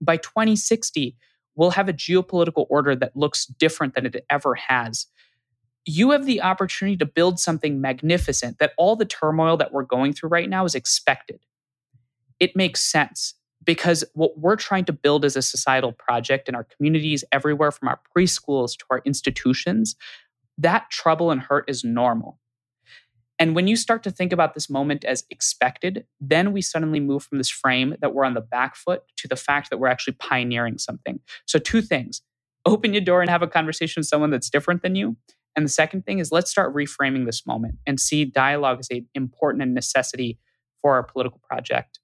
By 0.00 0.16
2060, 0.16 1.16
we'll 1.54 1.70
have 1.70 1.88
a 1.88 1.92
geopolitical 1.92 2.66
order 2.68 2.96
that 2.96 3.16
looks 3.16 3.46
different 3.46 3.94
than 3.94 4.06
it 4.06 4.24
ever 4.28 4.54
has. 4.54 5.06
You 5.86 6.10
have 6.10 6.26
the 6.26 6.42
opportunity 6.42 6.96
to 6.96 7.06
build 7.06 7.38
something 7.38 7.80
magnificent 7.80 8.58
that 8.58 8.72
all 8.76 8.96
the 8.96 9.04
turmoil 9.04 9.56
that 9.56 9.72
we're 9.72 9.84
going 9.84 10.12
through 10.12 10.30
right 10.30 10.50
now 10.50 10.64
is 10.64 10.74
expected. 10.74 11.40
It 12.40 12.56
makes 12.56 12.82
sense 12.82 13.34
because 13.64 14.04
what 14.14 14.38
we're 14.38 14.56
trying 14.56 14.84
to 14.86 14.92
build 14.92 15.24
as 15.24 15.36
a 15.36 15.42
societal 15.42 15.92
project 15.92 16.48
in 16.48 16.56
our 16.56 16.64
communities 16.64 17.24
everywhere 17.30 17.70
from 17.70 17.88
our 17.88 18.00
preschools 18.16 18.76
to 18.78 18.84
our 18.90 19.00
institutions. 19.04 19.94
That 20.58 20.90
trouble 20.90 21.30
and 21.30 21.40
hurt 21.40 21.68
is 21.68 21.84
normal. 21.84 22.40
And 23.38 23.54
when 23.54 23.66
you 23.66 23.76
start 23.76 24.02
to 24.04 24.10
think 24.10 24.32
about 24.32 24.54
this 24.54 24.70
moment 24.70 25.04
as 25.04 25.24
expected 25.30 26.06
then 26.20 26.52
we 26.52 26.62
suddenly 26.62 27.00
move 27.00 27.22
from 27.22 27.38
this 27.38 27.50
frame 27.50 27.94
that 28.00 28.14
we're 28.14 28.24
on 28.24 28.34
the 28.34 28.40
back 28.40 28.74
foot 28.74 29.02
to 29.18 29.28
the 29.28 29.36
fact 29.36 29.70
that 29.70 29.78
we're 29.78 29.88
actually 29.88 30.14
pioneering 30.14 30.78
something. 30.78 31.20
So 31.44 31.58
two 31.58 31.82
things. 31.82 32.22
Open 32.64 32.92
your 32.92 33.02
door 33.02 33.20
and 33.20 33.30
have 33.30 33.42
a 33.42 33.46
conversation 33.46 34.00
with 34.00 34.08
someone 34.08 34.30
that's 34.30 34.50
different 34.50 34.82
than 34.82 34.96
you 34.96 35.16
and 35.56 35.64
the 35.64 35.70
second 35.70 36.04
thing 36.04 36.18
is 36.18 36.30
let's 36.30 36.50
start 36.50 36.74
reframing 36.74 37.26
this 37.26 37.46
moment 37.46 37.76
and 37.86 37.98
see 37.98 38.24
dialogue 38.24 38.78
as 38.80 38.88
an 38.90 39.08
important 39.14 39.62
and 39.62 39.74
necessity 39.74 40.38
for 40.82 40.94
our 40.94 41.02
political 41.02 41.40
project 41.48 41.98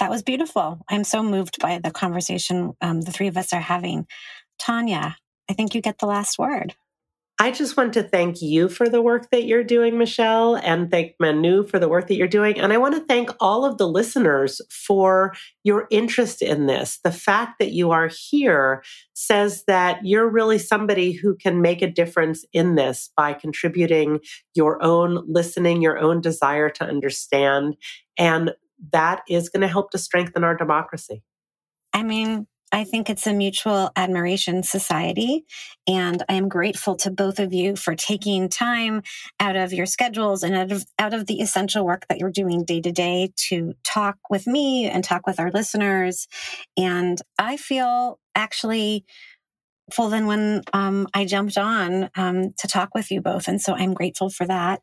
that 0.00 0.10
was 0.10 0.22
beautiful. 0.22 0.80
I'm 0.88 1.04
so 1.04 1.22
moved 1.22 1.60
by 1.60 1.78
the 1.78 1.90
conversation 1.90 2.72
um, 2.80 3.02
the 3.02 3.12
three 3.12 3.28
of 3.28 3.36
us 3.36 3.52
are 3.52 3.60
having. 3.60 4.06
Tania, 4.58 5.16
I 5.48 5.52
think 5.52 5.74
you 5.74 5.82
get 5.82 5.98
the 5.98 6.06
last 6.06 6.38
word. 6.38 6.74
I 7.40 7.52
just 7.52 7.74
want 7.74 7.94
to 7.94 8.02
thank 8.02 8.42
you 8.42 8.68
for 8.68 8.86
the 8.86 9.00
work 9.00 9.30
that 9.30 9.44
you're 9.44 9.64
doing, 9.64 9.96
Michelle, 9.96 10.56
and 10.56 10.90
thank 10.90 11.14
Manu 11.18 11.66
for 11.66 11.78
the 11.78 11.88
work 11.88 12.06
that 12.08 12.16
you're 12.16 12.28
doing. 12.28 12.60
And 12.60 12.70
I 12.70 12.76
want 12.76 12.94
to 12.96 13.06
thank 13.06 13.30
all 13.40 13.64
of 13.64 13.78
the 13.78 13.88
listeners 13.88 14.60
for 14.68 15.32
your 15.64 15.86
interest 15.90 16.42
in 16.42 16.66
this. 16.66 16.98
The 17.02 17.10
fact 17.10 17.58
that 17.58 17.72
you 17.72 17.92
are 17.92 18.10
here 18.14 18.84
says 19.14 19.64
that 19.66 20.00
you're 20.04 20.28
really 20.28 20.58
somebody 20.58 21.12
who 21.12 21.34
can 21.34 21.62
make 21.62 21.80
a 21.80 21.90
difference 21.90 22.44
in 22.52 22.74
this 22.74 23.08
by 23.16 23.32
contributing 23.32 24.20
your 24.54 24.82
own 24.84 25.24
listening, 25.26 25.80
your 25.80 25.98
own 25.98 26.20
desire 26.20 26.68
to 26.68 26.84
understand, 26.84 27.74
and 28.18 28.52
that 28.92 29.22
is 29.30 29.48
going 29.48 29.62
to 29.62 29.68
help 29.68 29.92
to 29.92 29.98
strengthen 29.98 30.44
our 30.44 30.54
democracy. 30.54 31.22
I 31.94 32.02
mean, 32.02 32.48
I 32.72 32.84
think 32.84 33.10
it's 33.10 33.26
a 33.26 33.32
mutual 33.32 33.90
admiration 33.96 34.62
society. 34.62 35.44
And 35.86 36.22
I 36.28 36.34
am 36.34 36.48
grateful 36.48 36.94
to 36.96 37.10
both 37.10 37.38
of 37.38 37.52
you 37.52 37.76
for 37.76 37.94
taking 37.94 38.48
time 38.48 39.02
out 39.40 39.56
of 39.56 39.72
your 39.72 39.86
schedules 39.86 40.42
and 40.42 40.54
out 40.54 40.72
of, 40.72 40.84
out 40.98 41.14
of 41.14 41.26
the 41.26 41.40
essential 41.40 41.84
work 41.84 42.06
that 42.08 42.18
you're 42.18 42.30
doing 42.30 42.64
day 42.64 42.80
to 42.80 42.92
day 42.92 43.32
to 43.48 43.74
talk 43.84 44.16
with 44.30 44.46
me 44.46 44.86
and 44.86 45.02
talk 45.02 45.26
with 45.26 45.40
our 45.40 45.50
listeners. 45.50 46.28
And 46.76 47.18
I 47.38 47.56
feel 47.56 48.20
actually 48.34 49.04
full 49.92 50.10
than 50.10 50.26
when 50.26 50.62
um, 50.72 51.08
I 51.14 51.24
jumped 51.24 51.58
on 51.58 52.10
um, 52.16 52.52
to 52.58 52.68
talk 52.68 52.94
with 52.94 53.10
you 53.10 53.20
both. 53.20 53.48
And 53.48 53.60
so 53.60 53.74
I'm 53.74 53.94
grateful 53.94 54.30
for 54.30 54.46
that. 54.46 54.80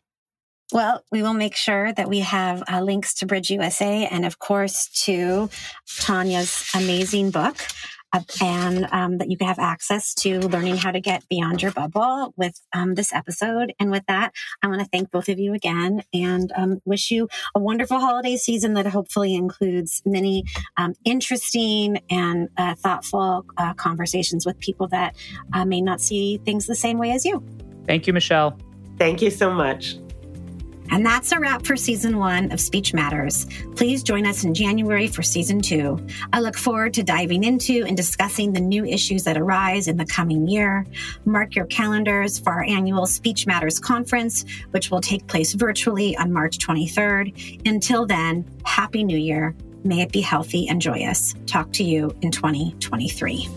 Well, 0.74 1.02
we 1.12 1.22
will 1.22 1.34
make 1.34 1.56
sure 1.56 1.94
that 1.94 2.10
we 2.10 2.20
have 2.20 2.62
uh, 2.72 2.82
links 2.82 3.14
to 3.16 3.26
BridgeUSA 3.26 4.10
and, 4.12 4.26
of 4.26 4.40
course, 4.40 4.90
to 5.06 5.50
Tania's 5.88 6.70
amazing 6.76 7.32
book. 7.32 7.58
Uh, 8.14 8.22
and 8.42 8.88
um, 8.94 9.18
that 9.18 9.30
you 9.30 9.36
can 9.36 9.48
have 9.48 9.60
access 9.60 10.14
to 10.14 10.40
learning 10.40 10.78
how 10.78 10.92
to 10.92 11.02
get 11.02 11.28
beyond 11.28 11.62
your 11.62 11.72
bubble 11.74 12.34
with 12.38 12.58
um, 12.72 12.96
this 12.96 13.14
episode. 13.14 13.74
And 13.82 13.92
with 13.92 14.04
that, 14.08 14.34
I 14.64 14.68
want 14.68 14.80
to 14.80 14.88
thank 14.88 15.12
both 15.12 15.28
of 15.28 15.40
you 15.40 15.54
again 15.54 16.04
and 16.14 16.50
um, 16.56 16.82
wish 16.86 17.12
you 17.12 17.28
a 17.54 17.60
wonderful 17.60 18.00
holiday 18.00 18.38
season 18.38 18.76
that 18.76 18.88
hopefully 18.88 19.36
includes 19.36 20.02
many 20.06 20.46
um, 20.78 20.94
interesting 21.04 22.02
and 22.10 22.48
uh, 22.56 22.76
thoughtful 22.76 23.46
uh, 23.58 23.74
conversations 23.74 24.46
with 24.46 24.58
people 24.60 24.88
that 24.88 25.14
uh, 25.52 25.66
may 25.66 25.82
not 25.82 26.00
see 26.00 26.38
things 26.46 26.66
the 26.66 26.76
same 26.76 26.98
way 26.98 27.12
as 27.12 27.26
you. 27.26 27.44
Thank 27.86 28.08
you, 28.08 28.14
Michelle. 28.14 28.58
Thank 28.98 29.22
you 29.22 29.32
so 29.32 29.52
much. 29.52 29.98
And 30.92 31.06
that's 31.06 31.32
a 31.32 31.40
wrap 31.40 31.66
for 31.66 31.76
season 31.76 32.18
one 32.18 32.52
of 32.52 32.60
Speech 32.60 32.94
Matters. 32.94 33.46
Please 33.76 34.04
join 34.04 34.26
us 34.26 34.44
in 34.44 34.54
January 34.54 35.08
for 35.08 35.22
season 35.22 35.62
two. 35.62 36.06
I 36.34 36.40
look 36.40 36.58
forward 36.58 36.94
to 36.96 37.04
diving 37.04 37.44
into 37.44 37.84
and 37.86 37.96
discussing 37.96 38.54
the 38.54 38.62
new 38.62 38.86
issues 38.86 39.24
that 39.24 39.38
arise 39.38 39.88
in 39.88 39.98
the 39.98 40.06
coming 40.06 40.48
year. 40.48 40.86
Mark 41.26 41.56
your 41.56 41.66
calendars 41.66 42.40
for 42.40 42.54
our 42.54 42.64
annual 42.64 43.06
Speech 43.06 43.48
Matters 43.48 43.80
conference, 43.80 44.46
which 44.72 44.90
will 44.92 45.02
take 45.02 45.28
place 45.28 45.54
virtually 45.54 46.16
on 46.18 46.32
March 46.32 46.58
23rd. 46.60 47.68
Until 47.68 48.06
then, 48.06 48.46
Happy 48.64 49.04
New 49.04 49.18
Year. 49.18 49.56
May 49.84 50.02
it 50.02 50.12
be 50.12 50.22
healthy 50.22 50.68
and 50.68 50.82
joyous. 50.82 51.36
Talk 51.46 51.72
to 51.74 51.84
you 51.84 52.16
in 52.22 52.32
2023. 52.32 53.48